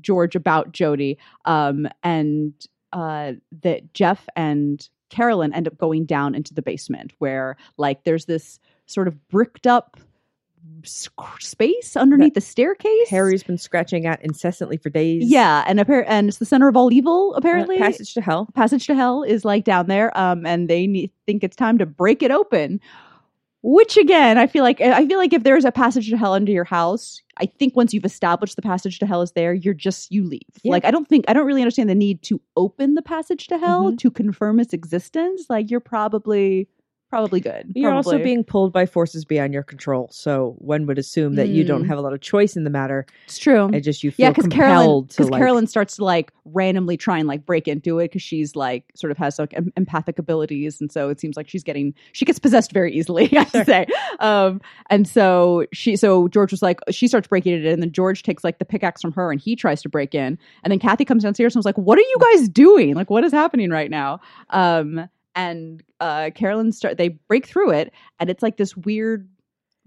george 0.00 0.36
about 0.36 0.72
jody 0.72 1.18
um 1.44 1.86
and 2.02 2.52
uh 2.92 3.32
that 3.62 3.92
jeff 3.94 4.28
and 4.36 4.88
carolyn 5.10 5.52
end 5.54 5.66
up 5.66 5.76
going 5.78 6.04
down 6.04 6.34
into 6.34 6.54
the 6.54 6.62
basement 6.62 7.12
where 7.18 7.56
like 7.78 8.04
there's 8.04 8.26
this 8.26 8.58
sort 8.86 9.08
of 9.08 9.28
bricked 9.28 9.66
up 9.66 9.96
space 11.40 11.96
underneath 11.96 12.34
the 12.34 12.40
staircase 12.40 13.08
Harry's 13.08 13.42
been 13.42 13.58
scratching 13.58 14.06
at 14.06 14.20
incessantly 14.22 14.76
for 14.76 14.90
days. 14.90 15.24
yeah 15.26 15.64
and 15.66 15.78
appar- 15.78 16.04
and 16.06 16.28
it's 16.28 16.38
the 16.38 16.44
center 16.44 16.68
of 16.68 16.76
all 16.76 16.92
evil 16.92 17.32
Uh, 17.34 17.38
apparently 17.38 17.78
passage 17.78 18.14
to 18.14 18.20
hell. 18.20 18.48
passage 18.54 18.86
to 18.86 18.94
hell 18.94 19.22
is 19.22 19.44
like 19.44 19.64
down 19.64 19.86
there 19.86 20.16
um 20.18 20.44
and 20.46 20.68
they 20.68 20.86
need, 20.86 21.10
think 21.24 21.42
it's 21.44 21.56
time 21.56 21.78
to 21.78 21.86
break 21.86 22.22
it 22.22 22.30
open 22.30 22.80
which 23.68 23.96
again 23.96 24.38
i 24.38 24.46
feel 24.46 24.62
like 24.62 24.80
i 24.80 25.04
feel 25.06 25.18
like 25.18 25.32
if 25.32 25.42
there's 25.42 25.64
a 25.64 25.72
passage 25.72 26.08
to 26.08 26.16
hell 26.16 26.32
under 26.34 26.52
your 26.52 26.62
house 26.64 27.20
i 27.38 27.46
think 27.46 27.74
once 27.74 27.92
you've 27.92 28.04
established 28.04 28.54
the 28.54 28.62
passage 28.62 29.00
to 29.00 29.06
hell 29.06 29.22
is 29.22 29.32
there 29.32 29.52
you're 29.52 29.74
just 29.74 30.12
you 30.12 30.22
leave 30.24 30.40
Yeah. 30.62 30.70
like 30.70 30.84
i 30.84 30.90
don't 30.92 31.08
think 31.08 31.24
i 31.26 31.32
don't 31.32 31.46
really 31.46 31.62
understand 31.62 31.90
the 31.90 31.94
need 31.96 32.22
to 32.22 32.40
open 32.56 32.94
the 32.94 33.02
passage 33.02 33.48
to 33.48 33.58
hell 33.58 33.90
Mhm. 33.90 33.98
to 33.98 34.10
confirm 34.12 34.60
its 34.60 34.72
existence 34.72 35.46
like 35.50 35.68
you're 35.68 35.80
probably 35.80 36.68
probably 37.08 37.40
good 37.40 37.70
You're 37.74 37.92
also 37.92 38.18
being 38.18 38.42
pulled 38.44 38.72
by 38.72 38.84
forces 38.86 39.24
beyond 39.24 39.54
your 39.54 39.62
control, 39.62 40.08
so 40.12 40.54
one 40.58 40.86
would 40.86 40.98
assume 40.98 41.36
that 41.36 41.48
you 41.48 41.64
don't 41.64 41.84
Mm. 41.84 41.88
have 41.88 41.98
a 41.98 42.00
lot 42.00 42.12
of 42.12 42.20
choice 42.20 42.56
in 42.56 42.64
the 42.64 42.70
matter. 42.70 43.06
it's 43.26 43.38
true 43.38 43.64
And 43.66 43.82
just 43.82 44.02
you 44.04 44.10
feel 44.10 44.24
yeah, 44.24 44.30
because 44.30 44.46
Carolyn, 44.48 44.76
compelled 44.78 45.10
to 45.10 45.16
because 45.16 45.30
like. 45.30 45.40
Carolyn 45.40 45.66
starts 45.66 45.96
to 45.96 46.04
like 46.04 46.32
randomly 46.44 46.96
try 46.96 47.18
and 47.18 47.28
like 47.28 47.44
break 47.46 47.68
into 47.68 47.98
it 47.98 48.04
because 48.06 48.22
she's 48.22 48.56
like 48.56 48.84
sort 48.94 49.10
of 49.10 49.18
has 49.18 49.38
like 49.38 49.54
em- 49.54 49.72
empathic 49.76 50.18
abilities, 50.18 50.80
and 50.80 50.90
so 50.90 51.08
it 51.08 51.20
seems 51.20 51.36
like 51.36 51.48
she's 51.48 51.62
getting 51.62 51.94
she 52.12 52.24
gets 52.24 52.38
possessed 52.38 52.72
very 52.72 52.92
easily. 52.92 53.28
I 53.38 53.44
should 53.44 53.66
say, 53.66 53.86
um, 54.20 54.60
and 54.90 55.06
so 55.08 55.64
she 55.72 55.96
so 55.96 56.28
George 56.28 56.50
was 56.50 56.62
like 56.62 56.80
she 56.90 57.06
starts 57.08 57.28
breaking 57.28 57.52
it 57.54 57.64
in, 57.64 57.72
and 57.72 57.82
then 57.82 57.92
George 57.92 58.22
takes 58.22 58.42
like 58.44 58.58
the 58.58 58.64
pickaxe 58.64 59.00
from 59.00 59.12
her 59.12 59.30
and 59.30 59.40
he 59.40 59.54
tries 59.56 59.80
to 59.82 59.88
break 59.88 60.14
in, 60.14 60.38
and 60.64 60.70
then 60.72 60.78
Kathy 60.78 61.04
comes 61.04 61.22
downstairs 61.22 61.54
and 61.54 61.58
was 61.60 61.66
like, 61.66 61.78
"What 61.78 61.98
are 61.98 62.02
you 62.02 62.16
guys 62.32 62.48
doing? 62.48 62.94
Like, 62.94 63.10
what 63.10 63.24
is 63.24 63.32
happening 63.32 63.70
right 63.70 63.90
now?" 63.90 64.20
Um, 64.50 65.08
and 65.36 65.82
uh, 66.00 66.30
Carolyn 66.34 66.72
start 66.72 66.96
they 66.98 67.08
break 67.28 67.46
through 67.46 67.70
it, 67.72 67.92
and 68.18 68.28
it's 68.28 68.42
like 68.42 68.56
this 68.56 68.76
weird 68.76 69.28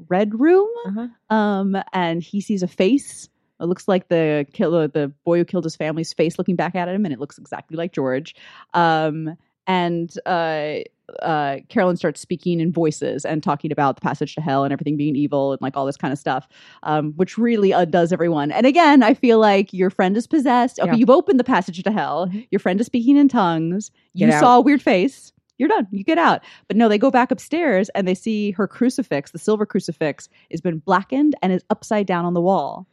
red 0.08 0.40
room 0.40 0.70
Uh-huh. 0.88 1.36
um, 1.36 1.76
and 1.92 2.24
he 2.24 2.40
sees 2.40 2.64
a 2.64 2.68
face. 2.68 3.28
It 3.60 3.66
looks 3.66 3.90
like 3.90 4.08
the 4.08 4.46
killer, 4.54 4.88
the 4.88 5.12
boy 5.26 5.40
who 5.40 5.44
killed 5.46 5.66
his 5.66 5.76
family's 5.76 6.14
face, 6.14 6.38
looking 6.38 6.56
back 6.56 6.76
at 6.76 6.88
him, 6.88 7.04
and 7.04 7.14
it 7.14 7.20
looks 7.20 7.38
exactly 7.38 7.76
like 7.76 7.92
George. 7.92 8.34
Um, 8.74 9.36
and 9.68 10.10
uh, 10.26 10.76
uh, 11.22 11.58
Carolyn 11.68 11.98
starts 11.98 12.22
speaking 12.22 12.60
in 12.62 12.72
voices 12.72 13.26
and 13.26 13.44
talking 13.44 13.72
about 13.72 13.96
the 13.98 14.02
passage 14.02 14.34
to 14.36 14.42
hell 14.42 14.64
and 14.64 14.72
everything 14.72 14.96
being 14.98 15.16
evil 15.18 15.52
and 15.52 15.62
like 15.62 15.76
all 15.76 15.86
this 15.86 15.98
kind 15.98 16.12
of 16.14 16.18
stuff, 16.18 16.48
um, 16.84 17.12
which 17.18 17.38
really 17.38 17.72
undoes 17.72 18.14
everyone. 18.14 18.52
And 18.52 18.66
again, 18.66 19.04
I 19.04 19.14
feel 19.14 19.40
like 19.40 19.74
your 19.74 19.90
friend 19.90 20.16
is 20.18 20.26
possessed. 20.26 20.80
Okay, 20.80 20.92
Yeah. 20.92 20.96
you've 20.96 21.10
opened 21.10 21.40
the 21.40 21.44
passage 21.44 21.84
to 21.84 21.92
hell. 21.92 22.28
Mhm. 22.28 22.48
Your 22.52 22.60
friend 22.60 22.80
is 22.80 22.86
speaking 22.88 23.18
in 23.18 23.28
tongues. 23.28 23.92
You 24.14 24.28
Get 24.28 24.36
out. 24.36 24.40
saw 24.40 24.58
a 24.58 24.62
weird 24.62 24.82
face. 24.82 25.34
You're 25.60 25.70
done. 25.70 25.88
You 25.92 26.04
get 26.04 26.18
out. 26.18 26.42
But 26.68 26.78
no, 26.78 26.90
they 26.90 26.98
go 26.98 27.12
back 27.12 27.30
upstairs 27.30 27.90
and 27.90 28.08
they 28.08 28.16
see 28.16 28.52
her 28.52 28.68
crucifix, 28.68 29.30
the 29.32 29.38
silver 29.38 29.66
crucifix, 29.66 30.30
has 30.50 30.62
been 30.62 30.80
blackened 30.80 31.36
and 31.44 31.54
is 31.54 31.64
upside 31.70 32.08
down 32.08 32.26
on 32.26 32.34
the 32.34 32.42
wall. 32.42 32.88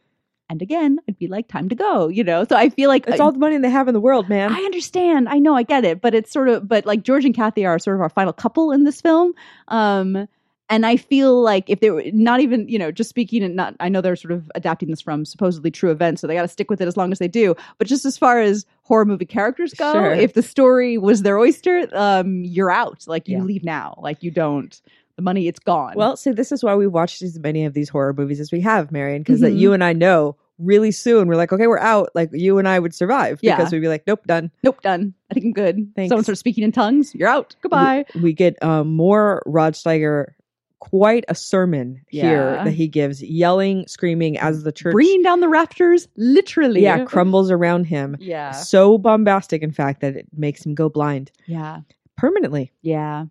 And 0.49 0.61
again, 0.61 0.99
it'd 1.07 1.19
be 1.19 1.27
like 1.27 1.47
time 1.47 1.69
to 1.69 1.75
go, 1.75 2.07
you 2.07 2.23
know. 2.23 2.45
So 2.45 2.55
I 2.55 2.69
feel 2.69 2.89
like 2.89 3.05
It's 3.07 3.19
all 3.19 3.31
the 3.31 3.39
money 3.39 3.57
they 3.57 3.69
have 3.69 3.87
in 3.87 3.93
the 3.93 3.99
world, 3.99 4.29
man. 4.29 4.53
I 4.53 4.59
understand. 4.59 5.27
I 5.27 5.39
know. 5.39 5.55
I 5.55 5.63
get 5.63 5.83
it. 5.83 5.99
But 6.01 6.13
it's 6.13 6.31
sort 6.31 6.47
of, 6.49 6.67
but 6.67 6.85
like 6.85 7.03
George 7.03 7.25
and 7.25 7.35
Kathy 7.35 7.65
are 7.65 7.79
sort 7.79 7.95
of 7.95 8.01
our 8.01 8.09
final 8.09 8.33
couple 8.33 8.71
in 8.71 8.83
this 8.83 9.01
film. 9.01 9.33
Um, 9.67 10.27
and 10.69 10.85
I 10.85 10.97
feel 10.97 11.41
like 11.41 11.69
if 11.69 11.79
they 11.79 11.91
were 11.91 12.03
not 12.13 12.39
even, 12.41 12.67
you 12.67 12.77
know, 12.77 12.91
just 12.91 13.09
speaking 13.09 13.43
and 13.43 13.55
not, 13.55 13.75
I 13.79 13.89
know 13.89 14.01
they're 14.01 14.15
sort 14.15 14.31
of 14.33 14.51
adapting 14.55 14.89
this 14.89 15.01
from 15.01 15.23
supposedly 15.25 15.71
true 15.71 15.91
events, 15.91 16.21
so 16.21 16.27
they 16.27 16.33
got 16.35 16.41
to 16.43 16.47
stick 16.47 16.69
with 16.69 16.81
it 16.81 16.87
as 16.87 16.97
long 16.97 17.11
as 17.11 17.19
they 17.19 17.27
do. 17.27 17.55
But 17.77 17.87
just 17.87 18.05
as 18.05 18.17
far 18.17 18.39
as 18.41 18.65
horror 18.83 19.05
movie 19.05 19.25
characters 19.25 19.73
go, 19.73 19.93
Sure. 19.93 20.11
if 20.13 20.33
the 20.33 20.43
story 20.43 20.97
was 20.97 21.21
their 21.23 21.37
oyster, 21.37 21.87
um, 21.93 22.43
you're 22.43 22.71
out. 22.71 23.05
Like 23.07 23.27
you 23.27 23.37
Yeah. 23.37 23.43
leave 23.43 23.63
now. 23.63 23.97
Like 24.01 24.23
you 24.23 24.31
don't 24.31 24.79
The 25.15 25.23
money, 25.23 25.47
it's 25.47 25.57
gone. 25.59 25.93
Well, 25.95 26.15
see, 26.15 26.29
this 26.31 26.51
is 26.51 26.63
why 26.63 26.75
we 26.75 26.85
watched 26.85 27.23
as 27.23 27.39
many 27.39 27.65
of 27.65 27.73
these 27.73 27.89
horror 27.89 28.13
movies 28.13 28.39
as 28.39 28.51
we 28.51 28.61
have, 28.61 28.91
Marion, 28.91 29.23
because 29.23 29.39
that 29.39 29.53
Mhm. 29.53 29.57
you 29.57 29.73
and 29.73 29.83
I 29.83 29.93
know 29.93 30.35
really 30.59 30.91
soon 30.91 31.27
we're 31.27 31.35
like, 31.35 31.51
okay, 31.51 31.65
we're 31.65 31.79
out. 31.79 32.09
Like 32.13 32.29
you 32.33 32.59
and 32.59 32.67
I 32.67 32.77
would 32.77 32.93
survive 32.93 33.39
Yeah. 33.41 33.55
because 33.57 33.71
we'd 33.71 33.79
be 33.79 33.87
like, 33.87 34.03
nope, 34.05 34.19
done. 34.27 34.51
nope, 34.63 34.79
done. 34.83 35.15
I 35.31 35.33
think 35.33 35.45
I'm 35.47 35.53
good. 35.53 35.91
Thanks. 35.95 36.09
Someone 36.09 36.23
starts 36.23 36.39
speaking 36.39 36.63
in 36.63 36.71
tongues. 36.71 37.15
You're 37.15 37.29
out. 37.29 37.55
Goodbye. 37.61 38.05
We, 38.13 38.21
we 38.21 38.33
get 38.33 38.61
um, 38.63 38.89
more 38.95 39.41
Rod 39.47 39.73
Steiger, 39.73 40.33
quite 40.79 41.25
a 41.27 41.35
sermon 41.35 42.01
here 42.09 42.61
that 42.63 42.71
he 42.71 42.87
gives, 42.87 43.21
yelling, 43.23 43.85
screaming 43.87 44.37
as 44.37 44.63
the 44.63 44.71
church, 44.71 44.93
Bringing 44.93 45.23
down 45.23 45.39
the 45.39 45.47
rafters, 45.49 46.07
literally. 46.17 46.81
yeah, 46.83 47.03
crumbles 47.05 47.49
around 47.51 47.85
him. 47.85 48.15
yeah. 48.19 48.51
So 48.51 48.97
bombastic, 48.97 49.61
in 49.63 49.71
fact, 49.71 50.01
that 50.01 50.15
it 50.15 50.27
makes 50.33 50.65
him 50.65 50.75
go 50.75 50.87
blind 50.89 51.31
Yeah. 51.47 51.81
permanently. 52.15 52.71
Yeah. 52.81 53.25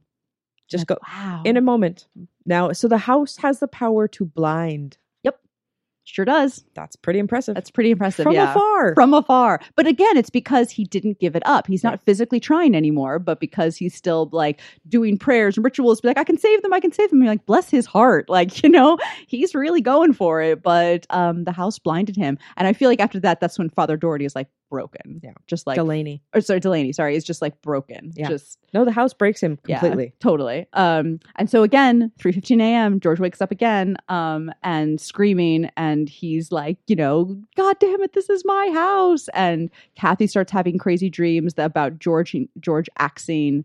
Just 0.69 0.87
go 0.89 0.97
Wow. 1.07 1.43
in 1.45 1.57
a 1.57 1.61
moment. 1.61 2.09
Now, 2.45 2.73
so 2.73 2.89
the 2.89 2.99
house 2.99 3.37
has 3.37 3.61
the 3.61 3.69
power 3.69 4.09
to 4.09 4.25
blind. 4.25 4.99
Sure 6.09 6.25
does. 6.25 6.65
That's 6.75 6.97
pretty 6.97 7.19
impressive. 7.19 7.55
That's 7.55 7.71
pretty 7.71 7.91
impressive. 7.91 8.25
from 8.25 8.35
yeah. 8.35 8.51
afar. 8.51 8.95
From 8.95 9.13
afar. 9.13 9.61
But 9.75 9.87
again, 9.87 10.17
it's 10.17 10.31
because 10.31 10.71
he 10.71 10.85
didn't 10.85 11.19
give 11.19 11.37
it 11.37 11.43
up. 11.47 11.67
He's 11.67 11.85
not 11.85 12.01
physically 12.05 12.41
trying 12.41 12.75
anymore, 12.75 13.19
but 13.19 13.41
because 13.41 13.77
he's 13.77 13.95
still 13.95 14.29
like 14.33 14.61
doing 14.89 15.19
prayers 15.19 15.57
and 15.57 15.65
rituals, 15.65 16.01
be 16.01 16.09
like, 16.09 16.19
I 16.19 16.25
can 16.25 16.39
save 16.39 16.63
them, 16.63 16.73
I 16.73 16.81
can 16.81 16.93
save 16.93 17.11
them. 17.11 17.23
You're 17.23 17.33
like, 17.33 17.47
bless 17.47 17.71
his 17.71 17.87
heart. 17.87 18.27
Like, 18.37 18.63
you 18.63 18.69
know, 18.69 18.99
he's 19.27 19.55
really 19.55 19.81
going 19.81 20.13
for 20.13 20.43
it. 20.43 20.63
But 20.63 21.07
um 21.09 21.45
the 21.45 21.53
house 21.53 21.79
blinded 21.79 22.17
him. 22.17 22.37
And 22.59 22.69
I 22.69 22.75
feel 22.75 22.91
like 22.91 23.01
after 23.01 23.19
that, 23.21 23.41
that's 23.41 23.59
when 23.59 23.71
Father 23.71 23.97
Doherty 23.97 24.27
is 24.27 24.35
like 24.35 24.49
broken. 24.77 25.21
Yeah. 25.25 25.33
Just 25.47 25.67
like 25.67 25.77
Delaney. 25.77 26.23
or 26.35 26.41
sorry, 26.43 26.61
Delaney, 26.61 26.93
sorry, 26.93 27.17
is 27.17 27.25
just 27.25 27.41
like 27.41 27.61
broken. 27.63 28.13
Yeah. 28.15 28.29
Just 28.29 28.59
No, 28.75 28.85
the 28.85 28.93
house 28.93 29.15
breaks 29.15 29.43
him 29.43 29.57
completely. 29.65 30.05
yeah, 30.05 30.11
totally. 30.21 30.67
Um, 30.75 31.19
and 31.37 31.49
so 31.49 31.63
again, 31.63 32.13
three 32.19 32.33
fifteen 32.33 32.61
a.m. 32.61 33.01
George 33.01 33.21
wakes 33.21 33.41
up 33.41 33.51
again, 33.51 33.97
um, 34.09 34.51
and 34.63 35.01
screaming, 35.01 35.71
and 35.77 36.09
he's 36.09 36.53
like, 36.53 36.77
you 36.89 36.97
know, 36.97 37.37
God 37.57 37.77
damn 37.81 38.03
it, 38.03 38.13
this 38.13 38.29
is 38.29 38.45
my 38.45 38.71
house. 38.75 39.29
And 39.35 39.71
Kathy 39.95 40.27
starts 40.27 40.53
having 40.53 40.77
crazy 40.79 41.09
dreams 41.09 41.55
about 41.57 41.99
George 41.99 42.37
George 42.61 42.89
axing 42.99 43.65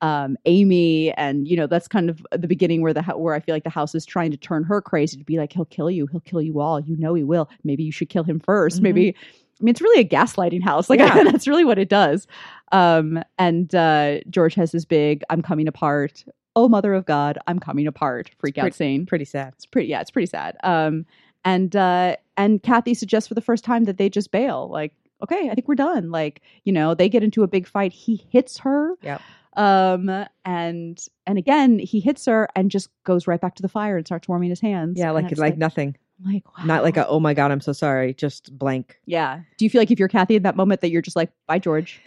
um, 0.00 0.36
Amy, 0.46 1.10
and 1.14 1.48
you 1.48 1.56
know 1.56 1.66
that's 1.66 1.88
kind 1.88 2.08
of 2.08 2.24
the 2.30 2.46
beginning 2.46 2.82
where 2.82 2.94
the 2.94 3.02
where 3.02 3.34
I 3.34 3.40
feel 3.40 3.52
like 3.52 3.64
the 3.64 3.70
house 3.70 3.96
is 3.96 4.06
trying 4.06 4.30
to 4.30 4.36
turn 4.36 4.62
her 4.62 4.80
crazy 4.80 5.16
to 5.18 5.24
be 5.24 5.38
like, 5.38 5.52
he'll 5.52 5.64
kill 5.64 5.90
you, 5.90 6.06
he'll 6.06 6.20
kill 6.20 6.40
you 6.40 6.60
all. 6.60 6.78
You 6.78 6.96
know 6.96 7.14
he 7.14 7.24
will. 7.24 7.48
Maybe 7.64 7.82
you 7.82 7.90
should 7.90 8.08
kill 8.08 8.22
him 8.22 8.38
1st 8.38 8.78
Mhm. 8.78 8.82
Maybe. 8.82 9.16
I 9.60 9.64
mean, 9.64 9.70
it's 9.72 9.80
really 9.80 10.00
a 10.00 10.08
gaslighting 10.08 10.62
house. 10.62 10.88
Like 10.90 11.00
Yeah. 11.00 11.24
that's 11.24 11.48
really 11.48 11.64
what 11.64 11.78
it 11.78 11.88
does. 11.88 12.26
Um, 12.72 13.22
and 13.38 13.74
uh, 13.74 14.20
George 14.30 14.54
has 14.54 14.72
this 14.72 14.84
big 14.84 15.22
"I'm 15.30 15.42
coming 15.42 15.68
apart." 15.68 16.24
Oh, 16.56 16.68
mother 16.68 16.92
of 16.94 17.06
God, 17.06 17.38
I'm 17.46 17.58
coming 17.60 17.86
apart. 17.86 18.30
Freak 18.38 18.58
out 18.58 18.62
pretty- 18.62 18.76
scene. 18.76 19.06
Pretty 19.06 19.24
sad. 19.24 19.52
It's 19.56 19.66
pretty. 19.66 19.88
Yeah, 19.88 20.00
it's 20.00 20.10
pretty 20.10 20.26
sad. 20.26 20.56
Um, 20.64 21.06
and 21.44 21.74
uh, 21.76 22.16
and 22.36 22.62
Kathy 22.62 22.94
suggests 22.94 23.28
for 23.28 23.34
the 23.34 23.40
first 23.40 23.64
time 23.64 23.84
that 23.84 23.96
they 23.96 24.08
just 24.08 24.30
bail. 24.32 24.68
Like, 24.68 24.92
okay, 25.22 25.48
I 25.50 25.54
think 25.54 25.68
we're 25.68 25.74
done. 25.76 26.10
Like, 26.10 26.42
you 26.64 26.72
know, 26.72 26.94
they 26.94 27.08
get 27.08 27.22
into 27.22 27.42
a 27.42 27.48
big 27.48 27.66
fight. 27.66 27.92
He 27.92 28.26
hits 28.30 28.58
her. 28.58 28.94
Yep. 29.02 29.20
Um, 29.56 30.26
and 30.44 31.04
and 31.26 31.38
again, 31.38 31.78
he 31.78 32.00
hits 32.00 32.26
her 32.26 32.48
and 32.54 32.70
just 32.70 32.90
goes 33.04 33.26
right 33.26 33.40
back 33.40 33.54
to 33.56 33.62
the 33.62 33.68
fire 33.68 33.96
and 33.96 34.06
starts 34.06 34.28
warming 34.28 34.50
his 34.50 34.60
hands. 34.60 34.98
Yeah, 34.98 35.06
And 35.12 35.14
like 35.14 35.38
like, 35.38 35.56
nothing. 35.58 35.96
Like 36.24 36.42
Not 36.64 36.82
like 36.82 36.96
a 36.96 37.06
oh 37.06 37.20
my 37.20 37.34
god, 37.34 37.50
I'm 37.50 37.60
so 37.60 37.72
sorry. 37.72 38.14
Just 38.14 38.56
blank. 38.58 38.98
yeah. 39.06 39.40
Do 39.56 39.64
you 39.64 39.70
feel 39.70 39.80
like 39.80 39.90
if 39.90 39.98
you're 39.98 40.08
Kathy 40.08 40.36
in 40.36 40.42
that 40.42 40.56
moment 40.56 40.80
that 40.80 40.90
you're 40.90 41.02
just 41.02 41.16
like, 41.16 41.30
bye, 41.46 41.58
George, 41.58 42.00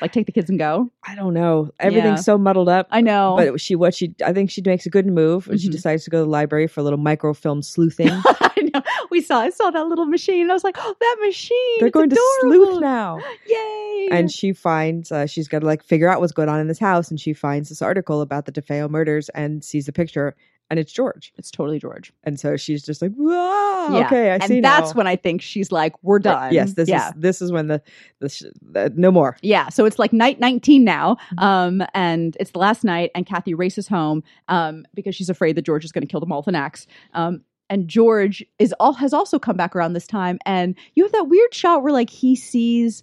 like 0.00 0.12
take 0.12 0.26
the 0.26 0.32
kids 0.32 0.50
and 0.50 0.58
go? 0.58 0.90
I 1.06 1.14
don't 1.14 1.34
know. 1.34 1.70
Everything's 1.80 2.18
Yeah. 2.18 2.22
so 2.22 2.38
muddled 2.38 2.68
up. 2.68 2.86
I 2.90 3.00
know. 3.00 3.34
But 3.36 3.60
she 3.60 3.74
what 3.74 3.94
she 3.94 4.14
I 4.24 4.32
think 4.32 4.50
she 4.50 4.62
makes 4.64 4.86
a 4.86 4.90
good 4.90 5.06
move 5.06 5.48
when 5.48 5.58
she 5.58 5.68
Mhm. 5.68 5.72
decides 5.72 6.04
to 6.04 6.10
go 6.10 6.18
to 6.18 6.24
the 6.24 6.30
library 6.30 6.66
for 6.66 6.80
a 6.80 6.82
little 6.84 6.98
microfilm 6.98 7.62
sleuthing. 7.62 8.10
I 8.40 8.70
know. 8.74 8.82
We 9.10 9.20
saw. 9.22 9.40
I 9.40 9.50
saw 9.50 9.70
that 9.70 9.86
little 9.88 10.06
machine. 10.06 10.42
And 10.42 10.50
I 10.50 10.54
was 10.54 10.64
like, 10.64 10.76
oh, 10.78 10.94
that 11.00 11.16
machine. 11.24 11.56
They're 11.78 11.88
it's 11.88 11.94
going 11.94 12.10
to 12.10 12.20
sleuth 12.40 12.80
now. 12.80 13.18
Yay! 13.46 14.08
And 14.12 14.30
she 14.30 14.52
finds 14.52 15.10
uh, 15.10 15.26
she's 15.26 15.48
got 15.48 15.60
to 15.60 15.66
like 15.66 15.82
figure 15.82 16.08
out 16.08 16.20
what's 16.20 16.32
going 16.32 16.48
on 16.48 16.60
in 16.60 16.68
this 16.68 16.78
house, 16.78 17.10
and 17.10 17.18
she 17.20 17.32
finds 17.32 17.68
this 17.70 17.82
article 17.82 18.20
about 18.20 18.44
the 18.46 18.52
DeFeo 18.52 18.88
murders 18.88 19.28
and 19.30 19.64
sees 19.64 19.86
the 19.86 19.92
picture, 19.92 20.36
and 20.70 20.78
it's 20.80 20.92
George. 20.92 21.32
it's 21.36 21.50
totally 21.50 21.78
George. 21.78 22.12
And 22.24 22.38
so 22.40 22.56
she's 22.56 22.82
just 22.84 23.00
like, 23.02 23.12
"Wow, 23.16 23.88
Yeah. 23.92 24.06
okay, 24.06 24.30
I 24.30 24.34
and 24.34 24.44
see." 24.44 24.60
that's 24.60 24.90
now. 24.94 24.98
when 24.98 25.06
I 25.06 25.16
think 25.16 25.40
she's 25.42 25.70
like, 25.70 25.92
we're 26.02 26.18
done. 26.18 26.52
Yes, 26.52 26.72
this 26.74 26.88
yeah. 26.88 27.08
is 27.08 27.14
this 27.16 27.42
is 27.42 27.52
when 27.52 27.68
the 27.68 27.80
the, 28.20 28.28
sh- 28.28 28.42
the 28.62 28.92
no 28.96 29.10
more. 29.10 29.36
Yeah, 29.42 29.68
so 29.68 29.84
it's 29.84 29.98
like 29.98 30.12
night 30.12 30.40
19 30.40 30.82
now. 30.84 31.14
Mm-hmm. 31.14 31.38
Um, 31.38 31.82
and 31.94 32.36
it's 32.40 32.50
the 32.50 32.58
last 32.58 32.82
night, 32.84 33.10
and 33.14 33.26
Kathy 33.26 33.54
races 33.54 33.86
home 33.88 34.22
um, 34.48 34.84
because 34.94 35.14
she's 35.14 35.30
afraid 35.30 35.56
that 35.56 35.62
George 35.62 35.84
is 35.84 35.92
going 35.92 36.02
to 36.06 36.10
kill 36.10 36.20
them 36.20 36.32
all 36.32 36.38
with 36.40 36.48
an 36.48 36.54
axe. 36.56 36.86
Um, 37.14 37.42
and 37.68 37.88
George 37.88 38.44
is 38.58 38.72
all 38.78 38.92
has 38.94 39.12
also 39.12 39.38
come 39.38 39.56
back 39.56 39.74
around 39.76 39.92
this 39.92 40.06
time, 40.06 40.38
and 40.46 40.74
you 40.94 41.02
have 41.04 41.12
that 41.12 41.24
weird 41.28 41.52
shot 41.54 41.82
where 41.82 41.92
like 41.92 42.10
he 42.10 42.34
sees 42.36 43.02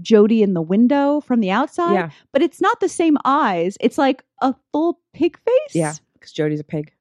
Jody 0.00 0.42
in 0.42 0.54
the 0.54 0.62
window 0.62 1.20
from 1.20 1.40
the 1.40 1.50
outside, 1.50 1.92
Yeah, 1.94 2.10
but 2.32 2.40
it's 2.42 2.60
not 2.60 2.80
the 2.80 2.88
same 2.88 3.18
eyes. 3.26 3.76
It's 3.80 3.98
like 3.98 4.22
a 4.40 4.54
full 4.72 4.98
pig 5.12 5.38
face. 5.38 5.74
yeah, 5.74 5.92
because 6.14 6.32
Jody's 6.32 6.60
a 6.60 6.64
pig. 6.64 6.92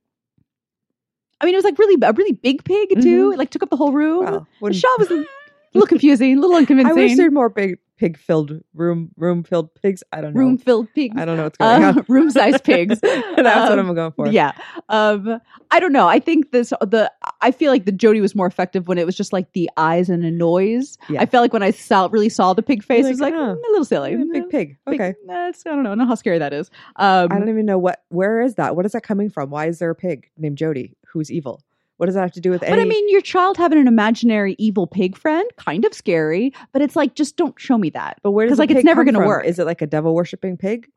I 1.41 1.45
mean, 1.45 1.53
it 1.55 1.57
was 1.57 1.65
like 1.65 1.77
really 1.79 1.97
a 2.01 2.13
really 2.13 2.33
big 2.33 2.63
pig 2.63 2.89
too. 3.01 3.29
Mhm. 3.29 3.33
It 3.33 3.37
like 3.37 3.49
took 3.49 3.63
up 3.63 3.69
the 3.69 3.77
whole 3.77 3.91
room. 3.91 4.45
Well, 4.61 4.71
the 4.71 4.73
shot 4.73 4.97
was 4.99 5.09
a 5.11 5.25
little 5.73 5.87
confusing, 5.87 6.37
a 6.37 6.41
little 6.41 6.55
unconvincing. 6.55 6.91
I 6.91 6.93
wish 6.93 7.17
there'd 7.17 7.33
more 7.33 7.49
big 7.49 7.77
pig 7.97 8.17
filled 8.17 8.59
room 8.73 9.11
room 9.15 9.43
filled 9.43 9.69
pigs. 9.75 10.03
I 10.11 10.21
don't 10.21 10.33
know. 10.33 10.39
room 10.39 10.57
filled 10.57 10.91
pigs. 10.95 11.15
I 11.15 11.23
don't 11.23 11.37
know 11.37 11.43
what's 11.43 11.57
going 11.59 11.83
Uh, 11.83 11.87
on. 11.89 12.05
room 12.09 12.31
sized 12.31 12.63
pigs. 12.63 12.99
That's 13.01 13.37
what 13.37 13.45
Um, 13.77 13.89
I'm 13.89 13.93
going 13.95 14.11
for. 14.13 14.27
Yeah. 14.27 14.53
Um, 14.89 15.39
I 15.69 15.79
don't 15.79 15.93
know. 15.93 16.07
I 16.07 16.19
think 16.19 16.51
this 16.51 16.71
the 16.81 17.11
I 17.41 17.51
feel 17.51 17.71
like 17.71 17.85
the 17.85 17.91
Jody 17.91 18.19
was 18.19 18.33
more 18.33 18.47
effective 18.47 18.87
when 18.87 18.97
it 18.97 19.05
was 19.05 19.15
just 19.15 19.31
like 19.33 19.53
the 19.53 19.69
eyes 19.77 20.09
and 20.09 20.25
a 20.25 20.31
noise. 20.31 20.97
Yeah. 21.09 21.21
I 21.21 21.27
felt 21.27 21.43
like 21.43 21.53
when 21.53 21.61
I 21.63 21.69
saw 21.71 22.09
really 22.11 22.29
saw 22.29 22.53
the 22.53 22.63
pig 22.63 22.83
face, 22.83 23.01
You're 23.01 23.09
it 23.09 23.11
was 23.11 23.21
like 23.21 23.33
like, 23.35 23.41
mm, 23.43 23.55
oh, 23.55 23.69
a 23.69 23.71
little 23.71 23.85
silly. 23.85 24.11
Yeah, 24.13 24.23
big 24.31 24.49
pig. 24.49 24.77
Okay. 24.87 25.13
That's 25.27 25.63
I 25.65 25.69
don't 25.69 25.83
know. 25.83 25.89
I 25.89 25.91
don't 25.91 25.99
know 25.99 26.05
how 26.07 26.15
scary 26.15 26.39
that 26.39 26.53
is. 26.53 26.71
Um, 26.95 27.27
I 27.31 27.37
don't 27.37 27.49
even 27.49 27.67
know 27.67 27.77
what. 27.77 28.01
Where 28.09 28.41
is 28.41 28.55
that? 28.55 28.75
What 28.75 28.85
is 28.87 28.93
that 28.93 29.03
coming 29.03 29.29
from? 29.29 29.51
Why 29.51 29.67
is 29.67 29.77
there 29.77 29.91
a 29.91 29.95
pig 29.95 30.27
named 30.39 30.57
Jody 30.57 30.95
who's 31.11 31.31
evil? 31.31 31.61
What 31.97 32.07
does 32.07 32.15
that 32.15 32.21
have 32.21 32.31
to 32.31 32.41
do 32.41 32.49
with 32.49 32.61
but? 32.61 32.79
I 32.79 32.85
mean, 32.85 33.09
your 33.09 33.21
child 33.21 33.57
having 33.57 33.77
an 33.77 33.87
imaginary 33.87 34.55
evil 34.57 34.87
pig 34.87 35.15
friend, 35.15 35.47
kind 35.57 35.85
of 35.85 35.93
scary. 35.93 36.51
But 36.71 36.81
it's 36.81 36.95
like, 36.95 37.13
just 37.13 37.37
don't 37.37 37.59
show 37.59 37.77
me 37.77 37.91
that. 37.91 38.17
but 38.23 38.31
where 38.31 38.47
does 38.47 38.57
like, 38.57 38.71
it's 38.71 38.83
never 38.83 39.03
gonna 39.03 39.19
work. 39.25 39.45
Is 39.45 39.59
it 39.59 39.65
like 39.67 39.83
a 39.83 39.87
devil 39.87 40.15
worshipping 40.15 40.57
pig? 40.57 40.87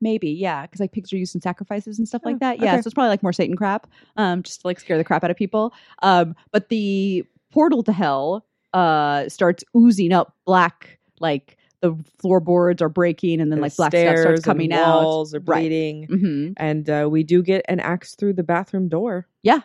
Maybe, 0.00 0.30
yeah, 0.30 0.62
because 0.62 0.80
like 0.80 0.92
pigs 0.92 1.12
are 1.12 1.16
used 1.16 1.34
in 1.34 1.40
sacrifices 1.42 1.98
and 1.98 2.06
stuff 2.08 2.22
like 2.24 2.36
Oh, 2.36 2.38
that. 2.38 2.60
Yeah, 2.60 2.74
okay. 2.74 2.82
so 2.82 2.86
it's 2.86 2.94
probably 2.94 3.08
like 3.10 3.22
more 3.22 3.32
Satan 3.32 3.56
crap, 3.56 3.88
um, 4.16 4.42
just 4.42 4.60
to 4.62 4.66
like 4.68 4.78
scare 4.80 4.96
the 4.96 5.04
crap 5.04 5.24
out 5.24 5.30
of 5.30 5.36
people. 5.36 5.74
Um, 6.02 6.34
but 6.52 6.68
the 6.68 7.24
portal 7.50 7.82
to 7.82 7.92
hell 7.92 8.46
uh 8.74 9.28
starts 9.28 9.64
oozing 9.76 10.12
up 10.12 10.34
black, 10.46 10.98
like 11.20 11.56
the 11.80 11.94
floorboards 12.18 12.82
are 12.82 12.88
breaking, 12.88 13.40
and 13.40 13.52
then 13.52 13.60
like 13.60 13.76
black 13.76 13.92
stuff 13.92 14.18
starts 14.18 14.38
and 14.38 14.44
coming 14.44 14.72
out. 14.72 15.04
Walls 15.04 15.34
are 15.34 15.40
Right. 15.40 15.60
bleeding, 15.60 16.04
hmm 16.06 16.52
and 16.56 16.88
uh, 16.90 17.08
we 17.10 17.22
do 17.22 17.42
get 17.42 17.64
an 17.68 17.80
axe 17.80 18.14
through 18.14 18.32
the 18.34 18.42
bathroom 18.42 18.88
door. 18.88 19.26
Yeah, 19.42 19.60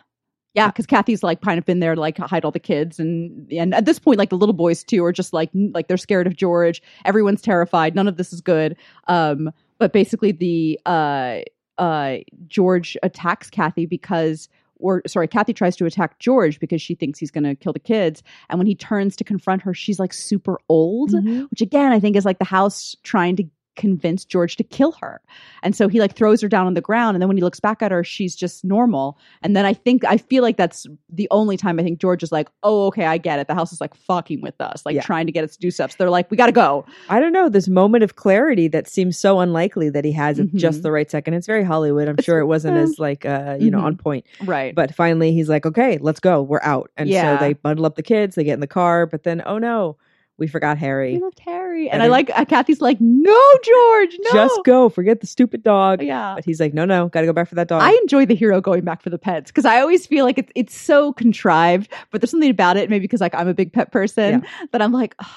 yeah, 0.54 0.68
because 0.68 0.86
Kathy's 0.86 1.22
like 1.24 1.40
kind 1.40 1.58
of 1.58 1.64
been 1.64 1.80
there 1.80 1.94
to 1.96 2.00
like 2.00 2.16
hide 2.18 2.44
all 2.44 2.50
the 2.52 2.60
kids, 2.60 3.00
and 3.00 3.50
and 3.52 3.74
at 3.74 3.84
this 3.86 3.98
point, 3.98 4.18
like 4.18 4.30
the 4.30 4.36
little 4.36 4.52
boys 4.52 4.84
too 4.84 5.04
are 5.04 5.12
just 5.12 5.32
like 5.32 5.50
like 5.54 5.88
they're 5.88 5.96
scared 5.96 6.26
of 6.26 6.36
George. 6.36 6.80
Everyone's 7.04 7.42
terrified. 7.42 7.94
None 7.94 8.06
of 8.08 8.16
this 8.16 8.32
is 8.32 8.40
good. 8.40 8.76
Um, 9.08 9.50
but 9.78 9.92
basically, 9.92 10.30
the 10.32 10.78
uh 10.86 11.40
uh 11.78 12.18
George 12.46 12.96
attacks 13.02 13.50
Kathy 13.50 13.86
because. 13.86 14.48
Or 14.78 15.02
sorry, 15.06 15.28
Kathy 15.28 15.52
tries 15.52 15.76
to 15.76 15.86
attack 15.86 16.18
George 16.18 16.58
because 16.60 16.82
she 16.82 16.94
thinks 16.94 17.18
he's 17.18 17.30
going 17.30 17.44
to 17.44 17.54
kill 17.54 17.72
the 17.72 17.78
kids. 17.78 18.22
And 18.50 18.58
when 18.58 18.66
he 18.66 18.74
turns 18.74 19.16
to 19.16 19.24
confront 19.24 19.62
her, 19.62 19.72
she's 19.74 19.98
like 19.98 20.12
super 20.12 20.58
old 20.68 21.12
Mhm. 21.12 21.48
which 21.50 21.60
again 21.60 21.92
I 21.92 22.00
think 22.00 22.16
is 22.16 22.24
like 22.24 22.38
the 22.38 22.44
house 22.44 22.96
trying 23.02 23.36
to 23.36 23.44
convince 23.76 24.24
George 24.24 24.56
to 24.56 24.64
kill 24.64 24.92
her. 24.92 25.20
And 25.62 25.74
so 25.74 25.88
he 25.88 26.00
like 26.00 26.14
throws 26.14 26.40
her 26.40 26.48
down 26.48 26.66
on 26.66 26.74
the 26.74 26.80
ground 26.80 27.14
and 27.16 27.22
then 27.22 27.28
when 27.28 27.36
he 27.36 27.42
looks 27.42 27.60
back 27.60 27.82
at 27.82 27.90
her 27.90 28.04
she's 28.04 28.34
just 28.36 28.64
normal. 28.64 29.18
And 29.42 29.56
then 29.56 29.66
I 29.66 29.72
think 29.72 30.04
I 30.04 30.16
feel 30.16 30.42
like 30.42 30.56
that's 30.56 30.86
the 31.08 31.28
only 31.30 31.56
time 31.56 31.78
I 31.78 31.82
think 31.82 31.98
George 32.00 32.22
is 32.22 32.32
like, 32.32 32.48
"Oh, 32.62 32.86
okay, 32.86 33.06
I 33.06 33.18
get 33.18 33.38
it. 33.38 33.48
The 33.48 33.54
house 33.54 33.72
is 33.72 33.80
like 33.80 33.94
fucking 33.94 34.40
with 34.40 34.60
us, 34.60 34.84
like 34.86 34.94
Yeah. 34.94 35.02
trying 35.02 35.26
to 35.26 35.32
get 35.32 35.44
us 35.44 35.52
to 35.54 35.58
do 35.60 35.70
stuff." 35.70 35.90
So 35.92 35.96
they're 35.98 36.10
like, 36.10 36.30
"We 36.30 36.36
got 36.36 36.46
to 36.46 36.52
go." 36.52 36.84
I 37.08 37.20
don't 37.20 37.32
know 37.32 37.48
this 37.48 37.68
moment 37.68 38.04
of 38.04 38.16
clarity 38.16 38.68
that 38.68 38.88
seems 38.88 39.18
so 39.18 39.40
unlikely 39.40 39.90
that 39.90 40.04
he 40.04 40.12
has 40.12 40.38
at 40.40 40.46
Mhm. 40.46 40.54
just 40.56 40.82
the 40.82 40.92
right 40.92 41.10
second. 41.10 41.34
It's 41.34 41.46
very 41.46 41.64
Hollywood. 41.64 42.08
I'm 42.08 42.16
sure 42.22 42.38
it 42.38 42.46
wasn't 42.46 42.76
uh, 42.76 42.80
as 42.80 42.98
like 42.98 43.24
uh, 43.26 43.56
you 43.60 43.70
know 43.70 43.78
mhm. 43.80 43.84
on 43.84 43.96
point. 43.96 44.24
Right. 44.44 44.74
But 44.74 44.94
finally, 44.94 45.32
he's 45.32 45.48
like, 45.48 45.66
"Okay, 45.66 45.98
let's 46.00 46.20
go. 46.20 46.42
We're 46.42 46.60
out." 46.62 46.90
And 46.96 47.08
Yeah. 47.08 47.38
so 47.38 47.44
they 47.44 47.52
bundle 47.54 47.86
up 47.86 47.96
the 47.96 48.02
kids. 48.02 48.36
They 48.36 48.44
get 48.44 48.54
in 48.54 48.60
the 48.60 48.66
car, 48.66 49.06
but 49.06 49.22
then, 49.24 49.42
oh 49.46 49.58
no, 49.58 49.96
we 50.36 50.48
forgot 50.48 50.78
Harry. 50.78 51.14
we 51.14 51.22
left 51.22 51.38
Harry. 51.40 51.88
And 51.88 51.94
And 51.94 52.02
I 52.02 52.08
like 52.08 52.30
uh, 52.36 52.44
Kathy's 52.44 52.80
like, 52.80 52.98
"No, 53.00 53.40
George, 53.62 54.16
no." 54.20 54.30
Just 54.32 54.60
go. 54.64 54.88
Forget 54.88 55.20
the 55.20 55.26
stupid 55.26 55.62
dog. 55.62 56.02
yeah. 56.02 56.34
But 56.34 56.44
he's 56.44 56.58
like, 56.60 56.74
"No, 56.74 56.84
no, 56.84 57.08
got 57.08 57.20
to 57.20 57.26
go 57.26 57.32
back 57.32 57.48
for 57.48 57.54
that 57.54 57.68
dog." 57.68 57.82
I 57.82 57.92
enjoy 58.02 58.26
the 58.26 58.34
hero 58.34 58.60
going 58.60 58.82
back 58.82 59.00
for 59.00 59.10
the 59.10 59.18
pets 59.18 59.50
because 59.50 59.64
I 59.64 59.80
always 59.80 60.06
feel 60.06 60.24
like 60.24 60.38
it's 60.38 60.52
it's 60.54 60.76
so 60.76 61.12
contrived, 61.12 61.90
but 62.10 62.20
there's 62.20 62.30
something 62.30 62.50
about 62.50 62.76
it. 62.76 62.90
Maybe 62.90 63.02
because 63.04 63.20
like 63.20 63.34
I'm 63.34 63.48
a 63.48 63.54
big 63.54 63.72
pet 63.72 63.92
person 63.92 64.44
that 64.72 64.82
I'm 64.82 64.92
like, 64.92 65.14
"Ugh, 65.20 65.28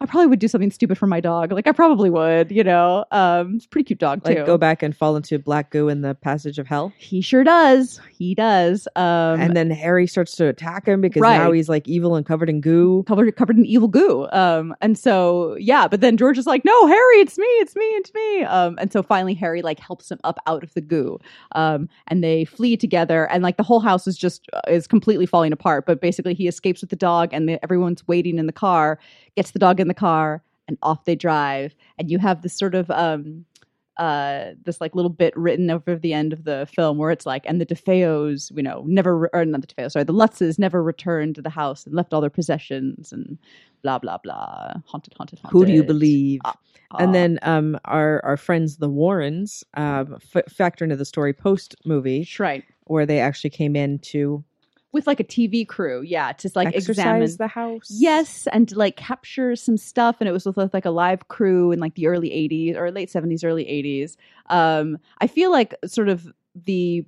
I 0.00 0.06
probably 0.06 0.28
would 0.28 0.38
do 0.38 0.46
something 0.46 0.70
stupid 0.70 0.96
for 0.96 1.08
my 1.08 1.18
dog. 1.20 1.50
Like 1.50 1.66
I 1.66 1.72
probably 1.72 2.08
would, 2.08 2.52
you 2.52 2.62
know. 2.62 3.04
Um, 3.10 3.56
it's 3.56 3.64
a 3.64 3.68
pretty 3.68 3.84
cute 3.86 3.98
dog 3.98 4.22
too. 4.24 4.34
Like 4.34 4.46
go 4.46 4.56
back 4.56 4.82
and 4.82 4.96
fall 4.96 5.16
into 5.16 5.38
black 5.40 5.70
goo 5.70 5.88
in 5.88 6.02
the 6.02 6.14
passage 6.14 6.58
of 6.60 6.68
hell. 6.68 6.92
He 6.98 7.20
sure 7.20 7.42
does. 7.42 8.00
He 8.16 8.34
does. 8.34 8.86
Um, 8.94 9.40
and 9.40 9.56
then 9.56 9.70
Harry 9.70 10.06
starts 10.06 10.36
to 10.36 10.46
attack 10.46 10.86
him 10.86 11.00
because 11.00 11.20
Right. 11.22 11.38
now 11.38 11.50
he's 11.50 11.68
like 11.68 11.88
evil 11.88 12.14
and 12.14 12.24
covered 12.24 12.48
in 12.48 12.60
goo. 12.60 13.02
covered 13.08 13.34
covered 13.36 13.56
in 13.58 13.66
evil 13.66 13.88
goo. 13.88 14.28
Um, 14.32 14.74
and 14.80 14.96
so 14.96 15.56
yeah, 15.58 15.88
but 15.88 16.00
then 16.00 16.16
George 16.16 16.38
is 16.38 16.46
like, 16.46 16.64
"No, 16.64 16.86
Harry, 16.86 17.16
it's 17.16 17.36
me, 17.36 17.46
it's 17.46 17.74
me, 17.74 17.84
it's 17.84 18.14
me." 18.14 18.44
Um, 18.44 18.76
and 18.80 18.92
so 18.92 19.02
finally 19.02 19.34
Harry 19.34 19.62
like 19.62 19.80
helps 19.80 20.10
him 20.12 20.20
up 20.22 20.38
out 20.46 20.62
of 20.62 20.72
the 20.74 20.80
goo. 20.80 21.18
Um, 21.52 21.88
and 22.06 22.22
they 22.22 22.44
flee 22.44 22.76
together, 22.76 23.28
and 23.30 23.42
like 23.42 23.56
the 23.56 23.62
whole 23.64 23.80
house 23.80 24.06
is 24.06 24.16
just 24.16 24.46
uh, 24.52 24.60
is 24.68 24.86
completely 24.86 25.26
falling 25.26 25.52
apart. 25.52 25.86
But 25.86 26.00
basically, 26.00 26.34
he 26.34 26.46
escapes 26.46 26.80
with 26.82 26.90
the 26.90 26.96
dog, 26.96 27.30
and 27.32 27.48
the, 27.48 27.62
everyone's 27.64 28.06
waiting 28.06 28.38
in 28.38 28.46
the 28.46 28.52
car. 28.52 29.00
Gets 29.38 29.52
the 29.52 29.58
dog 29.60 29.78
in 29.80 29.88
the 29.88 29.94
car, 29.94 30.42
and 30.66 30.76
off 30.82 31.04
they 31.04 31.14
drive. 31.16 31.74
And 31.98 32.10
you 32.10 32.18
have 32.18 32.42
this 32.42 32.56
sort 32.58 32.74
of 32.74 32.90
um. 32.90 33.44
Uh, 33.96 34.52
this 34.64 34.80
like 34.80 34.94
little 34.94 35.10
bit 35.10 35.36
written 35.36 35.70
over 35.72 35.96
the 35.96 36.12
end 36.12 36.32
of 36.32 36.44
the 36.44 36.68
film 36.72 36.98
where 36.98 37.10
it's 37.10 37.26
like, 37.26 37.42
and 37.48 37.60
the 37.60 37.66
DeFeos, 37.66 38.56
you 38.56 38.62
know, 38.62 38.84
never, 38.86 39.18
re- 39.18 39.28
or 39.32 39.44
not 39.44 39.60
the 39.60 39.66
DeFeos, 39.66 39.90
sorry, 39.90 40.04
the 40.04 40.12
Lutzes 40.12 40.56
never 40.56 40.84
returned 40.84 41.34
to 41.34 41.42
the 41.42 41.50
house 41.50 41.84
and 41.84 41.96
left 41.96 42.14
all 42.14 42.20
their 42.20 42.30
possessions 42.30 43.12
and 43.12 43.36
blah 43.82 43.98
blah 43.98 44.16
blah. 44.22 44.74
Haunted, 44.86 45.14
haunted, 45.18 45.40
haunted. 45.40 45.50
Who 45.50 45.66
do 45.66 45.72
you 45.72 45.82
believe? 45.82 46.40
Ah, 46.44 46.54
and 47.00 47.08
Ah. 47.10 47.12
then 47.12 47.38
um, 47.42 47.76
our 47.86 48.24
our 48.24 48.36
friends 48.36 48.76
the 48.76 48.88
Warrens 48.88 49.64
um, 49.74 50.16
f- 50.32 50.44
factor 50.48 50.84
into 50.84 50.94
the 50.94 51.04
story 51.04 51.32
post 51.32 51.74
movie 51.84 52.28
right 52.38 52.62
where 52.84 53.04
they 53.04 53.18
actually 53.18 53.50
came 53.50 53.74
in 53.74 53.98
to 54.12 54.44
with 54.92 55.06
like 55.06 55.20
a 55.20 55.24
TV 55.24 55.66
crew, 55.66 56.02
yeah, 56.02 56.32
to 56.32 56.50
like 56.54 56.68
exercise 56.68 57.34
examine. 57.34 57.36
the 57.36 57.46
house. 57.48 57.88
Yes, 57.90 58.46
and 58.52 58.68
to 58.68 58.78
like 58.78 58.96
capture 58.96 59.54
some 59.54 59.76
stuff, 59.76 60.16
and 60.20 60.28
it 60.28 60.32
was 60.32 60.46
with 60.46 60.72
like 60.72 60.86
a 60.86 60.90
live 60.90 61.28
crew 61.28 61.72
in 61.72 61.78
like 61.78 61.94
the 61.94 62.06
early 62.06 62.30
'80s 62.30 62.76
or 62.76 62.90
late 62.90 63.10
'70s, 63.10 63.44
early 63.44 63.64
'80s. 63.64 64.16
Um, 64.46 64.98
I 65.20 65.26
feel 65.26 65.50
like 65.50 65.74
sort 65.86 66.08
of 66.08 66.26
the 66.64 67.04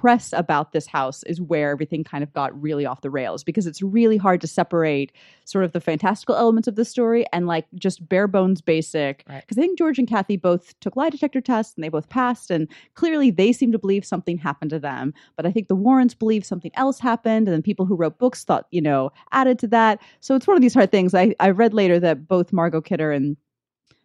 press 0.00 0.32
about 0.32 0.72
this 0.72 0.86
house 0.86 1.22
is 1.22 1.40
where 1.40 1.70
everything 1.70 2.02
kind 2.02 2.24
of 2.24 2.32
got 2.32 2.60
really 2.60 2.84
off 2.84 3.00
the 3.00 3.10
rails 3.10 3.44
because 3.44 3.66
it's 3.66 3.80
really 3.80 4.16
hard 4.16 4.40
to 4.40 4.46
separate 4.46 5.12
sort 5.44 5.64
of 5.64 5.72
the 5.72 5.80
fantastical 5.80 6.34
elements 6.34 6.66
of 6.66 6.74
the 6.74 6.84
story 6.84 7.24
and 7.32 7.46
like 7.46 7.66
just 7.76 8.06
bare 8.08 8.26
bones 8.26 8.60
basic. 8.60 9.24
Right. 9.28 9.40
Because 9.40 9.56
I 9.56 9.60
think 9.60 9.78
George 9.78 9.98
and 9.98 10.08
Kathy 10.08 10.36
both 10.36 10.78
took 10.80 10.96
lie 10.96 11.10
detector 11.10 11.40
tests 11.40 11.74
and 11.76 11.84
they 11.84 11.88
both 11.88 12.08
passed, 12.08 12.50
and 12.50 12.68
clearly 12.94 13.30
they 13.30 13.52
seem 13.52 13.70
to 13.72 13.78
believe 13.78 14.04
something 14.04 14.36
happened 14.36 14.70
to 14.70 14.80
them. 14.80 15.14
But 15.36 15.46
I 15.46 15.52
think 15.52 15.68
the 15.68 15.76
Warrens 15.76 16.14
believe 16.14 16.44
something 16.44 16.72
else 16.74 16.98
happened, 16.98 17.46
and 17.46 17.54
then 17.54 17.62
people 17.62 17.86
who 17.86 17.96
wrote 17.96 18.18
books 18.18 18.44
thought, 18.44 18.66
you 18.70 18.82
know, 18.82 19.12
added 19.32 19.58
to 19.60 19.68
that. 19.68 20.00
So 20.20 20.34
it's 20.34 20.46
one 20.46 20.56
of 20.56 20.62
these 20.62 20.74
hard 20.74 20.90
things. 20.90 21.14
I, 21.14 21.34
I 21.38 21.50
read 21.50 21.72
later 21.72 22.00
that 22.00 22.26
both 22.26 22.52
Margot 22.52 22.80
Kidder 22.80 23.12
and 23.12 23.36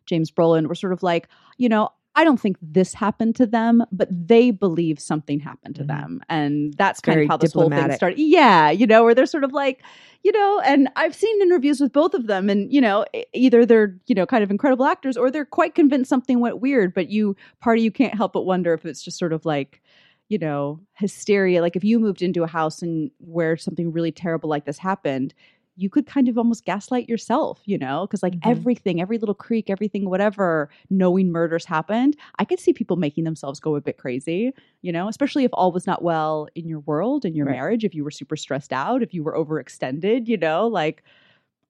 James 0.05 0.31
Brolin 0.31 0.67
were 0.67 0.75
sort 0.75 0.93
of 0.93 1.03
like, 1.03 1.27
you 1.57 1.69
know, 1.69 1.89
I 2.19 2.23
don't 2.25 2.39
think 2.39 2.57
this 2.61 2.93
happened 2.93 3.35
to 3.37 3.45
them, 3.45 3.83
but 3.91 4.09
they 4.11 4.51
believe 4.51 4.99
something 4.99 5.39
happened 5.39 5.75
to 5.77 5.83
Mhm. 5.83 5.87
them. 5.87 6.21
And 6.29 6.73
that's 6.77 6.99
kind 6.99 7.15
Very 7.15 7.25
of 7.25 7.29
how 7.31 7.37
this 7.37 7.53
whole 7.53 7.69
thing 7.69 7.91
started. 7.91 8.19
Yeah, 8.19 8.69
you 8.71 8.85
know, 8.85 9.03
where 9.05 9.15
they're 9.15 9.25
sort 9.25 9.45
of 9.45 9.53
like, 9.53 9.81
you 10.23 10.31
know, 10.33 10.61
and 10.65 10.89
I've 10.97 11.15
seen 11.15 11.41
interviews 11.41 11.79
with 11.79 11.93
both 11.93 12.13
of 12.13 12.27
them, 12.27 12.49
and, 12.49 12.71
you 12.73 12.81
know, 12.81 13.05
either 13.33 13.65
they're, 13.65 13.95
you 14.07 14.15
know, 14.15 14.25
kind 14.25 14.43
of 14.43 14.51
incredible 14.51 14.85
actors 14.85 15.15
or 15.15 15.31
they're 15.31 15.45
quite 15.45 15.75
convinced 15.75 16.09
something 16.09 16.41
went 16.41 16.59
weird, 16.59 16.93
but 16.93 17.09
you, 17.09 17.35
part 17.61 17.77
of 17.77 17.83
you 17.85 17.91
can't 17.91 18.15
help 18.15 18.33
but 18.33 18.41
wonder 18.45 18.73
if 18.73 18.85
it's 18.85 19.01
just 19.01 19.17
sort 19.17 19.31
of 19.31 19.45
like, 19.45 19.81
you 20.27 20.37
know, 20.37 20.79
hysteria. 20.95 21.61
Like 21.61 21.75
if 21.77 21.83
you 21.85 21.99
moved 21.99 22.21
into 22.21 22.43
a 22.43 22.47
house 22.47 22.81
and 22.81 23.11
where 23.19 23.55
something 23.57 23.91
really 23.93 24.11
terrible 24.11 24.49
like 24.49 24.65
this 24.65 24.77
happened, 24.77 25.33
you 25.79 25.89
could 25.89 26.05
kind 26.05 26.27
of 26.27 26.37
almost 26.37 26.65
gaslight 26.65 27.07
yourself, 27.09 27.61
you 27.65 27.77
know, 27.77 28.05
because 28.05 28.21
like 28.23 28.35
Mhm. 28.35 28.41
everything, 28.43 29.01
every 29.01 29.17
little 29.17 29.35
creek, 29.35 29.69
everything, 29.69 30.09
whatever, 30.09 30.69
knowing 30.89 31.31
murders 31.31 31.65
happened, 31.65 32.15
I 32.37 32.45
could 32.45 32.59
see 32.59 32.73
people 32.73 32.97
making 32.97 33.23
themselves 33.23 33.59
go 33.59 33.75
a 33.75 33.81
bit 33.81 33.97
crazy, 33.97 34.51
you 34.81 34.91
know, 34.91 35.07
especially 35.07 35.45
if 35.45 35.51
all 35.53 35.71
was 35.71 35.87
not 35.87 36.03
well 36.03 36.47
in 36.55 36.67
your 36.67 36.81
world, 36.81 37.25
in 37.25 37.35
your 37.35 37.45
Right. 37.45 37.55
marriage, 37.55 37.85
if 37.85 37.95
you 37.95 38.03
were 38.03 38.11
super 38.11 38.35
stressed 38.35 38.73
out, 38.73 39.01
if 39.03 39.13
you 39.13 39.23
were 39.23 39.33
overextended, 39.33 40.27
you 40.27 40.37
know, 40.37 40.67
like, 40.67 41.03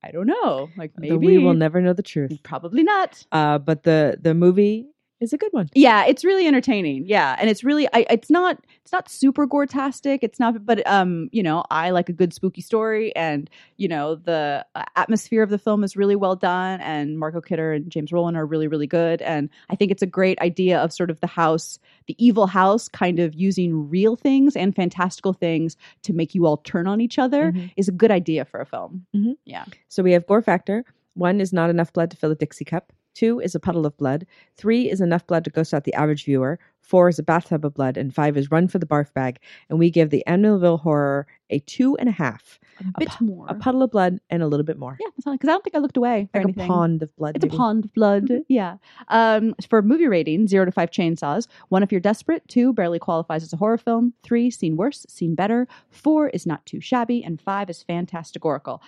I 0.03 0.11
don't 0.11 0.27
know, 0.27 0.71
like 0.75 0.91
maybe 0.97 1.15
The 1.15 1.17
we 1.17 1.37
will 1.39 1.53
never 1.53 1.81
know 1.81 1.93
the 1.93 2.03
truth. 2.03 2.39
probably 2.43 2.83
not. 2.83 3.25
Uh, 3.31 3.57
but 3.59 3.83
the 3.83 4.17
the 4.21 4.33
movie 4.33 4.87
is 5.19 5.33
a 5.33 5.37
good 5.37 5.51
one. 5.51 5.69
Yeah, 5.73 6.05
it's 6.05 6.23
really 6.23 6.47
entertaining. 6.47 7.05
Yeah, 7.07 7.35
and 7.39 7.49
it's 7.49 7.63
really 7.63 7.87
I, 7.93 8.05
it's 8.09 8.29
not 8.29 8.57
it's 8.81 8.91
not 8.91 9.09
super 9.09 9.45
gore-tastic. 9.45 10.23
It's 10.23 10.39
not, 10.39 10.65
but 10.65 10.85
um, 10.87 11.29
you 11.31 11.43
know, 11.43 11.63
I 11.69 11.91
like 11.91 12.09
a 12.09 12.13
good 12.13 12.33
spooky 12.33 12.61
story, 12.61 13.15
and 13.15 13.49
you 13.77 13.87
know, 13.87 14.15
the 14.15 14.65
uh, 14.75 14.83
atmosphere 14.95 15.43
of 15.43 15.49
the 15.49 15.57
film 15.57 15.83
is 15.83 15.95
really 15.95 16.15
well 16.15 16.35
done, 16.35 16.79
and 16.81 17.19
Margot 17.19 17.41
Kidder 17.41 17.73
and 17.73 17.89
James 17.91 18.11
Brolin 18.11 18.35
are 18.35 18.45
really 18.45 18.67
really 18.67 18.87
good, 18.87 19.21
and 19.21 19.49
I 19.69 19.75
think 19.75 19.91
it's 19.91 20.01
a 20.01 20.07
great 20.07 20.39
idea 20.39 20.79
of 20.79 20.91
sort 20.93 21.09
of 21.09 21.19
the 21.19 21.27
house, 21.27 21.79
the 22.07 22.15
evil 22.23 22.47
house, 22.47 22.87
kind 22.87 23.19
of 23.19 23.35
using 23.35 23.89
real 23.89 24.15
things 24.15 24.55
and 24.55 24.75
fantastical 24.75 25.33
things 25.33 25.77
to 26.03 26.13
make 26.13 26.33
you 26.33 26.45
all 26.45 26.57
turn 26.57 26.87
on 26.87 27.01
each 27.01 27.19
other 27.19 27.51
Mhm. 27.51 27.71
is 27.77 27.87
a 27.87 27.91
good 27.91 28.11
idea 28.11 28.45
for 28.45 28.59
a 28.61 28.65
film. 28.65 29.05
Mhm. 29.15 29.35
Yeah, 29.45 29.65
So 29.89 30.01
we 30.03 30.13
have 30.13 30.25
gore 30.25 30.41
factor. 30.41 30.83
One 31.13 31.41
is 31.41 31.51
not 31.51 31.69
enough 31.69 31.91
blood 31.91 32.11
to 32.11 32.17
fill 32.17 32.31
a 32.31 32.35
Dixie 32.35 32.65
cup. 32.65 32.93
Two 33.13 33.39
is 33.39 33.55
a 33.55 33.59
puddle 33.59 33.85
of 33.85 33.97
blood. 33.97 34.25
Three 34.55 34.89
is 34.89 35.01
enough 35.01 35.25
blood 35.27 35.43
to 35.45 35.49
ghost 35.49 35.73
out 35.73 35.83
the 35.83 35.93
average 35.93 36.25
viewer. 36.25 36.59
Four 36.81 37.09
is 37.09 37.19
a 37.19 37.23
bathtub 37.23 37.65
of 37.65 37.73
blood. 37.73 37.97
And 37.97 38.13
five 38.15 38.37
is 38.37 38.49
run 38.49 38.67
for 38.67 38.79
the 38.79 38.85
barf 38.85 39.13
bag. 39.13 39.39
And 39.69 39.77
we 39.77 39.89
give 39.91 40.09
the 40.09 40.23
Amityville 40.27 40.79
horror 40.79 41.27
a 41.49 41.59
two 41.59 41.95
and 41.97 42.07
a 42.07 42.11
half. 42.11 42.59
a 42.95 42.99
bit 42.99 43.09
pu- 43.09 43.25
more. 43.25 43.45
A 43.49 43.55
puddle 43.55 43.83
of 43.83 43.91
blood 43.91 44.19
and 44.29 44.41
a 44.41 44.47
little 44.47 44.63
bit 44.65 44.77
more. 44.79 44.97
yeah, 44.99 45.07
because 45.15 45.25
I 45.49 45.51
don't 45.51 45.63
think 45.63 45.75
I 45.75 45.79
looked 45.79 45.97
away. 45.97 46.29
Like 46.33 46.43
anything. 46.43 46.63
a 46.63 46.67
pond 46.67 47.03
of 47.03 47.15
blood. 47.15 47.35
It's 47.35 47.45
a 47.45 47.49
pond 47.57 47.85
of 47.85 47.93
blood. 47.93 48.23
Mm-hmm. 48.25 48.41
Yeah. 48.47 48.77
Um, 49.09 49.53
for 49.67 49.81
movie 49.81 50.07
rating, 50.07 50.47
zero 50.47 50.65
to 50.65 50.71
five 50.71 50.89
chainsaws. 50.89 51.47
One, 51.69 51.83
if 51.83 51.91
you're 51.91 52.01
desperate. 52.01 52.47
Two, 52.47 52.73
barely 52.73 52.99
qualifies 52.99 53.43
as 53.43 53.53
a 53.53 53.57
horror 53.57 53.77
film. 53.77 54.13
Three, 54.23 54.49
seen 54.49 54.77
worse, 54.77 55.05
seen 55.09 55.35
better. 55.35 55.67
Four 55.89 56.29
is 56.29 56.45
not 56.45 56.65
too 56.65 56.79
shabby. 56.79 57.23
And 57.23 57.41
five 57.41 57.69
is 57.69 57.83
fantasticorical. 57.87 58.79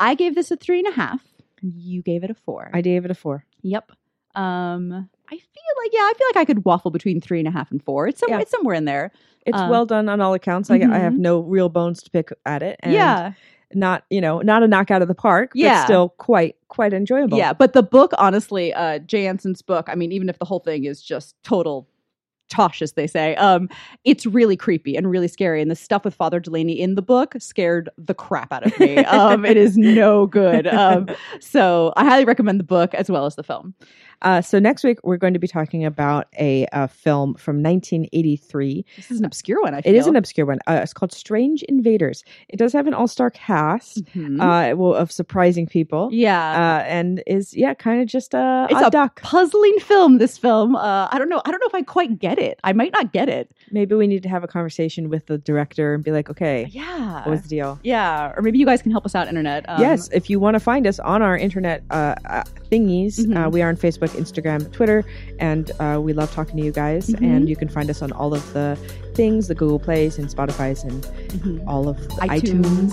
I 0.00 0.14
gave 0.14 0.34
this 0.36 0.50
a 0.50 0.56
three 0.56 0.78
and 0.78 0.88
a 0.88 0.92
half. 0.92 1.22
You 1.62 2.02
gave 2.02 2.24
it 2.24 2.30
a 2.30 2.34
four. 2.34 2.70
I 2.72 2.80
gave 2.80 3.04
it 3.04 3.10
a 3.10 3.14
four. 3.14 3.44
yep. 3.62 3.90
Um, 4.34 4.92
I 5.30 5.36
feel 5.36 5.74
like 5.82 5.90
yeah, 5.92 6.00
I 6.00 6.12
feel 6.16 6.26
like 6.28 6.36
I 6.36 6.44
could 6.44 6.64
waffle 6.64 6.90
between 6.90 7.20
three 7.20 7.38
and 7.40 7.48
a 7.48 7.50
half 7.50 7.70
and 7.70 7.82
four. 7.82 8.06
It's 8.06 8.20
somewhere, 8.20 8.38
Yeah. 8.38 8.42
it's 8.42 8.50
somewhere 8.50 8.74
in 8.74 8.84
there. 8.84 9.10
It's 9.46 9.56
Uh, 9.58 9.68
well 9.70 9.84
done 9.86 10.08
on 10.08 10.20
all 10.20 10.34
accounts. 10.34 10.70
I, 10.70 10.76
I 10.76 10.98
have 10.98 11.14
Mhm. 11.14 11.18
no 11.18 11.40
real 11.40 11.68
bones 11.68 12.02
to 12.04 12.10
pick 12.10 12.30
at 12.46 12.62
it. 12.62 12.78
And 12.80 12.92
yeah. 12.92 13.32
Not, 13.74 14.04
you 14.10 14.20
know, 14.22 14.40
not 14.40 14.62
a 14.62 14.68
knockout 14.68 15.02
of 15.02 15.08
the 15.08 15.14
park, 15.14 15.50
but 15.54 15.60
Yeah. 15.60 15.84
still 15.84 16.10
quite, 16.10 16.56
quite 16.68 16.92
enjoyable. 16.94 17.36
Yeah, 17.36 17.52
but 17.52 17.72
the 17.74 17.82
book, 17.82 18.12
honestly, 18.16 18.72
uh, 18.72 18.98
Jay 19.00 19.26
Anson's 19.26 19.60
book. 19.60 19.88
I 19.90 19.94
mean, 19.94 20.10
even 20.12 20.28
if 20.30 20.38
the 20.38 20.46
whole 20.46 20.60
thing 20.60 20.84
is 20.84 21.02
just 21.02 21.34
total 21.42 21.86
tosh, 22.48 22.82
as 22.82 22.92
they 22.92 23.06
say, 23.06 23.34
um, 23.36 23.68
it's 24.04 24.26
really 24.26 24.56
creepy 24.56 24.96
and 24.96 25.10
really 25.10 25.28
scary. 25.28 25.60
And 25.62 25.70
the 25.70 25.76
stuff 25.76 26.04
with 26.04 26.14
Father 26.14 26.40
Delaney 26.40 26.78
in 26.80 26.94
the 26.94 27.02
book 27.02 27.34
scared 27.38 27.88
the 27.98 28.14
crap 28.14 28.52
out 28.52 28.66
of 28.66 28.78
me. 28.78 28.96
um, 29.04 29.44
it 29.44 29.56
is 29.56 29.76
no 29.76 30.26
good. 30.26 30.66
Um, 30.66 31.08
so 31.40 31.92
I 31.96 32.04
highly 32.04 32.24
recommend 32.24 32.60
the 32.60 32.64
book 32.64 32.94
as 32.94 33.10
well 33.10 33.26
as 33.26 33.36
the 33.36 33.42
film. 33.42 33.74
Uh, 34.22 34.40
so 34.40 34.58
next 34.58 34.82
week 34.82 34.98
we're 35.04 35.16
going 35.16 35.32
to 35.34 35.38
be 35.38 35.46
talking 35.46 35.84
about 35.84 36.26
a, 36.40 36.66
uh 36.72 36.88
film 36.88 37.34
from 37.36 37.62
1983. 37.62 38.84
This 38.96 39.10
is 39.12 39.20
an 39.20 39.24
obscure 39.24 39.62
one. 39.62 39.74
I 39.74 39.80
feel 39.82 39.94
It 39.94 39.96
is 39.96 40.06
an 40.08 40.16
obscure 40.16 40.44
one. 40.46 40.58
Uh, 40.66 40.80
it's 40.82 40.92
called 40.92 41.12
Strange 41.12 41.62
Invaders. 41.64 42.24
It 42.48 42.56
does 42.56 42.72
have 42.72 42.86
an 42.88 42.94
all-star 42.94 43.30
cast 43.30 44.04
Mhm. 44.06 44.40
uh, 44.40 44.74
well, 44.76 44.94
of 44.94 45.12
surprising 45.12 45.66
people, 45.68 46.08
yeah. 46.12 46.80
uh, 46.80 46.84
and 46.88 47.22
is 47.28 47.54
yeah, 47.56 47.74
kind 47.74 48.00
of 48.02 48.08
just 48.08 48.34
a, 48.34 48.66
It's 48.70 48.82
a 48.82 48.86
a 48.86 48.90
duck. 48.90 49.20
Puzzling 49.22 49.76
film. 49.80 50.18
This 50.18 50.36
film. 50.38 50.74
Uh, 50.74 51.08
I 51.12 51.18
don't 51.18 51.28
know. 51.28 51.40
I 51.44 51.50
don't 51.50 51.60
know 51.60 51.66
if 51.68 51.74
I 51.74 51.82
quite 51.82 52.18
get 52.18 52.37
it. 52.38 52.58
I 52.64 52.72
might 52.72 52.92
not 52.92 53.12
get 53.12 53.28
it. 53.28 53.50
Maybe 53.70 53.94
we 53.94 54.06
need 54.06 54.22
to 54.22 54.28
have 54.28 54.42
a 54.44 54.48
conversation 54.48 55.10
with 55.10 55.26
the 55.26 55.38
director 55.38 55.94
and 55.94 56.02
be 56.02 56.10
like, 56.12 56.30
okay, 56.30 56.66
Yeah. 56.70 57.20
what 57.20 57.28
was 57.30 57.42
the 57.42 57.48
deal? 57.48 57.78
yeah. 57.82 58.32
Or 58.36 58.42
maybe 58.42 58.58
you 58.58 58.66
guys 58.66 58.80
can 58.82 58.90
help 58.92 59.04
us 59.04 59.14
out, 59.14 59.28
internet. 59.28 59.64
Um, 59.68 59.80
yes, 59.80 60.08
if 60.12 60.30
you 60.30 60.40
want 60.40 60.54
to 60.54 60.60
find 60.60 60.86
us 60.86 60.98
on 61.00 61.20
our 61.22 61.36
internet 61.36 61.82
uh, 61.90 62.14
uh, 62.24 62.42
thingies, 62.70 63.18
uh, 63.20 63.46
Mhm. 63.48 63.52
we 63.52 63.62
are 63.62 63.68
on 63.68 63.76
Facebook, 63.76 64.10
Instagram, 64.10 64.70
Twitter, 64.72 65.04
and 65.38 65.70
uh, 65.80 65.98
we 66.02 66.12
love 66.12 66.32
talking 66.32 66.56
to 66.56 66.62
you 66.64 66.72
guys. 66.72 67.08
Mhm. 67.10 67.22
And 67.22 67.48
you 67.48 67.56
can 67.56 67.68
find 67.68 67.90
us 67.90 68.00
on 68.02 68.12
all 68.12 68.32
of 68.34 68.52
the 68.52 68.78
things, 69.18 69.48
the 69.48 69.54
Google 69.54 69.78
Plays 69.80 70.16
and 70.18 70.28
Spotify's, 70.28 70.82
and 70.84 71.02
Mhm. 71.34 71.66
all 71.66 71.88
of 71.88 71.96
the 72.08 72.14
iTunes. 72.34 72.92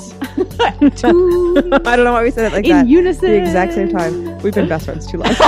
iTunes. 0.82 1.82
I 1.88 1.95
don't 1.95 2.03
know 2.05 2.11
why 2.13 2.23
we 2.23 2.32
said 2.32 2.45
it 2.51 2.53
like 2.55 2.65
in 2.65 2.71
that. 2.78 2.88
unison. 2.88 3.30
The 3.30 3.38
exact 3.41 3.73
same 3.73 3.89
time. 3.89 4.13
We've 4.41 4.53
been 4.53 4.67
best 4.67 4.86
friends 4.86 5.05
too 5.05 5.19
long. 5.19 5.28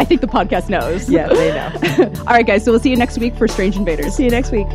I 0.00 0.04
think 0.04 0.20
the 0.20 0.28
podcast 0.28 0.68
knows. 0.68 1.08
yeah, 1.08 1.26
they 1.28 1.50
know. 1.50 2.12
All 2.26 2.34
right, 2.34 2.46
guys. 2.46 2.64
So 2.64 2.70
we'll 2.72 2.80
see 2.80 2.90
you 2.90 2.96
next 2.96 3.18
week 3.18 3.34
for 3.36 3.48
Strange 3.48 3.76
Invaders. 3.76 4.14
See 4.14 4.24
you 4.24 4.30
next 4.30 4.52
week. 4.52 4.66